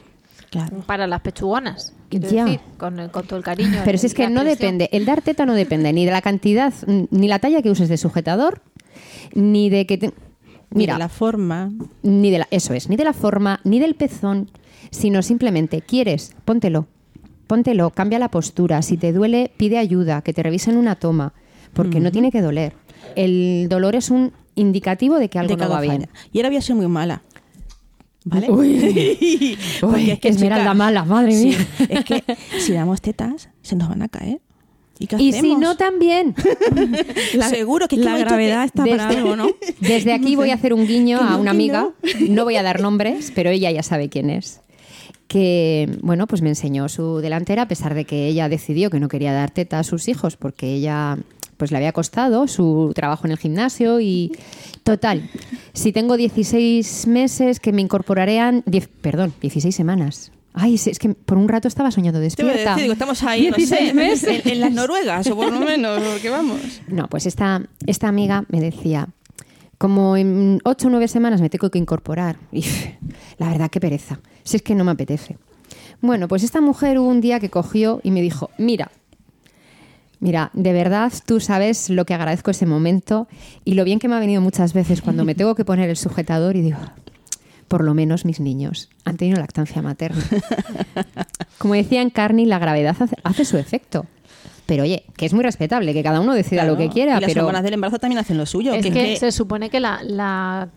Para 0.86 1.06
las 1.06 1.20
pechugonas. 1.20 1.92
Quiero 2.08 2.28
Ya. 2.30 2.44
decir, 2.44 2.60
con, 2.78 2.98
el- 3.00 3.10
con 3.10 3.26
todo 3.26 3.36
el 3.38 3.44
cariño. 3.44 3.80
Pero 3.84 3.98
si 3.98 4.06
es 4.06 4.14
que 4.14 4.28
no 4.28 4.40
presión. 4.42 4.58
depende, 4.78 4.88
el 4.92 5.04
dar 5.04 5.22
teta 5.22 5.46
no 5.46 5.54
depende 5.54 5.92
ni 5.92 6.04
de 6.04 6.10
la 6.12 6.22
cantidad, 6.22 6.72
ni 6.86 7.28
la 7.28 7.38
talla 7.38 7.62
que 7.62 7.70
uses 7.70 7.88
de 7.88 7.96
sujetador, 7.96 8.60
ni 9.34 9.70
de 9.70 9.86
que... 9.86 9.98
te- 9.98 10.06
Ni 10.70 10.86
de 10.86 10.92
Mira, 10.92 10.98
la 10.98 11.08
forma. 11.08 11.70
ni 12.02 12.30
de 12.30 12.38
la, 12.40 12.48
eso 12.50 12.74
es, 12.74 12.88
ni 12.88 12.96
de 12.96 13.04
la 13.04 13.12
forma, 13.12 13.60
ni 13.64 13.78
del 13.78 13.94
pezón, 13.94 14.50
sino 14.90 15.22
simplemente 15.22 15.80
quieres, 15.82 16.34
póntelo, 16.44 16.86
póntelo, 17.46 17.90
cambia 17.90 18.18
la 18.18 18.28
postura, 18.28 18.82
si 18.82 18.96
te 18.96 19.12
duele, 19.12 19.52
pide 19.56 19.78
ayuda, 19.78 20.22
que 20.22 20.32
te 20.32 20.42
revisen 20.42 20.76
una 20.76 20.96
toma, 20.96 21.32
porque 21.74 22.00
no 22.00 22.10
tiene 22.10 22.30
que 22.32 22.40
doler. 22.42 22.74
El 23.16 23.66
dolor 23.68 23.94
es 23.94 24.10
un 24.10 24.32
indicativo 24.56 25.18
de 25.18 25.28
que 25.28 25.38
algo 25.38 25.56
de 25.56 25.64
no 25.64 25.70
va 25.70 25.80
bien. 25.80 26.08
Y 26.32 26.38
ahora 26.38 26.48
voy 26.48 26.56
a 26.58 26.62
ser 26.62 26.74
muy 26.76 26.88
mala. 26.88 27.22
¿Vale? 28.24 28.50
Uy. 28.50 29.56
Porque 29.80 29.96
Uy, 29.96 30.10
es 30.10 30.18
que, 30.18 30.28
Esmeralda 30.28 30.64
chica, 30.64 30.74
mala, 30.74 31.04
madre 31.04 31.32
sí, 31.32 31.46
mía. 31.46 31.58
Es 31.88 32.04
que 32.04 32.24
si 32.58 32.72
damos 32.72 33.00
tetas, 33.00 33.48
se 33.62 33.76
nos 33.76 33.88
van 33.88 34.02
a 34.02 34.08
caer. 34.08 34.40
¿Y 35.18 35.32
si 35.32 35.56
no, 35.56 35.76
también. 35.76 36.34
Seguro 37.50 37.88
que 37.88 37.96
es 37.96 38.02
que 38.02 38.08
la 38.08 38.16
gravedad 38.16 38.60
que- 38.60 38.66
está 38.66 38.84
para 38.84 39.08
algo, 39.08 39.36
¿no? 39.36 39.48
Desde 39.80 40.12
aquí 40.12 40.36
voy 40.36 40.50
a 40.50 40.54
hacer 40.54 40.72
un 40.72 40.86
guiño 40.86 41.20
a 41.20 41.30
no, 41.30 41.40
una 41.40 41.50
amiga, 41.50 41.90
no 42.28 42.44
voy 42.44 42.56
a 42.56 42.62
dar 42.62 42.80
nombres, 42.80 43.32
pero 43.34 43.50
ella 43.50 43.70
ya 43.72 43.82
sabe 43.82 44.08
quién 44.08 44.30
es. 44.30 44.60
Que, 45.26 45.98
bueno, 46.00 46.26
pues 46.28 46.42
me 46.42 46.48
enseñó 46.50 46.88
su 46.88 47.18
delantera, 47.18 47.62
a 47.62 47.68
pesar 47.68 47.94
de 47.94 48.04
que 48.04 48.28
ella 48.28 48.48
decidió 48.48 48.88
que 48.88 49.00
no 49.00 49.08
quería 49.08 49.32
dar 49.32 49.50
teta 49.50 49.80
a 49.80 49.84
sus 49.84 50.06
hijos 50.06 50.36
porque 50.36 50.72
ella 50.74 51.18
pues 51.64 51.70
le 51.72 51.78
había 51.78 51.92
costado 51.92 52.46
su 52.46 52.92
trabajo 52.94 53.26
en 53.26 53.32
el 53.32 53.38
gimnasio 53.38 54.00
y 54.00 54.30
total, 54.82 55.30
si 55.72 55.92
tengo 55.92 56.16
16 56.18 57.06
meses 57.06 57.58
que 57.58 57.72
me 57.72 57.80
diez- 58.66 58.88
perdón, 59.00 59.32
16 59.40 59.74
semanas. 59.74 60.30
Ay, 60.52 60.74
es 60.74 60.98
que 60.98 61.08
por 61.14 61.38
un 61.38 61.48
rato 61.48 61.66
estaba 61.66 61.90
soñando 61.90 62.18
Te 62.18 62.20
voy 62.20 62.26
a 62.26 62.54
despierta. 62.54 62.70
decir, 62.72 62.82
digo, 62.82 62.92
estamos 62.92 63.22
ahí, 63.24 63.48
no 63.50 63.56
16 63.56 63.88
sé, 63.88 63.94
meses. 63.94 64.46
En, 64.46 64.52
en 64.52 64.60
las 64.60 64.72
Noruegas, 64.72 65.26
o 65.28 65.34
por 65.36 65.50
lo 65.50 65.58
menos, 65.60 66.00
porque 66.02 66.28
vamos. 66.30 66.60
No, 66.86 67.08
pues 67.08 67.24
esta, 67.26 67.62
esta 67.86 68.08
amiga 68.08 68.44
me 68.48 68.60
decía, 68.60 69.08
como 69.78 70.16
en 70.16 70.60
ocho 70.64 70.86
o 70.88 70.90
nueve 70.90 71.08
semanas 71.08 71.40
me 71.40 71.48
tengo 71.50 71.70
que 71.70 71.78
incorporar. 71.78 72.36
Y 72.52 72.62
la 73.38 73.48
verdad, 73.48 73.70
qué 73.70 73.80
pereza. 73.80 74.20
Si 74.44 74.56
es 74.56 74.62
que 74.62 74.74
no 74.76 74.84
me 74.84 74.92
apetece. 74.92 75.38
Bueno, 76.00 76.28
pues 76.28 76.42
esta 76.44 76.60
mujer 76.60 76.98
hubo 76.98 77.08
un 77.08 77.20
día 77.20 77.40
que 77.40 77.48
cogió 77.48 78.00
y 78.04 78.10
me 78.10 78.20
dijo, 78.20 78.50
mira, 78.58 78.90
mira, 80.24 80.50
de 80.54 80.72
verdad 80.72 81.12
tú 81.26 81.38
sabes 81.38 81.90
lo 81.90 82.06
que 82.06 82.14
agradezco 82.14 82.50
ese 82.50 82.64
momento 82.64 83.28
y 83.62 83.74
lo 83.74 83.84
bien 83.84 83.98
que 83.98 84.08
me 84.08 84.14
ha 84.14 84.18
venido 84.18 84.40
muchas 84.40 84.72
veces 84.72 85.02
cuando 85.02 85.26
me 85.26 85.34
tengo 85.34 85.54
que 85.54 85.66
poner 85.66 85.90
el 85.90 85.98
sujetador 85.98 86.56
y 86.56 86.62
digo, 86.62 86.78
por 87.68 87.84
lo 87.84 87.92
menos 87.92 88.24
mis 88.24 88.40
niños 88.40 88.88
han 89.04 89.18
tenido 89.18 89.38
lactancia 89.38 89.82
materna. 89.82 90.24
Como 91.58 91.74
decía 91.74 92.00
en 92.00 92.08
Carney, 92.08 92.46
la 92.46 92.58
gravedad 92.58 92.96
hace, 93.22 93.44
su 93.44 93.58
efecto. 93.58 94.06
Pero 94.64 94.84
oye, 94.84 95.04
que 95.14 95.26
es 95.26 95.34
muy 95.34 95.44
respetable, 95.44 95.92
que 95.92 96.02
cada 96.02 96.20
uno 96.20 96.32
decida 96.32 96.64
lo 96.64 96.78
que 96.78 96.88
quiera, 96.88 97.18
y 97.18 97.20
las 97.20 97.30
pero... 97.30 97.42
hormonas 97.42 97.62
del 97.62 97.74
embarazo 97.74 97.98
también 97.98 98.18
hacen 98.18 98.38
lo 98.38 98.46
suyo. 98.46 98.72
Es 98.72 98.86
que 98.86 99.18
se 99.18 99.30
supone 99.30 99.68
que 99.68 99.78
la, 99.78 100.00
la 100.02 100.70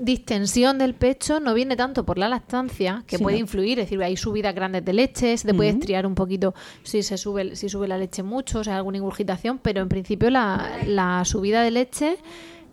distensión 0.00 0.78
del 0.78 0.94
pecho 0.94 1.40
no 1.40 1.54
viene 1.54 1.76
tanto 1.76 2.04
por 2.04 2.18
la 2.18 2.28
lactancia, 2.28 3.04
que 3.06 3.18
Sí, 3.18 3.22
puede 3.22 3.36
no. 3.36 3.42
influir, 3.42 3.78
es 3.78 3.86
decir, 3.86 4.02
hay 4.02 4.16
subidas 4.16 4.54
grandes 4.54 4.84
de 4.84 4.92
leche, 4.92 5.36
se 5.36 5.46
te 5.46 5.54
puede 5.54 5.70
estriar 5.70 6.06
un 6.06 6.14
poquito 6.14 6.54
si 6.82 7.02
se 7.02 7.16
sube 7.18 7.54
si 7.54 7.68
sube 7.68 7.86
la 7.86 7.98
leche 7.98 8.22
mucho, 8.22 8.60
o 8.60 8.64
sea, 8.64 8.76
alguna 8.76 8.96
ingurgitación, 8.98 9.58
pero 9.58 9.82
en 9.82 9.88
principio 9.88 10.30
la, 10.30 10.70
la 10.86 11.24
subida 11.24 11.62
de 11.62 11.70
leche 11.70 12.16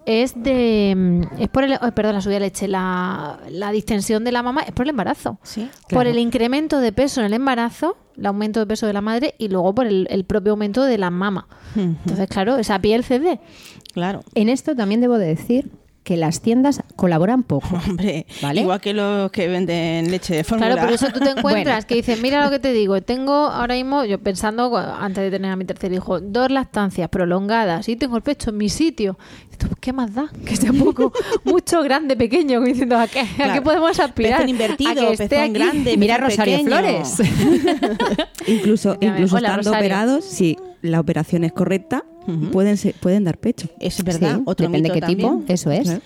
es 0.05 0.41
de 0.41 0.93
mm, 0.95 1.41
es 1.41 1.49
por 1.49 1.65
el 1.65 1.73
oh, 1.81 1.91
perdón 1.91 2.13
la 2.15 2.21
subida 2.21 2.35
de 2.35 2.45
leche 2.45 2.67
la, 2.69 3.39
la 3.49 3.71
distensión 3.73 4.23
de 4.23 4.31
la 4.31 4.41
mamá 4.41 4.61
es 4.61 4.71
por 4.71 4.85
el 4.85 4.91
embarazo. 4.91 5.37
Por 5.43 5.67
claro. 5.89 6.09
el 6.09 6.17
incremento 6.19 6.79
de 6.79 6.93
peso 6.93 7.19
en 7.19 7.25
el 7.27 7.33
embarazo 7.33 7.97
el 8.17 8.25
aumento 8.25 8.61
de 8.61 8.65
peso 8.67 8.87
de 8.87 8.93
la 8.93 9.01
madre 9.01 9.35
y 9.37 9.49
luego 9.49 9.75
por 9.75 9.85
el, 9.85 10.07
el 10.09 10.23
propio 10.23 10.53
aumento 10.53 10.83
de 10.85 10.97
la 10.97 11.11
mama. 11.11 11.47
Entonces 11.75 12.27
claro 12.29 12.57
esa 12.57 12.79
piel 12.79 13.03
cede. 13.03 13.39
Claro. 13.93 14.21
En 14.33 14.47
esto 14.49 14.75
también 14.75 15.01
debo 15.01 15.17
de 15.17 15.27
decir 15.27 15.69
que 16.07 16.15
las 16.15 16.39
tiendas 16.39 16.81
colaboran 16.95 17.43
poco. 17.43 17.67
Hombre, 17.89 18.25
¿vale? 18.41 18.61
igual 18.61 18.79
que 18.79 18.93
los 18.93 19.29
que 19.29 19.49
venden 19.49 20.09
leche 20.09 20.33
de 20.37 20.45
fórmula. 20.45 20.71
Claro, 20.71 20.87
por 20.87 20.93
eso 20.95 21.07
tú 21.13 21.19
te 21.19 21.31
encuentras 21.37 21.65
Bueno. 21.83 21.87
que 21.87 21.95
dices, 21.95 22.21
mira 22.21 22.45
lo 22.45 22.49
que 22.49 22.59
te 22.59 22.71
digo, 22.71 23.01
tengo 23.01 23.33
ahora 23.33 23.75
mismo, 23.75 24.05
yo 24.05 24.17
pensando 24.17 24.73
antes 24.77 25.21
de 25.21 25.31
tener 25.31 25.51
a 25.51 25.57
mi 25.57 25.65
tercer 25.65 25.91
hijo, 25.91 26.21
dos 26.21 26.49
lactancias 26.49 27.09
prolongadas 27.09 27.89
y 27.89 27.97
tengo 27.97 28.15
el 28.15 28.23
pecho 28.23 28.51
en 28.51 28.57
mi 28.57 28.69
sitio. 28.69 29.17
Y 29.53 29.57
tú, 29.57 29.67
¿Qué 29.81 29.91
más 29.91 30.15
da? 30.15 30.29
Que 30.45 30.55
sea 30.55 30.71
poco, 30.71 31.11
mucho, 31.43 31.83
grande, 31.83 32.15
pequeño, 32.15 32.61
diciendo, 32.61 32.97
¿a 32.97 33.07
qué, 33.07 33.19
a 33.19 33.25
qué 33.25 33.43
Claro. 33.43 33.63
podemos 33.63 33.99
aspirar? 33.99 34.35
Pezón 34.39 34.49
invertido, 34.49 34.91
a 34.91 34.95
que 34.95 35.11
esté 35.11 35.27
pezón 35.27 35.43
aquí. 35.43 35.53
grande, 35.53 35.97
Mira 35.97 36.15
pezón 36.15 36.29
Rosario 36.29 36.57
pequeño. 36.57 36.69
Flores. 36.77 37.17
Incluso, 38.47 38.97
incluso 39.01 39.35
Hola, 39.35 39.49
estando 39.49 39.69
Rosario. 39.71 39.77
operados, 39.79 40.23
si 40.25 40.57
la 40.81 40.99
operación 40.99 41.43
es 41.43 41.51
correcta, 41.53 42.03
pueden, 42.51 42.77
ser- 42.77 42.93
pueden 42.95 43.23
dar 43.23 43.37
pecho. 43.37 43.69
Es 43.79 44.03
verdad, 44.03 44.37
Sí, 44.37 44.41
otro 44.45 44.67
depende 44.67 44.89
mito 44.93 45.05
qué 45.07 45.15
tipo, 45.15 45.43
eso 45.47 45.71
es. 45.71 45.83
Claro. 45.83 46.01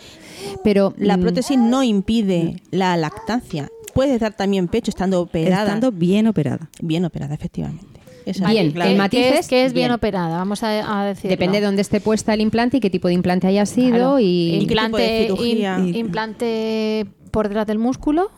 Pero 0.63 0.93
La 0.97 1.17
mm, 1.17 1.21
prótesis 1.21 1.57
no 1.57 1.84
impide 1.84 2.62
la 2.71 2.95
lactancia. 2.97 3.69
Puedes 3.93 4.19
dar 4.19 4.34
también 4.34 4.67
pecho 4.67 4.89
estando 4.91 5.19
operada. 5.21 5.63
Estando 5.63 5.91
bien 5.91 6.27
operada. 6.27 6.69
bien 6.81 7.05
operada, 7.05 7.34
efectivamente. 7.36 7.86
Esa- 8.25 8.47
Bien, 8.49 8.71
claro. 8.71 8.89
el 8.91 8.95
¿Qué- 8.95 9.01
matiz 9.01 9.19
qué 9.19 9.38
es 9.39 9.47
qué 9.47 9.65
es 9.65 9.73
bien, 9.73 9.86
bien. 9.88 9.91
operada? 9.93 10.38
Vamos 10.38 10.62
a, 10.63 11.01
a 11.01 11.05
decirlo. 11.07 11.31
depende 11.31 11.60
de 11.60 11.65
dónde 11.65 11.81
esté 11.81 12.00
puesta 12.02 12.33
el 12.35 12.41
implante 12.41 12.77
y 12.77 12.79
qué 12.79 12.89
tipo 12.91 13.08
de 13.08 13.15
implante 13.15 13.48
haya 13.48 13.65
sido 13.65 13.89
Claro. 13.96 14.19
y 14.19 14.52
qué 14.67 14.75
tipo 14.75 14.98
de 14.98 15.98
implante, 15.98 17.08
por 17.31 17.48
detrás 17.48 17.67
del 17.67 17.79
músculo. 17.79 18.29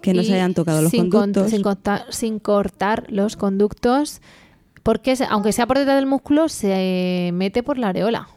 Que 0.00 0.12
no 0.14 0.22
se 0.24 0.34
hayan 0.34 0.54
tocado 0.54 0.82
los 0.82 0.90
sin 0.90 1.02
con- 1.10 1.20
conductos. 1.20 1.50
sin, 1.52 1.62
cortar, 1.62 2.04
sin 2.10 2.38
cortar 2.40 3.04
los 3.10 3.36
conductos, 3.36 4.20
porque 4.86 5.16
aunque 5.28 5.50
sea 5.52 5.66
por 5.66 5.78
detrás 5.78 5.96
del 5.96 6.06
músculo, 6.06 6.48
se 6.48 7.30
mete 7.34 7.64
por 7.64 7.76
la 7.76 7.88
areola. 7.88 8.28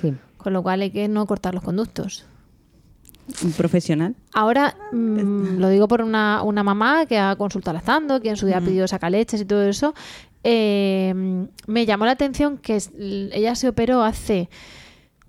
sí. 0.00 0.14
Con 0.38 0.54
lo 0.54 0.62
cual 0.62 0.80
hay 0.80 0.90
que 0.90 1.08
no 1.08 1.26
cortar 1.26 1.52
los 1.52 1.62
conductos. 1.62 2.24
Un 3.42 3.52
profesional. 3.52 4.14
Ahora 4.32 4.74
mm, 4.92 5.58
lo 5.58 5.68
digo 5.68 5.86
por 5.86 6.00
una, 6.00 6.42
una 6.42 6.62
mamá 6.62 7.04
que 7.04 7.18
ha 7.18 7.36
consultado 7.36 7.74
lactando, 7.74 8.22
que 8.22 8.30
en 8.30 8.36
su 8.38 8.46
día 8.46 8.58
ha 8.58 8.60
pedido 8.62 8.88
sacaleches 8.88 9.42
y 9.42 9.44
todo 9.44 9.62
eso. 9.62 9.92
eh, 10.42 11.12
me 11.66 11.84
llamó 11.84 12.06
la 12.06 12.12
atención 12.12 12.56
que 12.56 12.82
ella 13.32 13.54
se 13.54 13.68
operó 13.68 14.02
hace 14.02 14.48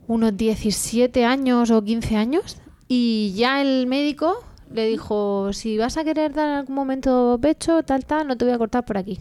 unos 0.07 0.37
17 0.37 1.25
años 1.25 1.69
o 1.69 1.83
15 1.83 2.15
años 2.15 2.57
y 2.87 3.33
ya 3.35 3.61
el 3.61 3.87
médico 3.87 4.41
le 4.76 4.88
dijo, 4.88 5.53
si 5.53 5.78
vas 5.78 5.97
a 5.97 6.03
querer 6.03 6.34
dar 6.34 6.49
en 6.49 6.55
algún 6.55 6.76
momento 6.76 7.39
pecho, 7.41 7.84
tal, 7.84 8.05
tal, 8.05 8.28
no 8.28 8.38
te 8.38 8.45
voy 8.45 8.53
a 8.53 8.57
cortar 8.57 8.86
por 8.86 8.97
aquí. 8.97 9.19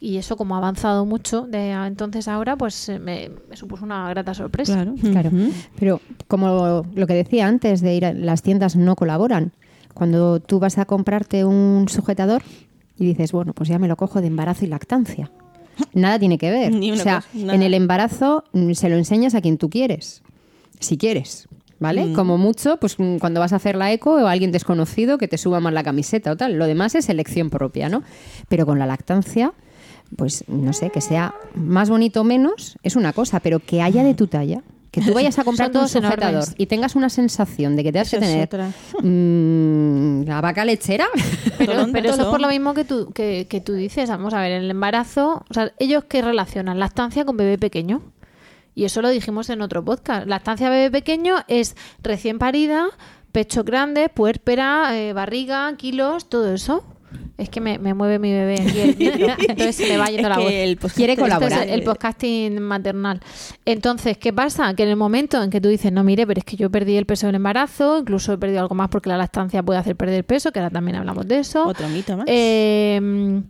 Y 0.00 0.16
eso 0.16 0.36
como 0.36 0.54
ha 0.54 0.58
avanzado 0.58 1.06
mucho 1.06 1.42
de 1.42 1.70
entonces 1.70 2.26
a 2.28 2.34
ahora, 2.34 2.56
pues 2.56 2.88
eh, 2.88 2.98
me, 2.98 3.30
me 3.48 3.56
supuso 3.56 3.84
una 3.84 4.08
grata 4.10 4.34
sorpresa. 4.34 4.74
Claro. 4.74 4.94
Claro, 5.00 5.30
pero 5.78 6.00
como 6.26 6.84
lo 6.94 7.06
que 7.06 7.14
decía 7.14 7.46
antes 7.46 7.80
de 7.80 7.94
ir 7.94 8.04
a 8.04 8.12
las 8.12 8.42
tiendas 8.42 8.76
no 8.76 8.96
colaboran. 8.96 9.52
Cuando 9.94 10.40
tú 10.40 10.58
vas 10.58 10.78
a 10.78 10.84
comprarte 10.84 11.44
un 11.44 11.86
sujetador 11.88 12.42
y 12.96 13.06
dices, 13.06 13.32
bueno, 13.32 13.52
pues 13.52 13.68
ya 13.68 13.78
me 13.78 13.88
lo 13.88 13.96
cojo 13.96 14.20
de 14.20 14.28
embarazo 14.28 14.64
y 14.64 14.68
lactancia. 14.68 15.30
Nada 15.92 16.18
tiene 16.18 16.38
que 16.38 16.50
ver. 16.50 16.74
Ni 16.74 16.92
o 16.92 16.96
sea, 16.96 17.22
cosa, 17.32 17.54
en 17.54 17.62
el 17.62 17.74
embarazo 17.74 18.44
mm, 18.52 18.72
se 18.72 18.88
lo 18.88 18.96
enseñas 18.96 19.34
a 19.34 19.40
quien 19.40 19.58
tú 19.58 19.70
quieres, 19.70 20.22
si 20.78 20.96
quieres. 20.96 21.48
¿Vale? 21.80 22.04
Mm. 22.04 22.12
Como 22.12 22.38
mucho, 22.38 22.76
pues 22.76 22.98
mm, 22.98 23.16
cuando 23.16 23.40
vas 23.40 23.52
a 23.52 23.56
hacer 23.56 23.74
la 23.74 23.90
eco 23.90 24.12
o 24.12 24.26
a 24.26 24.30
alguien 24.30 24.52
desconocido 24.52 25.18
que 25.18 25.28
te 25.28 25.38
suba 25.38 25.60
más 25.60 25.72
la 25.72 25.82
camiseta 25.82 26.30
o 26.30 26.36
tal. 26.36 26.52
Lo 26.52 26.66
demás 26.66 26.94
es 26.94 27.08
elección 27.08 27.50
propia, 27.50 27.88
¿no? 27.88 28.02
Pero 28.48 28.66
con 28.66 28.78
la 28.78 28.86
lactancia, 28.86 29.54
pues 30.16 30.44
no 30.46 30.72
sé, 30.72 30.90
que 30.90 31.00
sea 31.00 31.34
más 31.54 31.88
bonito 31.88 32.20
o 32.20 32.24
menos 32.24 32.76
es 32.82 32.96
una 32.96 33.12
cosa, 33.12 33.40
pero 33.40 33.60
que 33.60 33.82
haya 33.82 34.04
de 34.04 34.14
tu 34.14 34.26
talla. 34.26 34.62
Que 34.90 35.00
tú 35.00 35.14
vayas 35.14 35.38
a 35.38 35.42
un 35.48 35.56
todos 35.56 35.92
sujetador 35.92 36.20
enormes. 36.20 36.54
y 36.58 36.66
tengas 36.66 36.96
una 36.96 37.08
sensación 37.08 37.76
de 37.76 37.84
que 37.84 37.92
te 37.92 38.00
has 38.00 38.10
que 38.10 38.18
tener 38.18 38.44
otra. 38.44 38.72
mm, 39.02 40.24
la 40.26 40.40
vaca 40.40 40.64
lechera. 40.64 41.06
Pero, 41.58 41.72
eso 41.72 42.22
es 42.22 42.26
por 42.26 42.40
lo 42.40 42.48
mismo 42.48 42.74
que 42.74 42.84
tú, 42.84 43.10
que, 43.12 43.46
que 43.48 43.60
tú 43.60 43.74
dices. 43.74 44.08
Vamos 44.10 44.34
a 44.34 44.40
ver, 44.40 44.52
en 44.52 44.64
el 44.64 44.70
embarazo, 44.70 45.44
o 45.48 45.54
sea, 45.54 45.72
ellos 45.78 46.04
que 46.04 46.22
relacionan 46.22 46.78
lactancia 46.78 47.24
con 47.24 47.36
bebé 47.36 47.56
pequeño. 47.56 48.02
Y 48.74 48.84
eso 48.84 49.02
lo 49.02 49.08
dijimos 49.10 49.50
en 49.50 49.62
otro 49.62 49.84
podcast. 49.84 50.26
Lactancia 50.26 50.70
bebé 50.70 50.90
pequeño 50.90 51.36
es 51.48 51.76
recién 52.02 52.38
parida, 52.38 52.86
pecho 53.32 53.64
grande, 53.64 54.08
puérpera, 54.08 54.96
eh, 54.96 55.12
barriga, 55.12 55.74
kilos, 55.76 56.28
todo 56.28 56.52
eso. 56.54 56.84
Es 57.38 57.48
que 57.48 57.60
me, 57.60 57.78
me 57.80 57.92
mueve 57.92 58.20
mi 58.20 58.30
bebé 58.30 58.60
aquí 58.60 58.78
el 58.80 58.96
micro, 58.96 59.34
entonces 59.48 59.74
se 59.74 59.88
me 59.88 59.96
va 59.96 60.06
yendo 60.06 60.28
Es 60.28 60.36
la 60.36 60.38
voz. 60.38 60.52
el 60.52 60.78
Quiere 60.78 61.12
Este 61.14 61.24
es 61.24 61.28
colaborar. 61.28 61.68
el 61.68 61.82
podcasting 61.82 62.60
maternal. 62.60 63.20
Entonces, 63.64 64.16
¿qué 64.18 64.32
pasa? 64.32 64.72
Que 64.74 64.84
en 64.84 64.90
el 64.90 64.96
momento 64.96 65.42
en 65.42 65.50
que 65.50 65.60
tú 65.60 65.68
dices, 65.68 65.90
no, 65.90 66.04
mire, 66.04 66.24
pero 66.24 66.38
es 66.38 66.44
que 66.44 66.56
yo 66.56 66.70
perdí 66.70 66.96
el 66.96 67.06
peso 67.06 67.26
del 67.26 67.34
embarazo, 67.34 67.98
incluso 67.98 68.32
he 68.32 68.38
perdido 68.38 68.60
algo 68.60 68.76
más 68.76 68.90
porque 68.90 69.08
la 69.08 69.16
lactancia 69.16 69.60
puede 69.64 69.80
hacer 69.80 69.96
perder 69.96 70.24
peso, 70.24 70.52
que 70.52 70.60
ahora 70.60 70.70
también 70.70 70.98
hablamos 70.98 71.26
de 71.26 71.38
eso. 71.40 71.66
Otro 71.66 71.88
mito 71.88 72.16
más. 72.16 72.26
Eh, 72.28 73.42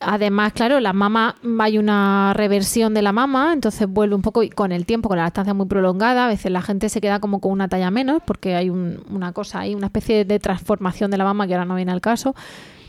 además, 0.00 0.52
claro, 0.52 0.80
la 0.80 0.92
mama, 0.92 1.36
hay 1.60 1.78
una 1.78 2.32
reversión 2.34 2.94
de 2.94 3.02
la 3.02 3.12
mama, 3.12 3.52
entonces 3.52 3.88
vuelve 3.88 4.14
un 4.14 4.22
poco 4.22 4.42
y 4.42 4.50
con 4.50 4.72
el 4.72 4.86
tiempo, 4.86 5.08
con 5.08 5.18
la 5.18 5.24
lactancia 5.24 5.54
muy 5.54 5.66
prolongada, 5.66 6.26
a 6.26 6.28
veces 6.28 6.50
la 6.52 6.62
gente 6.62 6.88
se 6.88 7.00
queda 7.00 7.20
como 7.20 7.40
con 7.40 7.52
una 7.52 7.68
talla 7.68 7.90
menos 7.90 8.22
porque 8.26 8.54
hay 8.56 8.70
un- 8.70 9.02
una 9.10 9.32
cosa 9.32 9.60
ahí, 9.60 9.74
una 9.74 9.86
especie 9.86 10.24
de 10.24 10.38
transformación 10.38 11.10
de 11.10 11.16
la 11.18 11.24
mama 11.24 11.46
que 11.46 11.54
ahora 11.54 11.64
no 11.64 11.74
viene 11.76 11.92
al 11.92 12.00
caso. 12.00 12.34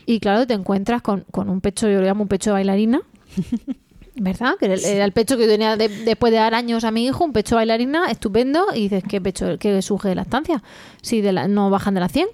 Y 0.06 0.20
claro, 0.20 0.48
te 0.48 0.54
encuentras 0.54 1.02
con, 1.02 1.26
con 1.32 1.50
un 1.50 1.60
pecho, 1.62 1.90
yo 1.90 2.00
lo 2.00 2.06
llamo 2.08 2.22
un 2.24 2.28
pecho 2.30 2.52
de 2.52 2.54
bailarina. 2.54 3.02
¿Verdad? 4.20 4.54
Que 4.60 4.66
era 4.66 5.06
el, 5.06 5.12
pecho 5.12 5.38
que 5.38 5.44
yo 5.44 5.50
tenía 5.50 5.78
de- 5.78 5.90
después 5.90 6.32
de 6.32 6.40
dar 6.40 6.56
años 6.56 6.84
a 6.84 6.90
mi 6.90 7.06
hijo, 7.06 7.24
un 7.24 7.34
pecho 7.34 7.56
bailarina 7.56 8.10
estupendo, 8.10 8.66
y 8.74 8.84
dices, 8.90 9.04
¿qué 9.08 9.22
pecho, 9.22 9.60
qué 9.60 9.80
suje 9.84 10.10
de 10.10 10.16
lactancia? 10.16 10.64
Si 11.04 11.22
de 11.22 11.32
la, 11.34 11.48
no 11.48 11.70
bajan 11.70 11.94
de 11.94 12.00
la 12.00 12.10
100. 12.10 12.28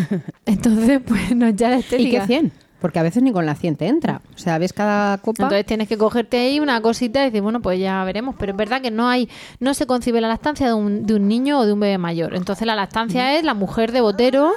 Entonces, 0.46 1.00
pues 1.06 1.34
no 1.34 1.48
ya 1.48 1.70
la 1.70 1.76
¿Y 1.76 1.80
estética. 1.80 2.20
qué 2.20 2.26
100? 2.26 2.52
Porque 2.80 2.98
a 2.98 3.02
veces 3.02 3.22
ni 3.22 3.32
con 3.32 3.46
la 3.46 3.54
100 3.54 3.76
te 3.76 3.86
entra. 3.86 4.20
O 4.34 4.38
sea, 4.38 4.58
ves 4.58 4.72
cada 4.72 5.18
copa. 5.18 5.44
Entonces 5.44 5.66
tienes 5.66 5.88
que 5.88 5.98
cogerte 5.98 6.38
ahí 6.38 6.60
una 6.60 6.80
cosita 6.80 7.20
y 7.22 7.26
decir, 7.26 7.42
bueno, 7.42 7.60
pues 7.60 7.78
ya 7.78 8.02
veremos. 8.04 8.34
Pero 8.38 8.52
es 8.52 8.58
verdad 8.58 8.80
que 8.80 8.90
no 8.90 9.08
hay, 9.08 9.28
no 9.58 9.74
se 9.74 9.86
concibe 9.86 10.20
la 10.20 10.28
lactancia 10.28 10.66
de 10.66 10.74
un, 10.74 11.06
de 11.06 11.14
un 11.14 11.28
niño 11.28 11.60
o 11.60 11.66
de 11.66 11.72
un 11.72 11.80
bebé 11.80 11.98
mayor. 11.98 12.34
Entonces 12.34 12.66
la 12.66 12.74
lactancia 12.74 13.38
es 13.38 13.44
la 13.44 13.54
mujer 13.54 13.92
de 13.92 14.00
botero, 14.00 14.52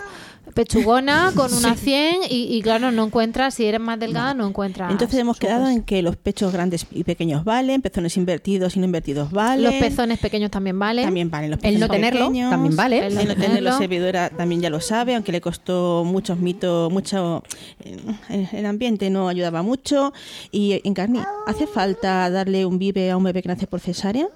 pechugona, 0.53 1.31
con 1.35 1.53
una 1.53 1.75
100 1.75 2.15
y, 2.29 2.55
y 2.55 2.61
claro, 2.61 2.91
no 2.91 3.05
encuentras, 3.05 3.53
si 3.55 3.65
eres 3.65 3.79
más 3.81 3.99
delgada, 3.99 4.33
no 4.33 4.47
encuentras. 4.47 4.91
Entonces 4.91 5.19
hemos 5.19 5.37
quedado 5.39 5.67
en 5.67 5.83
que 5.83 6.01
los 6.01 6.15
pechos 6.15 6.51
grandes 6.53 6.85
y 6.91 7.03
pequeños 7.03 7.43
valen, 7.43 7.81
pezones 7.81 8.15
invertidos 8.17 8.75
y 8.75 8.79
no 8.79 8.85
invertidos 8.85 9.31
valen. 9.31 9.63
Los 9.63 9.73
pezones 9.75 10.19
pequeños 10.19 10.51
también 10.51 10.77
valen. 10.79 11.05
También 11.05 11.29
valen 11.29 11.51
los 11.51 11.57
El 11.57 11.61
pezones 11.61 11.79
no 11.79 11.87
tenerlo 11.89 12.19
pequeños. 12.27 12.49
también 12.51 12.75
vale. 12.75 13.05
El 13.07 13.15
no 13.27 13.35
tenerlo, 13.35 13.77
servidora 13.77 14.29
también 14.29 14.61
ya 14.61 14.69
lo 14.69 14.79
sabe, 14.79 15.15
aunque 15.15 15.31
le 15.31 15.41
costó 15.41 16.03
muchos 16.05 16.37
mitos, 16.39 16.91
mucho. 16.91 17.43
eh, 17.83 18.47
El 18.53 18.65
ambiente 18.65 19.09
no 19.09 19.27
ayudaba 19.29 19.61
mucho. 19.63 20.13
Y 20.51 20.81
Encarni, 20.83 21.19
¿hace 21.47 21.67
falta 21.67 22.29
darle 22.29 22.65
un 22.65 22.77
vive 22.79 23.11
a 23.11 23.17
un 23.17 23.23
bebé 23.23 23.41
que 23.41 23.49
nace 23.49 23.67
por 23.67 23.79
cesárea? 23.79 24.27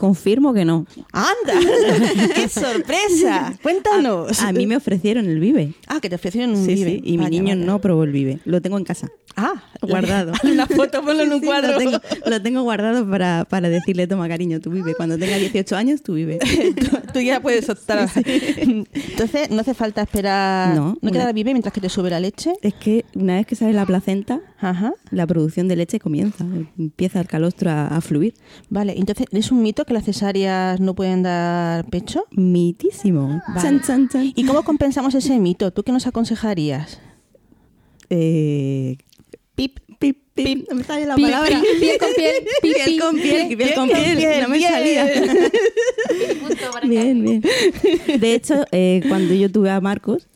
Confirmo 0.00 0.54
que 0.54 0.64
no. 0.64 0.86
¡Anda! 1.12 1.60
¡Qué 2.34 2.48
sorpresa! 2.48 3.52
Cuéntanos. 3.62 4.40
A, 4.40 4.48
a 4.48 4.52
mí 4.52 4.66
me 4.66 4.74
ofrecieron 4.76 5.26
el 5.28 5.38
Vive. 5.40 5.74
Ah, 5.86 5.98
que 6.00 6.08
te 6.08 6.14
ofrecieron 6.14 6.52
un 6.56 6.64
Sí, 6.64 6.72
vive. 6.74 6.90
sí, 6.92 7.00
y 7.04 7.18
mi 7.18 7.26
niño 7.28 7.44
vaya. 7.44 7.56
no 7.56 7.82
probó 7.82 8.04
el 8.04 8.10
Vive. 8.12 8.38
Lo 8.46 8.62
tengo 8.62 8.78
en 8.78 8.84
casa. 8.84 9.10
Ah, 9.36 9.62
guardado. 9.82 10.32
Una 10.42 10.66
foto, 10.66 11.02
ponlo 11.04 11.22
en 11.22 11.32
un 11.34 11.40
Sí, 11.40 11.46
cuadro. 11.46 11.72
Lo 11.72 11.78
tengo, 11.78 11.98
lo 12.26 12.42
tengo 12.42 12.62
guardado 12.62 13.08
para, 13.10 13.44
para 13.44 13.68
decirle, 13.68 14.06
toma 14.06 14.26
cariño, 14.26 14.58
tú 14.60 14.70
vive. 14.70 14.94
Cuando 14.94 15.18
tenga 15.18 15.36
18 15.36 15.76
años, 15.76 16.02
tú 16.02 16.14
vive. 16.14 16.38
tú, 16.38 16.96
tú 17.12 17.20
ya 17.20 17.40
puedes 17.40 17.68
optar. 17.68 18.08
Entonces, 18.16 19.50
no 19.50 19.60
hace 19.60 19.74
falta 19.74 20.00
esperar. 20.02 20.74
No, 20.74 20.96
¿No 21.00 21.10
queda 21.10 21.22
una- 21.24 21.30
el 21.30 21.34
vive 21.34 21.52
mientras 21.52 21.72
que 21.74 21.80
te 21.82 21.90
sube 21.90 22.08
la 22.10 22.20
leche? 22.20 22.54
Es 22.62 22.72
que 22.74 23.04
una 23.14 23.34
vez 23.36 23.46
que 23.46 23.54
sale 23.54 23.72
la 23.74 23.84
placenta, 23.86 24.40
Ajá. 24.60 24.94
la 25.10 25.26
producción 25.26 25.68
de 25.68 25.76
leche 25.76 26.00
comienza. 26.00 26.44
Empieza 26.78 27.20
el 27.20 27.26
calostro 27.26 27.70
a, 27.70 27.86
a 27.88 28.00
fluir. 28.00 28.34
Vale, 28.70 28.94
entonces, 28.96 29.26
¿es 29.30 29.52
un 29.52 29.62
mito 29.62 29.84
que 29.90 29.94
las 29.94 30.04
cesáreas 30.04 30.78
no 30.78 30.94
pueden 30.94 31.24
dar 31.24 31.84
pecho? 31.86 32.24
Mitísimo. 32.30 33.42
Vale. 33.48 33.60
Chan, 33.60 33.82
chan, 33.82 34.08
chan. 34.08 34.32
¿Y 34.36 34.44
cómo 34.44 34.62
compensamos 34.62 35.16
ese 35.16 35.36
mito? 35.40 35.72
¿Tú 35.72 35.82
qué 35.82 35.90
nos 35.90 36.06
aconsejarías? 36.06 37.00
Eh, 38.08 38.98
pip, 39.56 39.80
pip, 39.98 40.18
pip. 40.34 40.68
No 40.70 40.76
me 40.76 40.84
sale 40.84 41.06
la 41.06 41.16
palabra. 41.16 41.60
pi- 41.60 41.80
piel 41.80 41.98
con 41.98 42.08
piel, 42.14 42.32
pi- 42.62 42.72
Piel 42.72 42.84
pi- 42.86 42.98
con 42.98 43.14
piel, 43.16 43.46
piel 43.48 43.58
piel 43.58 43.74
con 43.74 43.88
piel. 43.88 44.16
piel, 44.16 44.42
No 44.42 44.48
me 44.48 44.60
salía. 44.60 45.08
Bien, 46.88 47.22
bien. 47.24 47.42
De 48.20 48.34
hecho, 48.34 48.64
eh, 48.72 49.02
cuando 49.08 49.34
yo 49.34 49.50
tuve 49.50 49.70
a 49.70 49.80
Marcos, 49.80 50.28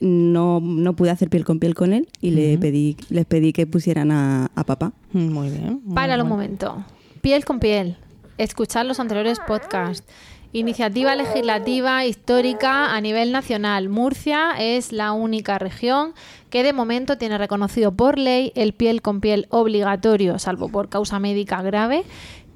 no, 0.00 0.60
no 0.60 0.96
pude 0.96 1.10
hacer 1.10 1.28
piel 1.28 1.44
con 1.44 1.58
piel 1.58 1.74
con 1.74 1.92
él 1.92 2.08
y 2.20 2.30
le 2.30 2.56
pedí, 2.58 2.96
les 3.10 3.24
pedí 3.26 3.52
que 3.52 3.66
pusieran 3.66 4.10
a, 4.10 4.50
a 4.54 4.64
papá. 4.64 4.92
Muy 5.12 5.50
bien. 5.50 5.80
muy 5.84 5.94
Páralo 5.94 6.22
un 6.24 6.30
bueno. 6.30 6.42
momento. 6.42 6.84
Piel 7.20 7.44
con 7.44 7.58
piel. 7.60 7.96
Escuchar 8.38 8.86
los 8.86 9.00
anteriores 9.00 9.40
podcasts. 9.40 10.06
Iniciativa 10.52 11.16
legislativa 11.16 12.04
histórica 12.04 12.94
a 12.94 13.00
nivel 13.00 13.32
nacional. 13.32 13.88
Murcia 13.88 14.52
es 14.58 14.92
la 14.92 15.10
única 15.10 15.58
región 15.58 16.14
que 16.48 16.62
de 16.62 16.72
momento 16.72 17.18
tiene 17.18 17.36
reconocido 17.36 17.90
por 17.90 18.16
ley 18.16 18.52
el 18.54 18.74
piel 18.74 19.02
con 19.02 19.20
piel 19.20 19.48
obligatorio, 19.50 20.38
salvo 20.38 20.68
por 20.68 20.88
causa 20.88 21.18
médica 21.18 21.62
grave, 21.62 22.04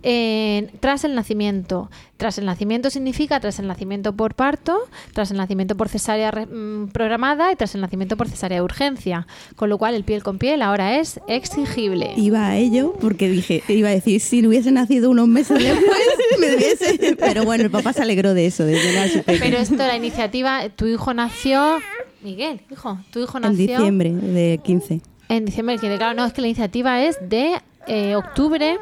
en- 0.02 0.70
tras 0.80 1.04
el 1.04 1.14
nacimiento. 1.14 1.90
Tras 2.16 2.38
el 2.38 2.44
nacimiento 2.46 2.88
significa 2.90 3.40
tras 3.40 3.58
el 3.58 3.66
nacimiento 3.66 4.14
por 4.14 4.34
parto, 4.34 4.78
tras 5.12 5.30
el 5.32 5.36
nacimiento 5.38 5.76
por 5.76 5.88
cesárea 5.88 6.30
re- 6.30 6.46
mm, 6.46 6.88
programada 6.92 7.50
y 7.52 7.56
tras 7.56 7.74
el 7.74 7.80
nacimiento 7.80 8.16
por 8.16 8.28
cesárea 8.28 8.58
de 8.58 8.62
urgencia. 8.62 9.26
Con 9.56 9.68
lo 9.70 9.78
cual 9.78 9.94
el 9.94 10.04
piel 10.04 10.22
con 10.22 10.38
piel 10.38 10.62
ahora 10.62 10.98
es 10.98 11.20
exigible. 11.28 12.12
Iba 12.16 12.46
a 12.48 12.56
ello 12.56 12.94
porque 13.00 13.28
dije, 13.28 13.62
iba 13.68 13.88
a 13.88 13.92
decir, 13.92 14.20
si 14.20 14.46
hubiese 14.46 14.70
nacido 14.70 15.10
unos 15.10 15.26
meses 15.28 15.58
después, 15.58 16.00
me 16.40 16.54
hubiese... 16.56 17.16
Pero 17.16 17.44
bueno, 17.44 17.64
el 17.64 17.70
papá 17.70 17.92
se 17.92 18.02
alegró 18.02 18.34
de 18.34 18.46
eso, 18.46 18.64
de 18.64 18.74
llenar 18.80 19.08
su 19.08 19.22
pecho. 19.22 19.40
Pero 19.42 19.58
esto, 19.58 19.76
la 19.76 19.96
iniciativa, 19.96 20.68
tu 20.70 20.86
hijo 20.86 21.12
nació. 21.14 21.78
Miguel, 22.22 22.60
hijo, 22.70 22.98
tu 23.12 23.20
hijo 23.20 23.38
En 23.38 23.42
nació. 23.42 23.56
diciembre 23.78 24.12
de 24.12 24.60
15. 24.62 25.00
En 25.28 25.44
diciembre, 25.44 25.76
claro, 25.78 26.14
no, 26.14 26.24
es 26.24 26.32
que 26.32 26.40
la 26.40 26.46
iniciativa 26.46 27.02
es 27.02 27.16
de 27.28 27.54
eh, 27.88 28.14
octubre, 28.14 28.76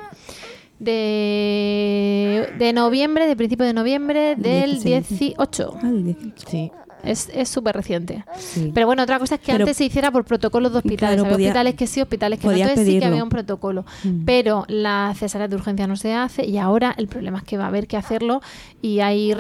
de, 0.80 2.52
de 2.58 2.72
noviembre, 2.72 3.26
de 3.26 3.36
principio 3.36 3.66
de 3.66 3.72
noviembre 3.72 4.34
del 4.36 4.82
16. 4.82 5.08
18. 5.36 5.74
Ah, 5.76 5.86
del 5.86 6.04
18. 6.04 6.48
Sí. 6.48 6.72
Es 7.02 7.30
es 7.32 7.48
súper 7.48 7.74
reciente. 7.76 8.24
Sí. 8.36 8.70
Pero 8.74 8.86
bueno, 8.86 9.02
otra 9.04 9.18
cosa 9.18 9.36
es 9.36 9.40
que 9.40 9.52
Pero- 9.52 9.64
antes 9.64 9.76
se 9.78 9.84
hiciera 9.86 10.10
por 10.10 10.24
protocolos 10.24 10.70
de 10.72 10.78
hospitales. 10.78 11.16
Claro, 11.16 11.32
podía- 11.34 11.48
hospitales 11.48 11.74
que 11.74 11.86
sí, 11.86 12.00
hospitales 12.02 12.38
que 12.38 12.46
no. 12.46 12.52
Entonces 12.52 12.86
sí 12.86 12.98
que 12.98 13.04
había 13.06 13.22
un 13.22 13.30
protocolo. 13.30 13.86
Mm. 14.04 14.24
Pero 14.26 14.64
la 14.68 15.14
cesárea 15.16 15.48
de 15.48 15.56
urgencia 15.56 15.86
no 15.86 15.96
se 15.96 16.12
hace 16.12 16.44
y 16.44 16.58
ahora 16.58 16.94
el 16.98 17.08
problema 17.08 17.38
es 17.38 17.44
que 17.44 17.56
va 17.56 17.64
a 17.64 17.68
haber 17.68 17.86
que 17.86 17.96
hacerlo 17.96 18.42
y 18.82 19.00
hay, 19.00 19.34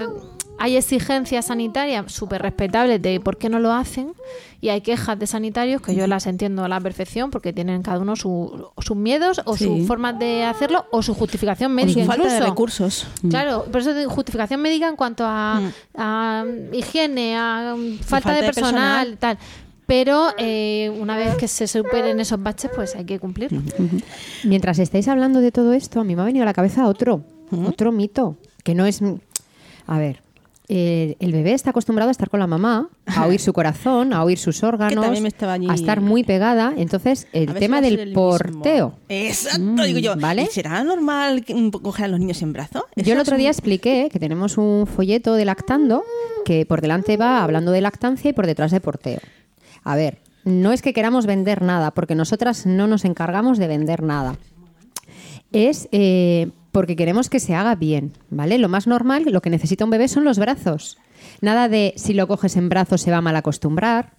hay 0.62 0.76
exigencias 0.76 1.46
sanitarias 1.46 2.12
súper 2.12 2.42
respetables 2.42 3.00
de 3.00 3.18
por 3.18 3.38
qué 3.38 3.48
no 3.48 3.58
lo 3.58 3.72
hacen 3.72 4.12
y 4.60 4.68
hay 4.68 4.82
quejas 4.82 5.18
de 5.18 5.26
sanitarios 5.26 5.80
que 5.80 5.94
yo 5.94 6.06
las 6.06 6.26
entiendo 6.26 6.62
a 6.64 6.68
la 6.68 6.78
perfección 6.78 7.30
porque 7.30 7.52
tienen 7.52 7.82
cada 7.82 7.98
uno 7.98 8.14
su- 8.14 8.68
sus 8.78 8.96
miedos 8.96 9.40
o 9.46 9.56
Sí. 9.56 9.64
sus 9.64 9.86
formas 9.86 10.18
de 10.18 10.44
hacerlo 10.44 10.84
o 10.92 11.02
su 11.02 11.14
justificación 11.14 11.72
O 11.72 11.74
médica 11.74 12.02
su 12.02 12.06
falta 12.06 12.32
de 12.32 12.40
recursos. 12.40 13.06
Claro, 13.28 13.64
por 13.72 13.80
eso 13.80 13.92
justificación 14.10 14.60
médica 14.60 14.86
en 14.86 14.96
cuanto 14.96 15.24
a, 15.26 15.60
Mm. 15.60 15.72
a 15.96 16.44
higiene, 16.72 17.36
a 17.38 17.74
falta, 18.02 18.04
falta 18.06 18.30
de 18.32 18.40
de 18.42 18.46
personal, 18.46 19.06
personal. 19.08 19.18
tal. 19.18 19.38
pero 19.86 20.28
eh, 20.38 20.94
una 21.00 21.16
vez 21.16 21.34
que 21.36 21.48
se 21.48 21.66
superen 21.66 22.20
esos 22.20 22.40
baches, 22.40 22.70
pues 22.74 22.94
hay 22.94 23.04
que 23.06 23.18
cumplirlo. 23.18 23.60
Mientras 24.44 24.78
estáis 24.78 25.08
hablando 25.08 25.40
de 25.40 25.50
todo 25.52 25.72
esto, 25.72 26.00
a 26.00 26.04
mí 26.04 26.14
me 26.14 26.22
ha 26.22 26.26
venido 26.26 26.42
a 26.44 26.46
la 26.46 26.52
cabeza 26.54 26.86
otro, 26.86 27.24
otro 27.66 27.90
mito, 27.92 28.36
que 28.62 28.74
no 28.74 28.84
es... 28.86 29.00
A 29.88 29.98
ver, 29.98 30.22
eh, 30.72 31.16
el 31.18 31.32
bebé 31.32 31.52
está 31.52 31.70
acostumbrado 31.70 32.10
a 32.10 32.12
estar 32.12 32.30
con 32.30 32.38
la 32.38 32.46
mamá, 32.46 32.90
a 33.04 33.26
oír 33.26 33.40
su 33.40 33.52
corazón, 33.52 34.12
a 34.12 34.22
oír 34.22 34.38
sus 34.38 34.62
órganos, 34.62 35.04
a 35.04 35.74
estar 35.74 36.00
muy 36.00 36.22
pegada. 36.22 36.72
Entonces, 36.76 37.26
el 37.32 37.52
tema 37.54 37.80
del 37.80 37.98
el 37.98 38.06
mismo. 38.06 38.22
porteo. 38.22 38.94
Exacto, 39.08 39.82
digo 39.82 39.98
yo. 39.98 40.14
¿Vale? 40.16 40.44
¿y 40.44 40.46
¿Será 40.46 40.84
normal 40.84 41.44
mm, 41.48 41.70
coger 41.70 42.04
a 42.04 42.08
los 42.08 42.20
niños 42.20 42.40
en 42.42 42.52
brazos? 42.52 42.84
Yo 42.94 43.14
el 43.14 43.18
otro 43.18 43.36
día 43.36 43.48
expliqué 43.48 44.08
que 44.12 44.20
tenemos 44.20 44.58
un 44.58 44.86
folleto 44.86 45.34
de 45.34 45.44
lactando 45.44 46.04
que 46.44 46.64
por 46.66 46.82
delante 46.82 47.16
va 47.16 47.42
hablando 47.42 47.72
de 47.72 47.80
lactancia 47.80 48.30
y 48.30 48.32
por 48.32 48.46
detrás 48.46 48.70
de 48.70 48.80
porteo. 48.80 49.18
A 49.82 49.96
ver, 49.96 50.18
no 50.44 50.72
es 50.72 50.82
que 50.82 50.92
queramos 50.92 51.26
vender 51.26 51.62
nada, 51.62 51.90
porque 51.90 52.14
nosotras 52.14 52.64
no 52.64 52.86
nos 52.86 53.04
encargamos 53.04 53.58
de 53.58 53.66
vender 53.66 54.04
nada. 54.04 54.36
Es 55.52 55.88
eh, 55.92 56.48
porque 56.72 56.96
queremos 56.96 57.28
que 57.28 57.40
se 57.40 57.54
haga 57.54 57.74
bien, 57.74 58.12
¿vale? 58.30 58.58
Lo 58.58 58.68
más 58.68 58.86
normal, 58.86 59.24
lo 59.26 59.40
que 59.42 59.50
necesita 59.50 59.84
un 59.84 59.90
bebé 59.90 60.08
son 60.08 60.24
los 60.24 60.38
brazos. 60.38 60.98
Nada 61.40 61.68
de 61.68 61.92
si 61.96 62.14
lo 62.14 62.28
coges 62.28 62.56
en 62.56 62.68
brazos 62.68 63.00
se 63.02 63.10
va 63.10 63.18
a 63.18 63.22
mal 63.22 63.36
acostumbrar. 63.36 64.12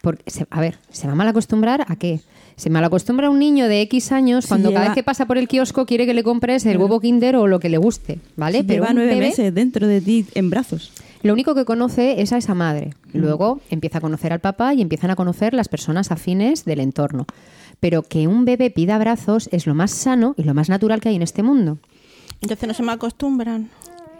Porque, 0.00 0.30
se- 0.30 0.46
a 0.50 0.60
ver, 0.60 0.78
¿se 0.92 1.08
va 1.08 1.14
a 1.14 1.16
mal 1.16 1.26
acostumbrar 1.26 1.84
a 1.88 1.96
qué? 1.96 2.20
Se 2.54 2.70
mal 2.70 2.84
acostumbra 2.84 3.30
un 3.30 3.40
niño 3.40 3.66
de 3.66 3.80
X 3.82 4.12
años 4.12 4.44
Si 4.44 4.48
cuando 4.48 4.68
cada 4.70 4.82
lleva- 4.84 4.90
vez 4.90 4.94
que 4.94 5.02
pasa 5.02 5.26
por 5.26 5.38
el 5.38 5.48
kiosco 5.48 5.86
quiere 5.86 6.06
que 6.06 6.14
le 6.14 6.22
compres 6.22 6.64
el 6.66 6.76
huevo 6.78 7.00
kinder 7.00 7.34
o 7.36 7.48
lo 7.48 7.58
que 7.58 7.68
le 7.68 7.78
guste, 7.78 8.20
¿vale? 8.36 8.60
Si 8.60 8.66
lleva 8.66 8.90
un 8.90 8.94
nueve 8.96 9.14
bebé- 9.14 9.28
meses 9.30 9.52
dentro 9.52 9.88
de 9.88 10.00
ti 10.00 10.24
en 10.34 10.50
brazos. 10.50 10.92
Lo 11.22 11.32
único 11.32 11.54
que 11.54 11.64
conoce 11.64 12.20
es 12.20 12.32
a 12.32 12.38
esa 12.38 12.54
madre. 12.54 12.94
Luego 13.12 13.60
empieza 13.70 13.98
a 13.98 14.00
conocer 14.00 14.32
al 14.32 14.40
papá 14.40 14.74
y 14.74 14.82
empiezan 14.82 15.10
a 15.10 15.16
conocer 15.16 15.54
las 15.54 15.68
personas 15.68 16.10
afines 16.12 16.64
del 16.64 16.80
entorno. 16.80 17.26
Pero 17.80 18.02
que 18.02 18.26
un 18.26 18.44
bebé 18.44 18.70
pida 18.70 18.96
abrazos 18.96 19.48
es 19.52 19.66
lo 19.66 19.74
más 19.74 19.90
sano 19.90 20.34
y 20.36 20.44
lo 20.44 20.54
más 20.54 20.68
natural 20.68 21.00
que 21.00 21.08
hay 21.10 21.16
en 21.16 21.22
este 21.22 21.42
mundo. 21.42 21.78
Entonces 22.40 22.68
no 22.68 22.74
se 22.74 22.82
me 22.82 22.92
acostumbran. 22.92 23.70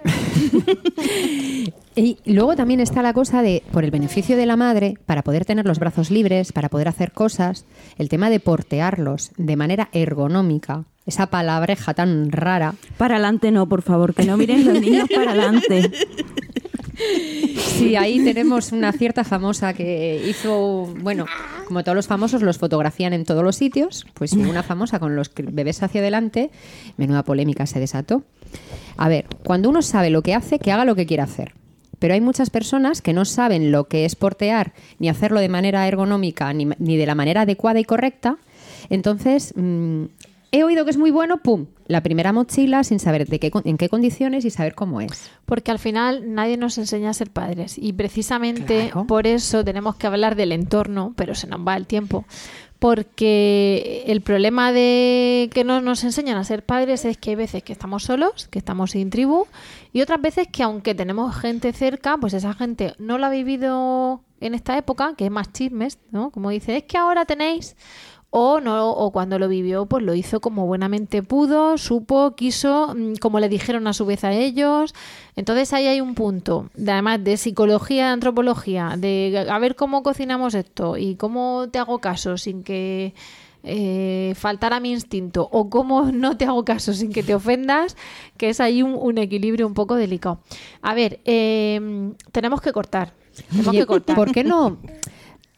Y 1.98 2.16
luego 2.26 2.54
también 2.54 2.78
está 2.78 3.02
la 3.02 3.12
cosa 3.12 3.42
de, 3.42 3.64
por 3.72 3.82
el 3.82 3.90
beneficio 3.90 4.36
de 4.36 4.46
la 4.46 4.54
madre, 4.54 4.94
para 5.04 5.22
poder 5.22 5.44
tener 5.44 5.66
los 5.66 5.80
brazos 5.80 6.12
libres, 6.12 6.52
para 6.52 6.68
poder 6.68 6.86
hacer 6.86 7.10
cosas, 7.10 7.64
el 7.96 8.08
tema 8.08 8.30
de 8.30 8.38
portearlos 8.38 9.32
de 9.36 9.56
manera 9.56 9.88
ergonómica, 9.90 10.84
esa 11.06 11.26
palabreja 11.26 11.94
tan 11.94 12.30
rara. 12.30 12.76
Para 12.98 13.16
adelante 13.16 13.50
no, 13.50 13.68
por 13.68 13.82
favor, 13.82 14.14
que 14.14 14.24
no 14.24 14.36
miren 14.36 14.64
los 14.64 14.80
niños 14.80 15.08
para 15.12 15.32
adelante. 15.32 15.90
Sí, 17.58 17.96
ahí 17.96 18.24
tenemos 18.24 18.72
una 18.72 18.92
cierta 18.92 19.24
famosa 19.24 19.72
que 19.72 20.22
hizo, 20.26 20.92
bueno, 21.00 21.26
como 21.66 21.84
todos 21.84 21.94
los 21.94 22.06
famosos 22.06 22.42
los 22.42 22.58
fotografían 22.58 23.12
en 23.12 23.24
todos 23.24 23.44
los 23.44 23.56
sitios, 23.56 24.06
pues 24.14 24.32
una 24.32 24.62
famosa 24.62 24.98
con 24.98 25.14
los 25.14 25.30
bebés 25.34 25.82
hacia 25.82 26.00
adelante, 26.00 26.50
menuda 26.96 27.22
polémica 27.22 27.66
se 27.66 27.78
desató. 27.78 28.24
A 28.96 29.08
ver, 29.08 29.26
cuando 29.44 29.68
uno 29.68 29.82
sabe 29.82 30.10
lo 30.10 30.22
que 30.22 30.34
hace, 30.34 30.58
que 30.58 30.72
haga 30.72 30.84
lo 30.84 30.96
que 30.96 31.06
quiera 31.06 31.24
hacer. 31.24 31.54
Pero 31.98 32.14
hay 32.14 32.20
muchas 32.20 32.50
personas 32.50 33.02
que 33.02 33.12
no 33.12 33.24
saben 33.24 33.72
lo 33.72 33.88
que 33.88 34.04
es 34.04 34.16
portear, 34.16 34.72
ni 34.98 35.08
hacerlo 35.08 35.40
de 35.40 35.48
manera 35.48 35.86
ergonómica, 35.86 36.52
ni, 36.52 36.68
ni 36.78 36.96
de 36.96 37.06
la 37.06 37.14
manera 37.14 37.42
adecuada 37.42 37.80
y 37.80 37.84
correcta. 37.84 38.38
Entonces, 38.88 39.52
mm, 39.56 40.04
he 40.52 40.64
oído 40.64 40.84
que 40.84 40.90
es 40.90 40.96
muy 40.96 41.10
bueno, 41.10 41.38
¡pum! 41.38 41.66
La 41.88 42.02
primera 42.02 42.34
mochila 42.34 42.84
sin 42.84 43.00
saber 43.00 43.26
de 43.26 43.40
qué, 43.40 43.50
en 43.64 43.78
qué 43.78 43.88
condiciones 43.88 44.44
y 44.44 44.50
saber 44.50 44.74
cómo 44.74 45.00
es. 45.00 45.30
Porque 45.46 45.70
al 45.70 45.78
final 45.78 46.34
nadie 46.34 46.58
nos 46.58 46.76
enseña 46.76 47.10
a 47.10 47.14
ser 47.14 47.30
padres 47.30 47.78
y 47.78 47.94
precisamente 47.94 48.92
por 49.08 49.26
eso 49.26 49.64
tenemos 49.64 49.96
que 49.96 50.06
hablar 50.06 50.36
del 50.36 50.52
entorno, 50.52 51.14
pero 51.16 51.34
se 51.34 51.46
nos 51.46 51.66
va 51.66 51.76
el 51.76 51.86
tiempo. 51.86 52.26
Porque 52.78 54.04
el 54.06 54.20
problema 54.20 54.70
de 54.70 55.50
que 55.52 55.64
no 55.64 55.80
nos 55.80 56.04
enseñan 56.04 56.36
a 56.36 56.44
ser 56.44 56.64
padres 56.64 57.06
es 57.06 57.16
que 57.16 57.30
hay 57.30 57.36
veces 57.36 57.62
que 57.62 57.72
estamos 57.72 58.04
solos, 58.04 58.48
que 58.48 58.58
estamos 58.58 58.92
sin 58.92 59.10
tribu, 59.10 59.46
y 59.92 60.02
otras 60.02 60.20
veces 60.20 60.46
que 60.46 60.62
aunque 60.62 60.94
tenemos 60.94 61.34
gente 61.34 61.72
cerca, 61.72 62.18
pues 62.18 62.34
esa 62.34 62.52
gente 62.54 62.94
no 62.98 63.18
lo 63.18 63.26
ha 63.26 63.30
vivido 63.30 64.20
en 64.40 64.54
esta 64.54 64.76
época, 64.78 65.14
que 65.16 65.24
es 65.24 65.30
más 65.30 65.52
chismes, 65.52 65.98
¿no? 66.12 66.30
Como 66.30 66.50
dice, 66.50 66.76
es 66.76 66.84
que 66.84 66.98
ahora 66.98 67.24
tenéis 67.24 67.76
o 68.30 68.60
no 68.60 68.90
o 68.90 69.10
cuando 69.10 69.38
lo 69.38 69.48
vivió 69.48 69.86
pues 69.86 70.04
lo 70.04 70.14
hizo 70.14 70.40
como 70.40 70.66
buenamente 70.66 71.22
pudo 71.22 71.78
supo 71.78 72.34
quiso 72.34 72.94
mm, 72.94 73.14
como 73.14 73.40
le 73.40 73.48
dijeron 73.48 73.86
a 73.86 73.92
su 73.92 74.04
vez 74.04 74.24
a 74.24 74.32
ellos. 74.32 74.94
Entonces 75.34 75.72
ahí 75.72 75.86
hay 75.86 76.00
un 76.00 76.14
punto. 76.14 76.68
De, 76.74 76.92
además 76.92 77.24
de 77.24 77.36
psicología 77.36 78.06
de 78.06 78.12
antropología 78.12 78.94
de 78.98 79.46
a 79.48 79.58
ver 79.58 79.76
cómo 79.76 80.02
cocinamos 80.02 80.54
esto 80.54 80.96
y 80.96 81.14
cómo 81.16 81.68
te 81.70 81.78
hago 81.78 82.00
caso 82.00 82.36
sin 82.36 82.62
que 82.62 83.14
eh, 83.64 84.34
faltara 84.36 84.78
mi 84.78 84.92
instinto 84.92 85.48
o 85.50 85.70
cómo 85.70 86.02
no 86.12 86.36
te 86.36 86.44
hago 86.44 86.64
caso 86.64 86.92
sin 86.92 87.12
que 87.12 87.22
te 87.22 87.34
ofendas 87.34 87.96
que 88.36 88.50
es 88.50 88.60
ahí 88.60 88.82
un, 88.82 88.94
un 88.94 89.16
equilibrio 89.16 89.66
un 89.66 89.74
poco 89.74 89.94
delicado. 89.94 90.40
A 90.82 90.94
ver 90.94 91.20
eh, 91.24 92.12
tenemos 92.30 92.60
que 92.60 92.72
cortar. 92.72 93.14
Tenemos 93.48 93.68
Oye, 93.68 93.80
que 93.80 93.86
cortar. 93.86 94.16
¿Por 94.16 94.32
qué 94.32 94.44
no? 94.44 94.78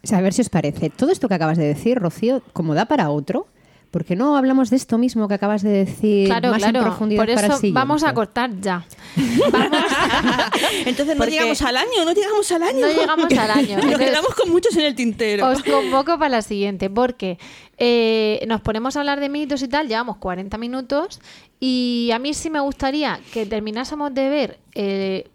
O 0.02 0.06
sea, 0.06 0.18
a 0.18 0.20
ver 0.22 0.32
si 0.32 0.40
os 0.42 0.48
parece. 0.48 0.90
Todo 0.90 1.10
esto 1.10 1.28
que 1.28 1.34
acabas 1.34 1.58
de 1.58 1.64
decir, 1.66 1.98
Rocío, 1.98 2.42
como 2.52 2.74
da 2.74 2.86
para 2.86 3.10
otro, 3.10 3.46
¿por 3.90 4.04
qué 4.04 4.16
no 4.16 4.36
hablamos 4.36 4.70
de 4.70 4.76
esto 4.76 4.96
mismo 4.98 5.26
que 5.28 5.34
acabas 5.34 5.62
de 5.62 5.70
decir 5.70 6.26
Claro, 6.28 6.50
más 6.50 6.62
en 6.62 6.70
claro. 6.70 6.86
profundidad 6.86 7.20
Por 7.26 7.34
para 7.34 7.46
el 7.48 7.52
eso 7.52 7.60
vamos 7.72 8.02
a 8.04 8.14
cortar 8.14 8.50
ya. 8.60 8.84
Entonces 10.86 11.14
no 11.16 11.18
Porque- 11.18 11.30
llegamos 11.32 11.60
al 11.62 11.76
año, 11.76 12.04
no 12.04 12.12
llegamos 12.12 12.50
al 12.52 12.62
año. 12.62 12.80
No 12.80 12.86
llegamos 12.88 13.32
al 13.38 13.50
año. 13.50 13.76
Nos 13.84 13.98
quedamos 13.98 14.34
con 14.34 14.50
muchos 14.50 14.76
en 14.76 14.82
el 14.86 14.94
tintero. 14.94 15.48
Os 15.48 15.62
convoco 15.62 16.18
para 16.18 16.28
la 16.28 16.42
siguiente, 16.42 16.88
porque 16.90 17.38
eh, 17.78 18.44
nos 18.48 18.60
ponemos 18.60 18.96
a 18.96 19.00
hablar 19.00 19.20
de 19.20 19.28
mitos 19.28 19.62
y 19.62 19.68
tal, 19.68 19.88
llevamos 19.88 20.16
40 20.18 20.56
minutos 20.58 21.20
y 21.58 22.10
a 22.12 22.18
mí 22.18 22.34
sí 22.34 22.50
me 22.50 22.60
gustaría 22.60 23.20
que 23.32 23.46
terminásemos 23.46 24.12
de 24.14 24.28
ver, 24.28 24.58
eh, 24.74 25.28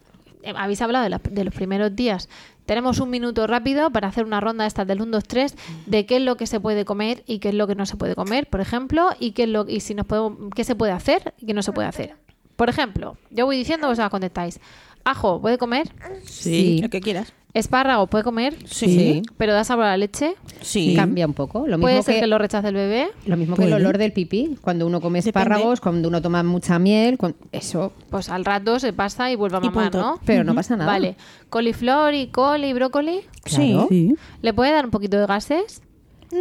eh, 0.43 0.53
habéis 0.55 0.82
hablado 0.82 1.03
de, 1.03 1.09
la- 1.09 1.22
de 1.24 1.43
los 1.43 1.53
primeros 1.53 1.95
días, 1.95 2.30
tenemos 2.66 2.99
un 2.99 3.09
minuto 3.09 3.47
rápido 3.47 3.89
para 3.91 4.07
hacer 4.07 4.26
una 4.26 4.41
ronda 4.41 4.63
de 4.63 4.68
estas 4.68 4.88
del 4.88 5.01
1, 5.01 5.11
2, 5.11 5.24
3 5.24 5.55
de 5.86 6.05
qué 6.05 6.18
es 6.18 6.22
lo 6.22 6.38
que 6.38 6.47
se 6.47 6.59
puede 6.59 6.86
comer 6.86 7.24
y 7.28 7.39
qué 7.39 7.49
es 7.49 7.55
lo 7.55 7.68
que 7.68 7.76
no 7.76 7.86
se 7.86 7.97
puede 7.97 8.16
comer, 8.16 8.47
por 8.47 8.61
ejemplo, 8.61 9.09
y 9.20 9.32
qué 9.32 9.43
es 9.43 9.49
lo 9.49 9.66
y 9.68 9.80
si 9.80 9.93
nos 9.93 10.05
podemos, 10.05 10.49
qué 10.55 10.63
se 10.63 10.76
puede 10.76 10.91
hacer 10.91 11.34
y 11.39 11.45
qué 11.45 11.53
no 11.53 11.61
se 11.61 11.72
puede 11.72 11.88
hacer. 11.88 12.16
Por 12.55 12.70
ejemplo, 12.70 13.18
yo 13.32 13.45
voy 13.45 13.57
diciendo, 13.57 13.88
vosotros 13.88 14.09
contestáis. 14.09 14.59
Ajo, 15.03 15.41
¿puede 15.41 15.57
comer? 15.57 15.91
Sí, 16.26 16.80
lo 16.82 16.89
que 16.89 17.01
quieras. 17.01 17.34
Espárrago, 17.56 18.06
¿puede 18.08 18.24
comer? 18.24 18.56
Sí. 18.66 19.24
¿Pero 19.38 19.53
da 19.53 19.64
sabor 19.64 19.86
a 19.86 19.88
la 19.89 19.97
leche? 19.97 20.36
Sí. 20.62 20.93
Cambia 20.95 21.26
un 21.26 21.34
poco. 21.34 21.66
Lo 21.68 21.80
¿Puede 21.80 21.95
mismo 21.95 22.03
ser 22.06 22.16
que, 22.16 22.22
que 22.22 22.28
lo 22.28 22.38
rechace 22.38 22.68
el 22.68 22.74
bebé? 22.76 23.08
lo 23.26 23.38
mismo 23.38 23.56
que 23.56 23.64
el 23.64 23.70
Puede. 23.70 23.82
olor 23.82 23.97
del 23.97 24.12
pipí. 24.12 24.58
Cuando 24.62 24.86
uno 24.86 24.99
come 25.01 25.20
espárragos, 25.20 25.80
cuando 25.82 26.10
uno 26.10 26.22
toma 26.22 26.43
mucha 26.43 26.78
miel, 26.80 27.18
con- 27.18 27.36
eso. 27.53 27.93
Pues 28.10 28.30
al 28.30 28.43
rato 28.45 28.78
se 28.80 28.91
pasa 28.93 29.32
y 29.32 29.36
vuelve 29.36 29.58
a 29.58 29.60
mamar, 29.62 29.89
punto. 29.91 29.97
¿no? 30.06 30.20
Pero 30.26 30.43
no 30.43 30.53
pasa 30.53 30.76
nada. 30.76 30.91
Vale. 30.91 31.16
Coliflor 31.49 32.14
y 32.14 32.28
col 32.28 32.66
y 32.66 32.74
brócoli. 32.74 33.22
Claro. 33.43 33.88
Sí. 33.89 34.16
¿Le 34.41 34.53
puede 34.53 34.72
dar 34.74 34.86
un 34.86 34.91
poquito 34.91 35.18
de 35.18 35.26
gases? 35.26 35.82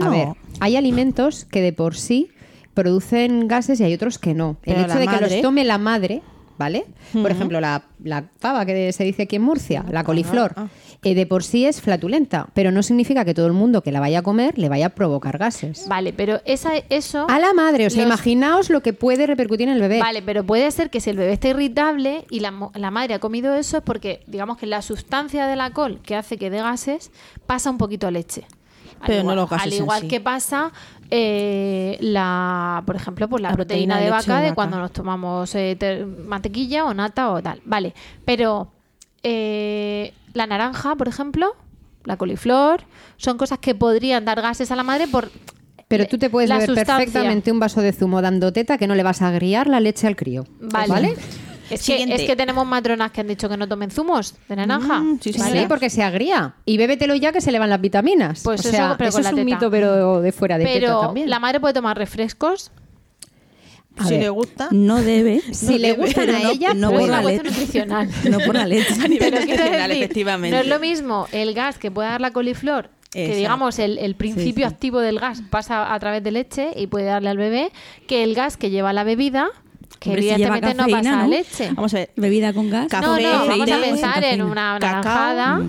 A 0.00 0.08
ver, 0.10 0.28
hay 0.60 0.74
alimentos 0.76 1.44
que 1.44 1.60
de 1.62 1.72
por 1.72 1.94
sí 1.94 2.28
producen 2.74 3.46
gases 3.48 3.80
y 3.80 3.84
hay 3.84 3.94
otros 3.94 4.18
que 4.18 4.34
no. 4.34 4.56
El 4.64 4.80
hecho 4.80 4.94
de 4.98 5.06
que 5.06 5.12
madre- 5.12 5.30
los 5.36 5.42
tome 5.42 5.64
la 5.64 5.78
madre, 5.78 6.22
¿vale? 6.58 6.86
Por 7.12 7.30
ejemplo, 7.30 7.60
la, 7.60 7.84
la 8.02 8.24
pava 8.40 8.66
que 8.66 8.92
se 8.92 9.04
dice 9.04 9.22
aquí 9.22 9.36
en 9.36 9.42
Murcia, 9.42 9.84
la 9.90 10.02
coliflor, 10.04 10.52
ah. 10.56 10.66
Eh, 11.04 11.14
de 11.14 11.26
por 11.26 11.44
sí 11.44 11.66
es 11.66 11.80
flatulenta, 11.80 12.48
pero 12.54 12.72
no 12.72 12.82
significa 12.82 13.24
que 13.24 13.34
todo 13.34 13.46
el 13.46 13.52
mundo 13.52 13.82
que 13.82 13.92
la 13.92 14.00
vaya 14.00 14.20
a 14.20 14.22
comer 14.22 14.58
le 14.58 14.68
vaya 14.68 14.86
a 14.86 14.88
provocar 14.90 15.38
gases. 15.38 15.86
Vale, 15.88 16.12
pero 16.12 16.40
esa, 16.44 16.72
eso... 16.88 17.26
A 17.28 17.38
la 17.38 17.52
madre, 17.52 17.86
o 17.86 17.90
sea, 17.90 18.02
Los- 18.02 18.08
imaginaos 18.08 18.70
lo 18.70 18.80
que 18.82 18.92
puede 18.92 19.26
repercutir 19.26 19.68
en 19.68 19.74
el 19.74 19.80
bebé. 19.80 20.00
Vale, 20.00 20.22
pero 20.22 20.44
puede 20.44 20.70
ser 20.70 20.90
que 20.90 21.00
si 21.00 21.10
el 21.10 21.16
bebé 21.18 21.34
está 21.34 21.48
irritable 21.48 22.24
y 22.30 22.40
la, 22.40 22.50
madre 22.50 23.14
ha 23.14 23.18
comido 23.18 23.54
eso 23.54 23.76
es 23.78 23.82
porque, 23.82 24.22
digamos 24.26 24.56
que 24.58 24.66
la 24.66 24.82
sustancia 24.82 25.46
de 25.46 25.56
la 25.56 25.70
col 25.70 26.00
que 26.02 26.16
hace 26.16 26.38
que 26.38 26.50
dé 26.50 26.58
gases 26.58 27.10
pasa 27.46 27.70
un 27.70 27.78
poquito 27.78 28.06
a 28.06 28.10
leche. 28.10 28.46
Al 29.00 29.06
Pero 29.08 29.22
no 29.24 29.34
los 29.34 29.50
gases 29.50 29.66
Al 29.66 29.72
en 29.74 29.82
igual 29.82 30.00
sí. 30.02 30.08
que 30.08 30.20
pasa, 30.20 30.72
eh, 31.10 31.98
la, 32.00 32.82
por 32.86 32.96
ejemplo, 32.96 33.28
pues 33.28 33.42
la, 33.42 33.50
La 33.50 33.54
proteína, 33.54 33.94
proteína 33.96 34.04
de 34.04 34.10
vaca 34.10 34.40
de 34.40 34.54
cuando 34.54 34.78
nos 34.78 34.92
tomamos 34.92 35.54
eh, 35.54 35.76
te- 35.78 36.04
mantequilla 36.06 36.84
o 36.86 36.94
nata 36.94 37.30
o 37.30 37.42
tal. 37.42 37.60
Vale, 37.64 37.94
pero 38.24 38.68
eh, 39.24 40.12
la 40.32 40.46
naranja, 40.46 40.94
por 40.96 41.08
ejemplo, 41.08 41.56
la 42.04 42.16
coliflor, 42.16 42.82
son 43.16 43.36
cosas 43.38 43.58
que 43.58 43.74
podrían 43.74 44.24
dar 44.24 44.40
gases 44.40 44.70
a 44.70 44.76
la 44.76 44.82
madre 44.84 45.08
por 45.08 45.30
Pero 45.88 46.06
tú 46.06 46.18
te 46.18 46.30
puedes 46.30 46.48
la 46.48 46.56
beber 46.58 46.68
sustancia. 46.70 46.96
perfectamente 46.96 47.50
un 47.50 47.58
vaso 47.60 47.80
de 47.80 47.92
zumo 47.92 48.20
dando 48.22 48.52
teta 48.52 48.78
que 48.78 48.86
no 48.86 48.94
le 48.94 49.02
vas 49.02 49.22
a 49.22 49.28
agriar 49.28 49.66
la 49.66 49.80
leche 49.80 50.06
al 50.06 50.14
crío. 50.16 50.44
Vale. 50.60 51.14
Es 51.70 51.82
que, 51.86 52.02
es 52.02 52.22
que 52.24 52.36
tenemos 52.36 52.66
matronas 52.66 53.10
que 53.10 53.22
han 53.22 53.26
dicho 53.26 53.48
que 53.48 53.56
no 53.56 53.66
tomen 53.66 53.90
zumos 53.90 54.34
de 54.50 54.56
naranja. 54.56 55.00
Mm, 55.00 55.18
sí, 55.20 55.32
Sí, 55.32 55.38
señora. 55.40 55.66
porque 55.66 55.88
se 55.88 56.02
agría. 56.02 56.54
Y 56.66 56.76
bébetelo 56.76 57.14
ya 57.14 57.32
que 57.32 57.40
se 57.40 57.50
le 57.50 57.58
van 57.58 57.70
las 57.70 57.80
vitaminas. 57.80 58.42
Pues 58.44 58.60
o 58.60 58.68
eso, 58.68 58.70
sea, 58.70 58.96
pero 58.98 59.08
eso 59.08 59.16
con 59.18 59.20
es 59.20 59.24
la 59.24 59.30
un 59.30 59.46
teta. 59.46 59.56
mito, 59.56 59.70
pero 59.70 60.20
de 60.20 60.30
fuera 60.32 60.58
de 60.58 60.64
teta 60.66 60.74
Pero 60.80 61.00
también. 61.00 61.30
la 61.30 61.38
madre 61.40 61.60
puede 61.60 61.72
tomar 61.72 61.96
refrescos. 61.96 62.70
A 63.96 64.04
si 64.04 64.14
ver. 64.14 64.22
le 64.22 64.28
gusta. 64.30 64.68
No 64.72 65.02
debe. 65.02 65.40
Si 65.52 65.66
no 65.66 65.72
le 65.78 65.88
debe, 65.88 66.02
gustan 66.06 66.30
a 66.30 66.38
no- 66.40 66.50
ella, 66.50 66.74
no 66.74 66.88
pero 66.90 67.00
por 67.00 67.08
la 67.08 67.22
leche. 67.22 67.42
nutricional. 67.44 68.08
No 68.30 68.38
por 68.40 68.54
la 68.54 68.66
leche. 68.66 68.94
A 69.04 69.08
nivel 69.08 69.30
nutricional, 69.34 69.90
efectivamente. 69.92 70.56
No 70.56 70.62
es 70.62 70.68
lo 70.68 70.80
mismo 70.80 71.26
el 71.32 71.54
gas 71.54 71.78
que 71.78 71.90
puede 71.90 72.08
dar 72.08 72.20
la 72.20 72.32
coliflor 72.32 72.90
que 73.12 73.36
digamos 73.36 73.78
el, 73.78 73.98
el 73.98 74.16
principio 74.16 74.66
sí. 74.66 74.74
activo 74.74 74.98
del 74.98 75.20
gas 75.20 75.40
pasa 75.48 75.94
a 75.94 75.98
través 76.00 76.24
de 76.24 76.32
leche 76.32 76.70
y 76.76 76.88
puede 76.88 77.04
darle 77.06 77.30
al 77.30 77.36
bebé, 77.36 77.70
que 78.08 78.24
el 78.24 78.34
gas 78.34 78.56
que 78.56 78.70
lleva 78.70 78.92
la 78.92 79.04
bebida, 79.04 79.50
que 80.00 80.10
Hombre, 80.10 80.22
si 80.22 80.28
lleva 80.36 80.56
evidentemente 80.56 80.92
no 80.92 80.98
pasa 80.98 81.20
a 81.20 81.22
¿no? 81.22 81.28
leche. 81.28 81.70
Vamos 81.74 81.94
a 81.94 81.98
ver. 81.98 82.10
Bebida 82.16 82.52
con 82.52 82.70
gas. 82.70 82.88
No, 82.92 83.16
no, 83.20 83.46
vamos 83.46 83.70
a 83.70 83.80
pensar 83.80 84.24
en 84.24 84.42
una 84.42 84.78
cacao. 84.80 85.02
naranjada 85.04 85.60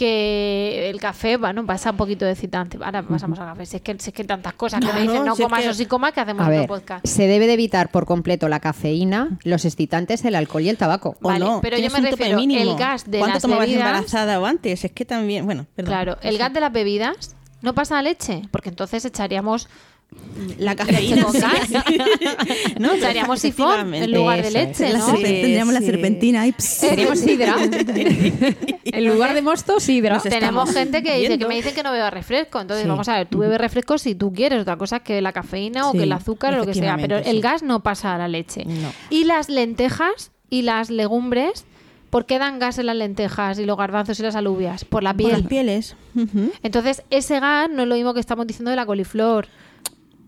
que 0.00 0.88
el 0.90 0.98
café, 0.98 1.36
bueno, 1.36 1.64
pasa 1.66 1.90
un 1.90 1.96
poquito 1.98 2.24
de 2.24 2.32
excitante. 2.32 2.78
Ahora 2.82 3.02
pasamos 3.02 3.38
al 3.38 3.46
café. 3.48 3.66
Si 3.66 3.76
es 3.76 3.82
que, 3.82 3.96
si 3.98 4.10
es 4.10 4.14
que 4.14 4.22
hay 4.22 4.28
tantas 4.28 4.54
cosas 4.54 4.80
que 4.80 4.86
me 4.86 4.92
Claro, 4.92 5.06
dicen 5.12 5.24
no 5.26 5.36
si 5.36 5.42
es 5.42 5.46
comas 5.46 5.62
que- 5.62 5.68
o 5.68 5.74
sí 5.74 5.86
comas 5.86 6.12
que 6.12 6.20
hacemos 6.20 6.40
A 6.42 6.48
otro 6.48 6.58
ver, 6.60 6.66
podcast. 6.68 7.06
se 7.06 7.26
debe 7.26 7.46
de 7.46 7.52
evitar 7.52 7.90
por 7.90 8.06
completo 8.06 8.48
la 8.48 8.60
cafeína, 8.60 9.38
los 9.44 9.64
excitantes, 9.64 10.24
el 10.24 10.34
alcohol 10.34 10.62
y 10.62 10.68
el 10.70 10.76
tabaco. 10.78 11.16
O 11.22 11.28
Vale, 11.28 11.44
no, 11.44 11.60
pero 11.60 11.76
yo 11.78 11.90
me 11.90 12.00
refiero, 12.00 12.36
mínimo. 12.38 12.62
el 12.72 12.76
gas 12.78 13.10
de 13.10 13.18
¿Cuánto 13.18 13.34
las 13.34 13.42
tomabas 13.42 13.66
bebidas- 13.66 13.86
embarazada 13.88 14.40
o 14.40 14.46
antes? 14.46 14.84
Es 14.84 14.92
que 14.92 15.04
también, 15.04 15.44
bueno, 15.44 15.66
perdón. 15.76 15.90
Claro, 15.92 16.16
el 16.22 16.38
gas 16.38 16.52
de 16.52 16.60
las 16.60 16.72
bebidas 16.72 17.36
no 17.62 17.74
pasa 17.74 17.98
a 17.98 18.02
leche, 18.02 18.42
porque 18.50 18.70
entonces 18.70 19.04
echaríamos 19.04 19.68
La 20.58 20.74
cafeína 20.74 21.24
con 21.24 21.32
gas. 21.38 21.68
no, 22.78 22.92
echaríamos 22.94 23.40
sifón 23.40 23.94
en 23.94 24.10
lugar 24.12 24.42
de 24.42 24.50
leche, 24.50 24.92
¿no? 24.94 25.06
tendríamos 25.14 25.74
la 25.74 25.80
serpentina 25.80 26.46
y 26.46 26.52
pss, 26.52 26.64
Seríamos 26.64 27.18
sidra. 27.18 27.56
en 28.84 29.04
lugar 29.04 29.34
de 29.34 29.42
mosto, 29.42 29.80
sidra. 29.80 30.14
Nos 30.14 30.22
Tenemos 30.24 30.72
gente 30.72 31.02
que 31.02 31.16
dice 31.18 31.38
que 31.38 31.46
me 31.46 31.54
dicen 31.56 31.74
que 31.74 31.82
no 31.82 31.92
beba 31.92 32.10
refresco. 32.10 32.60
Entonces, 32.60 32.84
Sí. 32.84 32.88
vamos 32.88 33.08
a 33.08 33.16
ver, 33.18 33.26
tú 33.28 33.38
bebes 33.38 33.58
refresco 33.60 33.98
si 33.98 34.14
tú 34.14 34.32
quieres. 34.32 34.60
Otra 34.62 34.76
cosa 34.76 34.96
es 34.96 35.02
que 35.02 35.20
la 35.20 35.32
cafeína 35.32 35.88
o 35.88 35.92
Sí, 35.92 35.98
que 35.98 36.04
el 36.04 36.12
azúcar 36.12 36.54
o 36.54 36.58
lo 36.58 36.66
que 36.66 36.74
sea. 36.74 36.96
Pero 36.96 37.18
el 37.18 37.40
gas 37.42 37.62
no 37.62 37.82
pasa 37.82 38.14
a 38.14 38.18
la 38.18 38.28
leche. 38.28 38.64
No. 38.64 38.92
Y 39.10 39.24
las 39.24 39.48
lentejas 39.48 40.30
y 40.48 40.62
las 40.62 40.90
legumbres, 40.90 41.66
¿por 42.08 42.24
qué 42.26 42.38
dan 42.38 42.58
gas 42.58 42.78
en 42.78 42.86
las 42.86 42.96
lentejas 42.96 43.58
y 43.58 43.66
los 43.66 43.76
garbanzos 43.76 44.18
y 44.18 44.22
las 44.22 44.36
alubias? 44.36 44.84
Por 44.84 45.02
la 45.02 45.12
Por 45.12 45.22
las 45.30 45.40
piel. 45.40 45.48
pieles. 45.48 45.96
Entonces, 46.62 47.02
ese 47.10 47.40
gas 47.40 47.68
no 47.70 47.82
es 47.82 47.88
lo 47.88 47.94
mismo 47.94 48.14
que 48.14 48.20
estamos 48.20 48.46
diciendo 48.46 48.70
de 48.70 48.76
la 48.76 48.86
coliflor. 48.86 49.46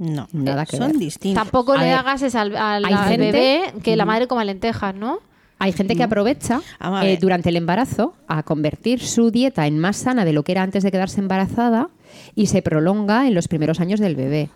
No, 0.03 0.27
Nada 0.33 0.67
que 0.67 0.77
son 0.77 0.89
ver. 0.89 0.99
distintos. 0.99 1.43
Tampoco 1.43 1.73
A 1.75 1.79
le 1.79 1.85
ver, 1.85 1.95
da 1.97 2.03
gases 2.03 2.35
al, 2.35 2.57
al- 2.57 2.85
hay 2.85 2.93
al 2.93 3.09
gente- 3.09 3.31
bebé 3.33 3.75
que 3.83 3.95
la 3.97 4.05
madre 4.05 4.27
coma 4.27 4.45
lentejas, 4.45 4.95
¿no? 4.95 5.21
Hay 5.59 5.71
gente 5.73 5.95
que 5.95 6.03
aprovecha 6.03 6.61
eh, 7.05 7.19
durante 7.21 7.51
el 7.51 7.57
embarazo 7.57 8.15
a 8.27 8.43
convertir 8.43 9.01
su 9.01 9.31
dieta 9.31 9.69
en 9.69 9.79
más 9.79 9.97
sana 9.97 10.25
de 10.25 10.33
lo 10.33 10.43
que 10.43 10.51
era 10.53 10.63
antes 10.65 10.83
de 10.83 10.91
quedarse 10.91 11.21
embarazada 11.21 11.89
y 12.35 12.47
se 12.47 12.63
prolonga 12.63 13.29
en 13.29 13.35
los 13.35 13.47
primeros 13.47 13.79
años 13.79 14.01
del 14.01 14.17
bebé. 14.17 14.51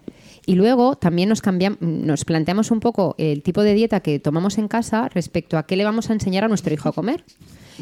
Y 0.47 0.57
luego 0.57 0.97
también 0.97 1.29
nos, 1.29 1.45
cambiam- 1.45 1.79
nos 1.81 2.25
planteamos 2.25 2.73
un 2.73 2.81
poco 2.81 3.15
el 3.19 3.43
tipo 3.45 3.63
de 3.63 3.75
dieta 3.75 4.01
que 4.01 4.19
tomamos 4.19 4.59
en 4.59 4.67
casa 4.67 5.09
respecto 5.09 5.59
a 5.59 5.63
qué 5.65 5.77
le 5.77 5.85
vamos 5.85 6.11
a 6.11 6.13
enseñar 6.13 6.43
a 6.43 6.49
nuestro 6.49 6.75
hijo 6.75 6.89
a 6.89 6.93
comer. 6.93 7.25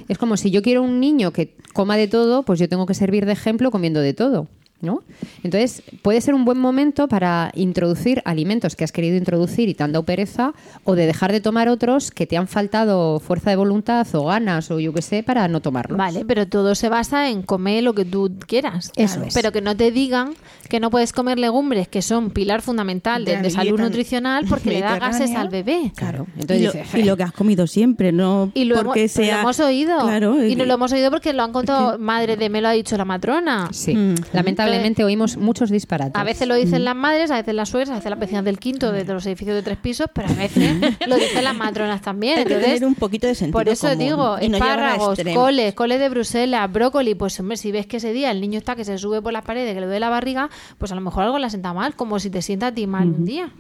Es 0.09 0.19
como 0.19 0.37
si 0.37 0.51
yo 0.51 0.61
quiero 0.61 0.83
un 0.83 1.01
niño 1.01 1.31
que 1.33 1.57
coma 1.73 1.97
de 1.97 2.09
todo, 2.09 2.43
pues 2.43 2.59
yo 2.61 2.69
tengo 2.69 2.85
que 2.85 2.95
servir 2.95 3.25
de 3.25 3.33
ejemplo 3.33 3.71
comiendo 3.71 4.01
de 4.01 4.13
todo. 4.13 4.49
¿No? 4.85 5.03
Entonces, 5.43 5.83
puede 6.03 6.21
ser 6.21 6.35
un 6.35 6.45
buen 6.45 6.59
momento 6.59 7.09
para 7.09 7.51
introducir 7.55 8.21
alimentos 8.25 8.77
que 8.77 8.85
has 8.85 8.93
querido 8.93 9.17
introducir 9.17 9.69
y 9.69 9.75
te 9.75 9.83
han 9.83 9.93
dado 9.93 10.05
pereza, 10.05 10.53
o 10.85 10.95
de 10.95 11.07
dejar 11.07 11.33
de 11.33 11.41
tomar 11.41 11.69
otros 11.69 12.11
que 12.11 12.27
te 12.27 12.37
han 12.37 12.49
faltado 12.49 13.19
fuerza 13.19 13.51
de 13.51 13.57
voluntad 13.57 14.07
o 14.15 14.27
ganas, 14.27 14.71
o 14.71 14.79
yo 14.79 14.93
qué 14.93 15.03
sé, 15.03 15.23
para 15.23 15.49
no 15.49 15.61
tomarlos. 15.61 15.97
Vale, 15.97 16.25
pero 16.25 16.47
todo 16.47 16.75
se 16.75 16.89
basa 16.89 17.31
en 17.31 17.43
comer 17.43 17.83
lo 17.83 17.95
que 17.95 18.05
tú 18.05 18.31
quieras. 18.47 18.93
Eso 18.97 19.23
es. 19.23 19.35
Pero 19.35 19.53
que 19.53 19.61
no 19.61 19.77
te 19.77 19.91
digan 19.91 20.35
que 20.69 20.81
no 20.81 20.91
puedes 20.91 21.13
comer 21.13 21.39
legumbres, 21.39 21.89
que 21.89 22.03
son 22.03 22.31
pilar 22.31 22.63
fundamental 22.63 23.25
De 23.25 23.33
de, 23.33 23.37
la 23.39 23.43
de 23.43 23.51
salud 23.51 23.81
nutricional, 23.81 24.47
porque 24.49 24.71
le 24.71 24.81
da 24.81 24.99
gases 24.99 25.35
al 25.35 25.49
bebé. 25.49 25.93
Claro. 25.97 26.27
y, 26.37 26.47
lo, 26.47 26.55
dices, 26.73 26.95
y 26.95 27.03
lo 27.03 27.17
que 27.17 27.23
has 27.23 27.33
comido 27.33 27.67
siempre, 27.67 28.13
no 28.13 28.51
Y 28.55 28.65
lo, 28.65 28.75
hemos, 28.75 28.87
porque 28.87 29.11
pero 29.15 29.33
lo 29.33 29.39
hemos 29.41 29.61
oído. 29.61 29.99
Claro, 30.01 30.45
y 30.45 30.57
no 30.57 30.65
lo 30.65 30.75
hemos 30.75 30.93
oído 30.93 31.11
porque 31.11 31.33
lo 31.33 31.43
han 31.43 31.53
contado 31.53 31.99
madre 31.99 32.37
de 32.37 32.49
me 32.49 32.61
lo 32.61 32.69
ha 32.69 32.73
dicho 32.73 32.97
la 32.97 33.05
matrona. 33.05 33.69
Sí, 33.73 33.95
Mm. 33.95 34.15
lamentablemente 34.33 35.05
oímos 35.05 35.37
muchos 35.37 35.71
disparates. 35.71 36.21
A 36.21 36.25
veces 36.25 36.47
lo 36.49 36.55
dicen 36.55 36.85
las 36.85 36.97
madres, 36.97 37.31
a 37.31 37.37
veces 37.37 37.55
las 37.55 37.69
suegras, 37.69 37.91
a 37.91 37.95
veces 37.97 38.11
las 38.11 38.19
vecinas 38.19 38.45
del 38.45 38.59
quinto 38.59 38.93
de 38.93 39.05
los 39.05 39.25
edificios 39.27 39.55
de 39.57 39.63
tres 39.63 39.79
pisos, 39.79 40.07
pero 40.13 40.29
a 40.29 40.33
veces 40.33 40.77
lo 41.07 41.17
dicen 41.17 41.45
las 41.45 41.57
matronas 41.57 42.03
también. 42.03 42.39
Hay 42.39 42.45
que 42.45 42.53
Entonces, 42.55 42.75
tener 42.75 42.89
un 42.89 42.95
poquito 42.95 43.27
de 43.27 43.35
sentido 43.35 43.53
por 43.59 43.69
eso 43.69 43.89
común 43.89 43.99
digo, 43.99 44.37
y 44.41 44.53
espárragos, 44.53 45.19
coles, 45.35 45.75
coles 45.75 46.01
de 46.01 46.09
Bruselas, 46.09 46.71
brócoli, 46.73 47.15
pues 47.15 47.39
hombre, 47.41 47.57
si 47.57 47.73
ves 47.73 47.87
que 47.87 47.99
ese 47.99 48.13
día 48.13 48.31
el 48.31 48.41
niño 48.41 48.59
está 48.59 48.77
que 48.77 48.85
se 48.85 48.99
sube 48.99 49.23
por 49.23 49.33
las 49.33 49.45
paredes, 49.45 49.75
que 49.75 49.81
le 49.81 49.87
duele 49.87 50.01
la 50.01 50.11
barriga, 50.11 50.51
pues 50.79 50.93
a 50.93 50.95
lo 50.95 51.01
mejor 51.01 51.25
algo 51.25 51.39
le 51.39 51.49
sienta 51.51 51.73
mal, 51.73 51.95
como 51.97 52.19
si 52.19 52.31
te 52.31 52.43
sienta 52.43 52.69
a 52.69 52.73
ti 52.75 52.87
mal 52.87 53.09
un 53.09 53.25
día. 53.25 53.51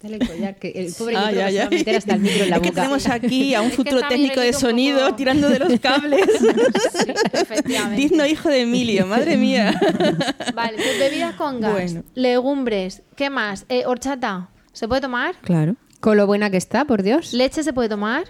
Dale 0.00 0.14
el 0.14 0.28
collar, 0.28 0.54
que 0.60 0.68
el 0.76 0.92
pobre 0.96 1.16
Ah, 1.16 1.32
ya, 1.32 1.46
que 1.46 1.50
se 1.50 1.54
ya. 1.56 1.60
va 1.62 1.66
a 1.66 1.70
meter 1.70 1.96
hasta 1.96 2.14
el 2.14 2.20
micro 2.20 2.44
en 2.44 2.50
la 2.50 2.56
es 2.56 2.62
que 2.62 2.68
boca. 2.68 2.82
tenemos 2.82 3.08
aquí 3.08 3.54
a 3.56 3.60
un 3.62 3.66
Es 3.66 3.70
que 3.72 3.76
futuro 3.82 4.00
técnico 4.08 4.40
de 4.40 4.52
sonido 4.52 5.00
poco- 5.00 5.16
tirando 5.16 5.48
de 5.48 5.58
los 5.58 5.80
cables. 5.80 6.24
Sí, 6.38 7.12
efectivamente. 7.32 7.96
Digno 8.00 8.24
hijo 8.24 8.48
de 8.48 8.60
Emilio, 8.60 9.06
madre 9.08 9.36
mía. 9.36 9.74
Vale, 10.54 10.76
pues 10.76 10.98
bebidas 11.00 11.34
con 11.34 11.60
gas, 11.60 11.72
Bueno. 11.72 12.04
legumbres, 12.14 13.02
¿qué 13.16 13.28
más? 13.28 13.66
Eh, 13.68 13.86
horchata, 13.86 14.50
¿se 14.72 14.86
puede 14.86 15.00
tomar? 15.00 15.34
Claro. 15.40 15.74
Con 15.98 16.16
lo 16.16 16.28
buena 16.28 16.48
que 16.48 16.58
está, 16.58 16.84
por 16.84 17.02
Dios. 17.02 17.32
¿Leche 17.32 17.64
se 17.64 17.72
puede 17.72 17.88
tomar? 17.88 18.22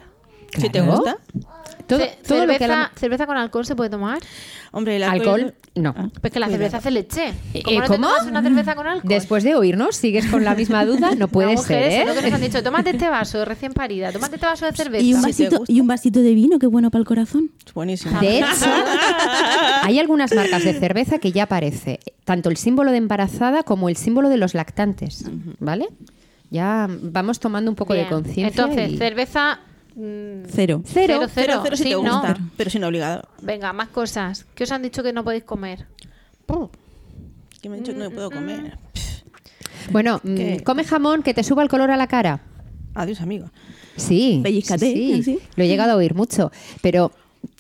Si 0.56 0.70
te 0.70 0.80
Claro. 0.80 0.92
gusta. 0.92 1.18
Todo, 1.88 1.98
Ce- 2.00 2.18
todo 2.26 2.46
lo 2.46 2.52
que 2.52 2.58
cerveza, 2.58 2.64
hablamos- 2.74 2.98
¿Cerveza 3.00 3.26
con 3.26 3.36
alcohol 3.36 3.66
se 3.66 3.74
puede 3.74 3.90
tomar? 3.90 4.18
Hombre, 4.70 4.96
el 4.96 5.02
Alcohol, 5.02 5.54
no. 5.74 5.94
Pues 6.20 6.30
que 6.30 6.38
la 6.38 6.48
cerveza 6.48 6.76
hace 6.76 6.90
leche. 6.90 7.32
Eh, 7.54 7.62
¿Cómo 7.62 7.78
no 7.78 7.86
te 7.86 7.92
¿cómo? 7.96 8.08
tomas 8.08 8.26
una 8.26 8.42
cerveza 8.42 8.74
con 8.74 8.86
alcohol? 8.86 9.08
Después 9.08 9.42
de 9.42 9.54
oírnos, 9.54 9.96
sigues 9.96 10.26
con 10.26 10.44
la 10.44 10.54
misma 10.54 10.84
duda, 10.84 11.14
no 11.16 11.26
puede 11.28 11.54
Las 11.54 11.62
mujeres, 11.62 11.94
ser, 11.94 12.02
es 12.08 12.14
lo 12.14 12.20
que 12.20 12.26
¿eh? 12.28 12.30
nos 12.30 12.34
han 12.34 12.46
dicho, 12.46 12.62
tómate 12.62 12.90
este 12.90 13.08
vaso 13.08 13.44
recién 13.46 13.72
parida, 13.72 14.12
tómate 14.12 14.34
este 14.34 14.46
vaso 14.46 14.66
de 14.66 14.72
cerveza. 14.72 15.02
Y 15.02 15.14
un, 15.14 15.22
te 15.22 15.26
vasito, 15.28 15.58
gusta. 15.60 15.72
y 15.72 15.80
un 15.80 15.86
vasito 15.86 16.20
de 16.20 16.34
vino, 16.34 16.58
qué 16.58 16.66
bueno 16.66 16.90
para 16.90 17.00
el 17.00 17.06
corazón. 17.06 17.50
Es 17.66 17.72
buenísimo. 17.72 18.20
De 18.20 18.38
hecho, 18.40 18.46
hay 19.82 19.98
algunas 19.98 20.34
marcas 20.34 20.64
de 20.64 20.74
cerveza 20.74 21.18
que 21.18 21.32
ya 21.32 21.44
aparece 21.44 22.00
tanto 22.24 22.50
el 22.50 22.56
símbolo 22.58 22.90
de 22.90 22.98
embarazada 22.98 23.62
como 23.62 23.88
el 23.88 23.96
símbolo 23.96 24.28
de 24.28 24.36
los 24.36 24.52
lactantes, 24.54 25.24
¿vale? 25.60 25.88
Ya 26.50 26.88
vamos 27.02 27.40
tomando 27.40 27.70
un 27.70 27.74
poco 27.76 27.92
Bien. 27.94 28.06
de 28.06 28.10
conciencia. 28.10 28.64
Entonces, 28.64 28.90
y- 28.92 28.96
cerveza... 28.98 29.60
mm, 29.98 30.44
Cero. 30.48 30.82
Cero, 30.84 31.14
Cero, 31.20 31.30
cero, 31.34 31.60
cero 31.62 31.76
si 31.76 31.82
sí, 31.84 31.88
te 31.90 31.94
no. 31.96 32.00
gusta, 32.02 32.38
pero 32.56 32.70
sin 32.70 32.84
obligado. 32.84 33.28
Venga, 33.42 33.72
más 33.72 33.88
cosas. 33.88 34.46
¿Qué 34.54 34.64
os 34.64 34.72
han 34.72 34.82
dicho 34.82 35.02
que 35.02 35.12
no 35.12 35.24
podéis 35.24 35.44
comer? 35.44 35.86
Que 37.60 37.68
me 37.68 37.76
han 37.76 37.82
dicho 37.82 37.92
que 37.92 37.98
no 37.98 38.10
puedo 38.10 38.30
comer. 38.30 38.78
Bueno, 39.90 40.20
mm, 40.22 40.34
¿Qué? 40.36 40.62
come 40.64 40.84
jamón 40.84 41.22
que 41.22 41.34
te 41.34 41.42
suba 41.42 41.62
el 41.62 41.68
color 41.68 41.90
a 41.90 41.96
la 41.96 42.06
cara. 42.06 42.40
Adiós, 42.94 43.20
amigo. 43.20 43.50
Sí, 43.96 44.40
Pellizcate, 44.42 44.92
sí, 44.92 45.20
así. 45.20 45.38
lo 45.56 45.64
he 45.64 45.68
llegado 45.68 45.92
a 45.92 45.96
oír 45.96 46.14
mucho, 46.14 46.52
pero 46.82 47.10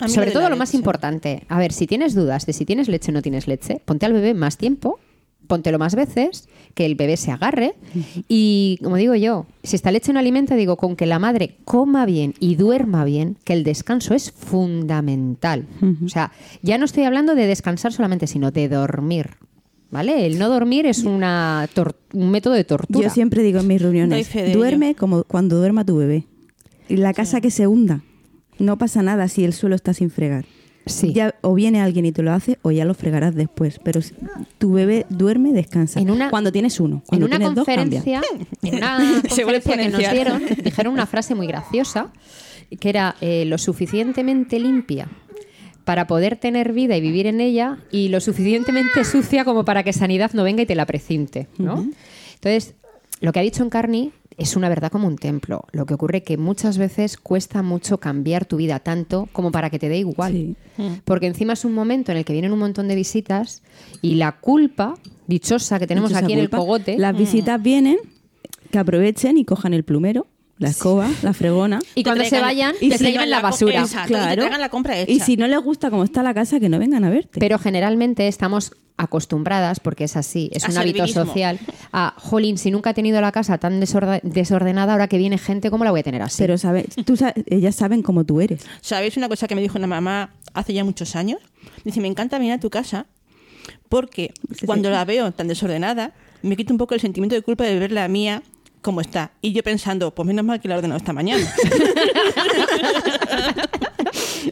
sobre 0.06 0.30
todo 0.30 0.48
lo 0.48 0.56
más 0.56 0.72
importante, 0.74 1.44
a 1.48 1.58
ver, 1.58 1.72
si 1.72 1.86
tienes 1.86 2.14
dudas 2.14 2.46
de 2.46 2.52
si 2.52 2.64
tienes 2.64 2.88
leche 2.88 3.10
o 3.10 3.14
no 3.14 3.22
tienes 3.22 3.48
leche, 3.48 3.80
ponte 3.84 4.06
al 4.06 4.12
bebé 4.12 4.34
más 4.34 4.56
tiempo, 4.56 5.00
póntelo 5.48 5.78
más 5.78 5.96
veces, 5.96 6.48
que 6.74 6.86
el 6.86 6.94
bebé 6.94 7.16
se 7.16 7.32
agarre 7.32 7.74
y, 8.28 8.78
como 8.82 8.96
digo 8.96 9.16
yo, 9.16 9.46
si 9.64 9.74
esta 9.74 9.90
leche 9.90 10.12
no 10.12 10.20
alimenta, 10.20 10.54
digo, 10.54 10.76
con 10.76 10.94
que 10.94 11.06
la 11.06 11.18
madre 11.18 11.56
coma 11.64 12.06
bien 12.06 12.34
y 12.38 12.54
duerma 12.54 13.04
bien, 13.04 13.36
que 13.42 13.54
el 13.54 13.64
descanso 13.64 14.14
es 14.14 14.30
fundamental. 14.30 15.66
O 16.04 16.08
sea, 16.08 16.30
ya 16.62 16.78
no 16.78 16.84
estoy 16.84 17.02
hablando 17.02 17.34
de 17.34 17.46
descansar 17.46 17.92
solamente, 17.92 18.28
sino 18.28 18.52
de 18.52 18.68
dormir. 18.68 19.30
¿Vale? 19.90 20.26
El 20.26 20.38
no 20.38 20.50
dormir 20.50 20.84
es 20.84 21.04
una 21.04 21.66
un 22.12 22.30
método 22.30 22.52
de 22.52 22.64
tortura. 22.64 23.08
Yo 23.08 23.10
siempre 23.10 23.42
digo 23.42 23.60
en 23.60 23.66
mis 23.66 23.80
reuniones, 23.80 24.34
ello. 24.34 24.58
duerme 24.58 24.94
como 24.94 25.24
cuando 25.24 25.56
duerma 25.56 25.82
tu 25.84 25.96
bebé. 25.96 26.24
Y 26.90 26.96
la 26.96 27.14
casa 27.14 27.40
que 27.40 27.50
se 27.50 27.66
hunda. 27.66 28.02
No 28.58 28.76
pasa 28.76 29.02
nada 29.02 29.28
si 29.28 29.44
el 29.44 29.54
suelo 29.54 29.74
está 29.76 29.94
sin 29.94 30.10
fregar. 30.10 30.44
Sí. 30.92 31.12
Ya, 31.12 31.34
o 31.42 31.54
viene 31.54 31.80
alguien 31.80 32.04
y 32.06 32.12
te 32.12 32.22
lo 32.22 32.32
hace 32.32 32.58
o 32.62 32.70
ya 32.70 32.84
lo 32.84 32.94
fregarás 32.94 33.34
después. 33.34 33.78
Pero 33.82 34.02
si- 34.02 34.14
tu 34.58 34.72
bebé 34.72 35.06
duerme, 35.08 35.52
descansa. 35.52 36.00
En 36.00 36.10
una- 36.10 36.30
cuando 36.30 36.52
tienes 36.52 36.80
uno. 36.80 36.96
En 36.96 37.00
Cuando 37.02 37.26
una 37.26 37.36
tienes 37.38 37.54
dos, 37.54 37.66
cambia. 37.66 38.00
conferencia, 38.02 38.22
en 38.62 38.74
una 38.76 38.98
conferencia 39.22 39.76
que 39.76 39.88
nos 39.90 40.12
dieron, 40.12 40.42
dijeron 40.64 40.92
una 40.92 41.06
frase 41.06 41.34
muy 41.34 41.46
graciosa, 41.46 42.12
que 42.80 42.88
era 42.88 43.16
eh, 43.20 43.44
lo 43.46 43.58
suficientemente 43.58 44.58
limpia 44.60 45.08
para 45.84 46.06
poder 46.06 46.36
tener 46.36 46.72
vida 46.74 46.96
y 46.96 47.00
vivir 47.00 47.26
en 47.26 47.40
ella 47.40 47.78
y 47.90 48.08
lo 48.08 48.20
suficientemente 48.20 49.04
sucia 49.04 49.44
como 49.46 49.64
para 49.64 49.82
que 49.84 49.94
sanidad 49.94 50.32
no 50.34 50.44
venga 50.44 50.62
y 50.62 50.66
te 50.66 50.74
la 50.74 50.84
precinte. 50.84 51.48
¿no? 51.56 51.86
Entonces, 52.34 52.74
lo 53.20 53.32
que 53.32 53.38
ha 53.40 53.42
dicho 53.42 53.64
Encarni 53.64 54.12
es 54.38 54.56
una 54.56 54.68
verdad 54.68 54.90
como 54.90 55.08
un 55.08 55.16
templo. 55.16 55.64
Lo 55.72 55.84
que 55.84 55.94
ocurre 55.94 56.22
que 56.22 56.38
muchas 56.38 56.78
veces 56.78 57.16
cuesta 57.16 57.62
mucho 57.62 57.98
cambiar 57.98 58.46
tu 58.46 58.56
vida 58.56 58.78
tanto 58.78 59.28
como 59.32 59.50
para 59.50 59.68
que 59.68 59.80
te 59.80 59.88
dé 59.88 59.98
igual. 59.98 60.32
Sí. 60.32 60.56
Porque 61.04 61.26
encima 61.26 61.54
es 61.54 61.64
un 61.64 61.74
momento 61.74 62.12
en 62.12 62.18
el 62.18 62.24
que 62.24 62.32
vienen 62.32 62.52
un 62.52 62.60
montón 62.60 62.86
de 62.86 62.94
visitas 62.94 63.62
y 64.00 64.14
la 64.14 64.32
culpa 64.32 64.94
dichosa 65.26 65.80
que 65.80 65.88
tenemos 65.88 66.10
Dichosa 66.10 66.24
aquí 66.24 66.34
en 66.34 66.38
el 66.38 66.50
cogote. 66.50 66.96
Las 66.96 67.16
visitas 67.18 67.60
vienen, 67.60 67.98
que 68.70 68.78
aprovechen 68.78 69.38
y 69.38 69.44
cojan 69.44 69.74
el 69.74 69.82
plumero, 69.82 70.28
la 70.58 70.68
escoba, 70.68 71.08
la 71.22 71.32
fregona. 71.32 71.78
Y 71.94 72.02
cuando 72.04 72.24
se 72.24 72.40
vayan, 72.40 72.74
y 72.80 72.90
te 72.90 72.98
llevan 73.12 73.30
la 73.30 73.40
basura. 73.40 73.80
Exacto, 73.80 74.14
que 74.14 74.20
te 74.20 74.36
traigan 74.36 74.60
la 74.60 74.68
compra 74.68 74.98
hecha. 74.98 75.10
Y 75.12 75.20
si 75.20 75.36
no 75.36 75.46
les 75.46 75.60
gusta 75.60 75.90
cómo 75.90 76.04
está 76.04 76.22
la 76.22 76.34
casa, 76.34 76.58
que 76.60 76.68
no 76.68 76.78
vengan 76.78 77.04
a 77.04 77.10
verte. 77.10 77.38
Pero 77.40 77.58
generalmente 77.58 78.26
estamos 78.28 78.72
acostumbradas, 78.96 79.78
porque 79.78 80.02
es 80.04 80.16
así, 80.16 80.50
es 80.52 80.64
A 80.64 80.70
un 80.72 80.78
hábito 80.78 81.06
social, 81.06 81.60
a, 81.92 82.14
jolín, 82.18 82.58
si 82.58 82.72
nunca 82.72 82.90
he 82.90 82.94
tenido 82.94 83.20
la 83.20 83.30
casa 83.30 83.56
tan 83.58 83.80
desorde- 83.80 84.20
desordenada, 84.24 84.92
ahora 84.92 85.06
que 85.06 85.18
viene 85.18 85.38
gente, 85.38 85.70
¿cómo 85.70 85.84
la 85.84 85.92
voy 85.92 86.00
a 86.00 86.02
tener 86.02 86.20
así? 86.20 86.38
Pero 86.42 86.58
sabe, 86.58 86.84
tú 87.06 87.16
sa- 87.16 87.32
ellas 87.46 87.76
saben 87.76 88.02
cómo 88.02 88.24
tú 88.24 88.40
eres. 88.40 88.66
¿Sabéis 88.80 89.16
una 89.16 89.28
cosa 89.28 89.46
que 89.46 89.54
me 89.54 89.60
dijo 89.60 89.78
una 89.78 89.86
mamá 89.86 90.34
hace 90.52 90.72
ya 90.74 90.82
muchos 90.82 91.14
años? 91.14 91.38
Dice, 91.84 92.00
me 92.00 92.08
encanta 92.08 92.38
venir 92.38 92.54
a 92.54 92.58
tu 92.60 92.70
casa 92.70 93.06
Porque 93.88 94.32
cuando 94.66 94.90
la 94.90 95.04
veo 95.04 95.30
tan 95.32 95.46
desordenada, 95.48 96.12
me 96.42 96.56
quita 96.56 96.72
un 96.72 96.78
poco 96.78 96.94
el 96.94 97.00
sentimiento 97.00 97.34
de 97.36 97.42
culpa 97.42 97.64
de 97.64 97.78
ver 97.78 97.92
la 97.92 98.08
mía 98.08 98.42
como 98.88 99.02
está. 99.02 99.32
Y 99.42 99.52
yo 99.52 99.62
pensando, 99.62 100.14
pues 100.14 100.26
menos 100.26 100.46
mal 100.46 100.62
que 100.62 100.66
la 100.66 100.74
he 100.74 100.78
ordenado 100.78 100.96
esta 100.96 101.12
mañana. 101.12 101.46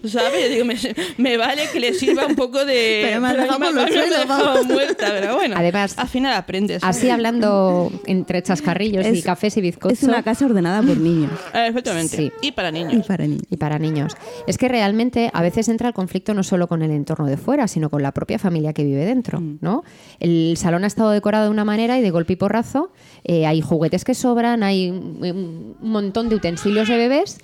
¿Sabes? 0.08 0.44
Yo 0.44 0.48
digo, 0.50 0.64
me, 0.64 0.76
me 1.18 1.36
vale 1.36 1.62
que 1.72 1.80
le 1.80 1.94
sirva 1.94 2.26
un 2.26 2.34
poco 2.36 2.64
de. 2.64 3.02
Pero 3.06 3.20
los 3.20 3.58
me- 3.58 3.72
me 3.72 3.86
suelos, 3.88 4.06
he 4.06 4.20
dejado 4.20 4.44
vamos. 4.44 4.66
muerta, 4.66 5.06
pero 5.08 5.34
bueno. 5.36 5.56
Además, 5.58 5.94
al 5.98 6.08
final 6.08 6.34
aprendes. 6.34 6.80
¿sabes? 6.80 6.96
Así 6.96 7.10
hablando 7.10 7.90
entre 8.06 8.42
chascarrillos 8.42 9.06
y 9.06 9.22
cafés 9.22 9.56
y 9.56 9.60
bizcochos. 9.60 9.98
Es 10.02 10.04
una 10.08 10.22
casa 10.22 10.44
ordenada 10.46 10.82
por 10.82 10.96
niños. 10.96 11.32
Eh, 11.54 11.66
Efectivamente. 11.70 12.16
Sí. 12.16 12.32
Y 12.42 12.52
para 12.52 12.68
Y 12.70 12.72
niños. 12.72 13.06
para 13.06 13.26
niños. 13.26 13.42
y 13.50 13.56
para 13.56 13.78
niños. 13.78 14.16
Es 14.46 14.58
que 14.58 14.68
realmente 14.68 15.30
a 15.32 15.42
veces 15.42 15.68
entra 15.68 15.88
el 15.88 15.94
conflicto 15.94 16.34
no 16.34 16.42
solo 16.42 16.68
con 16.68 16.82
el 16.82 16.90
entorno 16.90 17.26
de 17.26 17.36
fuera, 17.36 17.68
sino 17.68 17.90
con 17.90 18.02
la 18.02 18.12
propia 18.12 18.38
familia 18.38 18.72
que 18.72 18.84
vive 18.84 19.04
dentro, 19.04 19.40
¿no? 19.60 19.82
El 20.20 20.56
salón 20.56 20.84
ha 20.84 20.86
estado 20.86 21.10
decorado 21.10 21.44
de 21.44 21.50
una 21.50 21.64
manera 21.64 21.98
y 21.98 22.02
de 22.02 22.10
golpe 22.10 22.34
y 22.34 22.36
porrazo 22.36 22.92
eh, 23.24 23.46
hay 23.46 23.60
juguetes 23.60 24.04
que 24.04 24.14
sobran, 24.14 24.62
hay 24.62 24.90
un 24.90 25.76
montón 25.80 26.28
de 26.28 26.36
utensilios 26.36 26.88
de 26.88 26.96
bebés 26.96 27.38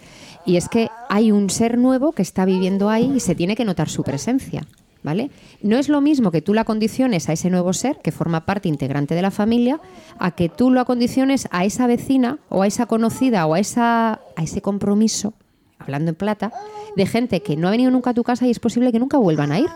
y 0.44 0.56
es 0.56 0.68
que 0.68 0.88
hay 1.12 1.30
un 1.30 1.50
ser 1.50 1.76
nuevo 1.76 2.12
que 2.12 2.22
está 2.22 2.46
viviendo 2.46 2.88
ahí 2.88 3.12
y 3.14 3.20
se 3.20 3.34
tiene 3.34 3.54
que 3.54 3.66
notar 3.66 3.90
su 3.90 4.02
presencia. 4.02 4.66
¿Vale? 5.02 5.30
No 5.60 5.76
es 5.76 5.88
lo 5.88 6.00
mismo 6.00 6.30
que 6.30 6.40
tú 6.40 6.54
la 6.54 6.64
condiciones 6.64 7.28
a 7.28 7.32
ese 7.32 7.50
nuevo 7.50 7.72
ser 7.72 7.98
que 7.98 8.12
forma 8.12 8.46
parte 8.46 8.68
integrante 8.68 9.16
de 9.16 9.20
la 9.20 9.32
familia, 9.32 9.80
a 10.18 10.30
que 10.30 10.48
tú 10.48 10.70
lo 10.70 10.80
acondiciones 10.80 11.48
a 11.50 11.64
esa 11.64 11.88
vecina 11.88 12.38
o 12.48 12.62
a 12.62 12.68
esa 12.68 12.86
conocida 12.86 13.44
o 13.46 13.54
a, 13.54 13.58
esa, 13.58 14.20
a 14.36 14.42
ese 14.42 14.62
compromiso 14.62 15.34
hablando 15.78 16.10
en 16.10 16.14
plata, 16.14 16.52
de 16.96 17.06
gente 17.06 17.42
que 17.42 17.56
no 17.56 17.68
ha 17.68 17.72
venido 17.72 17.90
nunca 17.90 18.10
a 18.10 18.14
tu 18.14 18.22
casa 18.22 18.46
y 18.46 18.50
es 18.50 18.60
posible 18.60 18.92
que 18.92 19.00
nunca 19.00 19.18
vuelvan 19.18 19.52
a 19.52 19.58
ir. 19.58 19.68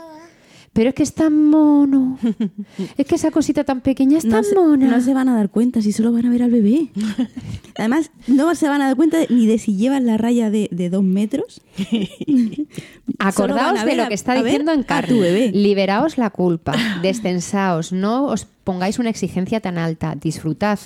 Pero 0.76 0.90
es 0.90 0.94
que 0.94 1.02
es 1.02 1.14
tan 1.14 1.48
mono. 1.50 2.18
Es 2.98 3.06
que 3.06 3.14
esa 3.16 3.30
cosita 3.30 3.64
tan 3.64 3.80
pequeña 3.80 4.18
es 4.18 4.24
No 4.26 4.36
tan 4.36 4.44
se, 4.44 4.54
mona. 4.54 4.86
no 4.88 5.00
se 5.00 5.12
van 5.14 5.28
a 5.28 5.34
dar 5.34 5.48
cuenta 5.50 5.80
si 5.82 5.90
solo 5.92 6.12
van 6.12 6.26
a 6.26 6.30
ver 6.30 6.42
al 6.42 6.50
bebé. 6.50 6.88
Además, 7.78 8.10
no 8.26 8.54
se 8.54 8.68
van 8.68 8.82
a 8.82 8.86
dar 8.86 8.96
cuenta 8.96 9.18
ni 9.30 9.46
de 9.46 9.58
si 9.58 9.76
llevan 9.76 10.06
la 10.06 10.16
raya 10.18 10.50
de, 10.50 10.68
de 10.70 10.90
dos 10.90 11.02
metros. 11.02 11.60
Acordaos 13.18 13.84
de 13.84 13.96
lo 13.96 14.04
a- 14.04 14.08
que 14.08 14.14
está 14.14 14.34
diciendo 14.42 14.72
en 14.72 14.82
bebé. 15.18 15.50
Liberaos 15.52 16.18
la 16.18 16.30
culpa, 16.30 16.74
descensaos, 17.02 17.92
no 17.92 18.26
os 18.26 18.46
pongáis 18.64 18.98
una 18.98 19.10
exigencia 19.10 19.60
tan 19.60 19.78
alta, 19.78 20.14
disfrutad. 20.14 20.78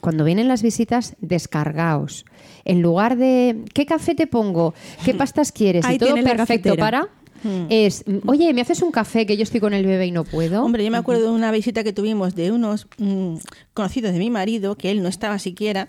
Cuando 0.00 0.24
vienen 0.24 0.48
las 0.48 0.62
visitas, 0.62 1.14
descargaos. 1.20 2.24
En 2.64 2.82
lugar 2.82 3.16
de 3.16 3.64
¿qué 3.72 3.86
café 3.86 4.14
te 4.14 4.26
pongo? 4.26 4.74
¿Qué 5.04 5.14
pastas 5.14 5.52
quieres? 5.52 5.84
Ahí 5.84 5.96
y 5.96 5.98
todo 5.98 6.14
perfecto 6.36 6.70
cafetera. 6.70 7.08
Para 7.44 7.66
es, 7.68 8.04
oye, 8.26 8.52
¿me 8.52 8.60
haces 8.60 8.82
un 8.82 8.90
café 8.90 9.26
que 9.26 9.36
yo 9.36 9.42
estoy 9.42 9.60
con 9.60 9.74
el 9.74 9.86
bebé 9.86 10.06
y 10.06 10.10
no 10.10 10.24
puedo? 10.24 10.62
Hombre, 10.64 10.84
yo 10.84 10.90
me 10.90 10.98
acuerdo 10.98 11.24
de 11.24 11.30
una 11.30 11.50
visita 11.50 11.84
que 11.84 11.92
tuvimos 11.92 12.34
de 12.34 12.52
unos 12.52 12.86
mm, 12.98 13.36
conocidos 13.74 14.12
de 14.12 14.18
mi 14.18 14.30
marido, 14.30 14.76
que 14.76 14.90
él 14.90 15.02
no 15.02 15.08
estaba 15.08 15.38
siquiera, 15.38 15.88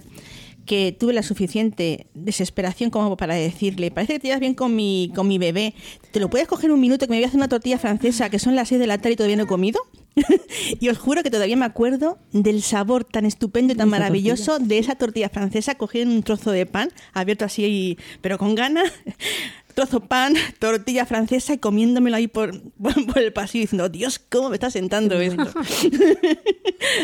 que 0.66 0.96
tuve 0.98 1.14
la 1.14 1.24
suficiente 1.24 2.08
desesperación 2.14 2.90
como 2.90 3.18
para 3.18 3.36
decirle, 3.36 3.92
parece 3.92 4.14
que 4.14 4.20
te 4.20 4.28
llevas 4.28 4.40
bien 4.40 4.54
con 4.54 4.76
mi, 4.76 5.12
con 5.14 5.28
mi 5.28 5.38
bebé, 5.38 5.74
¿te 6.12 6.20
lo 6.20 6.30
puedes 6.30 6.48
coger 6.48 6.72
un 6.72 6.80
minuto 6.80 7.06
que 7.06 7.12
me 7.12 7.18
voy 7.18 7.26
a 7.26 7.28
hacer 7.28 7.38
una 7.38 7.50
tortilla 7.50 7.78
francesa 7.78 8.30
que 8.30 8.40
son 8.40 8.56
las 8.56 8.70
6 8.70 8.80
de 8.80 8.88
la 8.88 8.98
tarde 8.98 9.12
y 9.12 9.16
todavía 9.16 9.36
no 9.36 9.44
he 9.44 9.48
comido? 9.48 9.82
y 10.80 10.90
os 10.90 10.98
juro 10.98 11.24
que 11.24 11.32
todavía 11.32 11.58
me 11.58 11.66
acuerdo 11.66 12.20
del 12.32 12.62
sabor 12.62 13.04
tan 13.04 13.26
estupendo 13.26 13.74
y 13.74 13.76
tan 13.76 13.90
maravilloso 13.90 14.60
de 14.60 14.78
esa 14.78 14.96
tortilla 14.96 15.30
francesa 15.30 15.76
cogida 15.76 16.04
en 16.04 16.10
un 16.10 16.24
trozo 16.24 16.52
de 16.52 16.66
pan, 16.66 16.90
abierto 17.14 17.46
así, 17.46 17.98
pero 18.22 18.38
con 18.38 18.56
ganas, 18.56 18.92
trozo 19.74 20.02
pan, 20.02 20.36
tortilla 20.60 21.06
francesa 21.06 21.54
y 21.54 21.58
comiéndomelo 21.58 22.16
ahí 22.16 22.28
por, 22.28 22.62
por, 22.82 23.06
por 23.06 23.20
el 23.20 23.34
pasillo 23.34 23.64
diciendo, 23.64 23.90
Dios, 23.90 24.20
¿cómo 24.20 24.50
me 24.50 24.56
está 24.56 24.70
sentando 24.70 25.20
esto? 25.20 25.48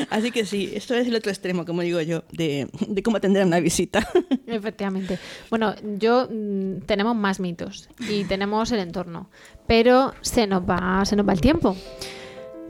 Así 0.09 0.31
que 0.31 0.45
sí, 0.45 0.71
esto 0.73 0.93
es 0.93 1.07
el 1.07 1.15
otro 1.15 1.31
extremo, 1.31 1.65
como 1.65 1.81
digo 1.81 2.01
yo, 2.01 2.23
de, 2.31 2.67
de 2.87 3.03
cómo 3.03 3.17
atender 3.17 3.43
a 3.43 3.45
una 3.45 3.59
visita. 3.59 4.07
Efectivamente. 4.45 5.19
Bueno, 5.49 5.75
yo 5.97 6.27
mm, 6.29 6.81
tenemos 6.85 7.15
más 7.15 7.39
mitos 7.39 7.89
y 8.07 8.25
tenemos 8.25 8.71
el 8.71 8.79
entorno, 8.79 9.29
pero 9.67 10.13
se 10.21 10.47
nos 10.47 10.63
va, 10.63 11.03
se 11.05 11.15
nos 11.15 11.27
va 11.27 11.33
el 11.33 11.41
tiempo. 11.41 11.75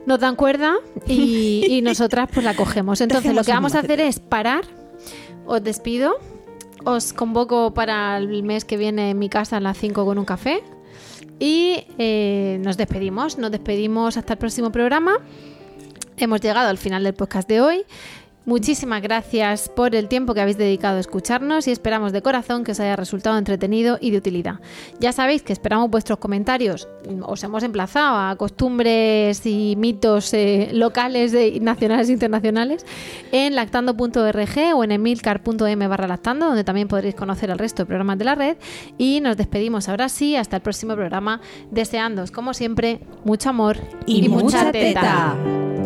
Nos 0.06 0.20
dan 0.20 0.36
cuerda 0.36 0.76
y, 1.08 1.66
y 1.70 1.82
nosotras 1.84 2.30
pues 2.34 2.44
la 2.46 2.56
cogemos. 2.56 3.02
Entonces 3.02 3.34
lo 3.34 3.44
que 3.44 3.52
vamos 3.52 3.76
a 3.76 3.80
hacer 3.80 4.00
es 4.00 4.20
parar. 4.20 4.64
Os 5.46 5.64
despido. 5.64 6.18
Os 6.86 7.14
convoco 7.14 7.74
para 7.74 8.18
el 8.18 8.44
mes 8.44 8.66
que 8.66 8.78
viene 8.78 9.12
en 9.12 9.20
mi 9.20 9.30
casa 9.30 9.58
a 9.58 9.60
las 9.60 9.78
5 9.78 10.06
con 10.06 10.18
un 10.18 10.26
café. 10.26 10.64
Y 11.40 11.86
eh, 11.98 12.60
nos 12.62 12.78
despedimos. 12.78 13.38
Nos 13.38 13.52
despedimos 13.52 14.18
hasta 14.18 14.34
el 14.34 14.40
próximo 14.40 14.72
programa. 14.72 15.18
Hemos 16.18 16.42
llegado 16.42 16.70
al 16.70 16.78
final 16.78 17.04
del 17.04 17.14
podcast 17.14 17.48
de 17.48 17.62
hoy. 17.62 17.86
Muchísimas 18.50 19.04
gracias 19.04 19.70
por 19.70 19.94
el 19.94 20.08
tiempo 20.08 20.34
que 20.34 20.42
habéis 20.42 20.58
dedicado 20.58 20.98
a 20.98 21.00
escucharnos 21.02 21.68
y 21.68 21.72
esperamos 21.72 22.12
de 22.12 22.24
corazón 22.24 22.64
que 22.64 22.72
os 22.72 22.80
haya 22.80 22.96
resultado 22.96 23.38
entretenido 23.38 24.00
y 24.02 24.10
de 24.10 24.18
utilidad. 24.18 24.56
Ya 25.00 25.12
sabéis 25.12 25.44
que 25.44 25.54
esperamos 25.54 25.92
vuestros 25.92 26.18
comentarios. 26.18 26.88
Os 27.28 27.44
hemos 27.44 27.62
emplazado 27.62 28.18
a 28.18 28.36
costumbres 28.38 29.46
y 29.46 29.76
mitos 29.78 30.34
eh, 30.34 30.72
locales, 30.74 31.32
de, 31.32 31.60
nacionales 31.60 32.10
e 32.10 32.14
internacionales 32.14 32.88
en 33.32 33.54
lactando.org 33.54 34.76
o 34.76 34.84
en 34.84 34.94
emilcar.m 34.94 35.88
barra 35.88 36.08
lactando, 36.08 36.48
donde 36.48 36.64
también 36.64 36.88
podréis 36.88 37.14
conocer 37.14 37.52
el 37.52 37.60
resto 37.60 37.84
de 37.84 37.86
programas 37.86 38.18
de 38.18 38.26
la 38.26 38.34
red. 38.34 38.58
Y 38.98 39.22
nos 39.22 39.38
despedimos 39.38 39.90
ahora 39.90 40.10
sí, 40.10 40.36
hasta 40.36 40.56
el 40.56 40.64
próximo 40.64 40.96
programa, 40.96 41.40
deseándoos, 41.70 42.32
como 42.32 42.56
siempre, 42.56 43.02
mucho 43.24 43.52
amor 43.52 43.78
Y 44.08 44.28
mucha 44.28 44.72
teta. 44.72 45.36
teta. 45.36 45.79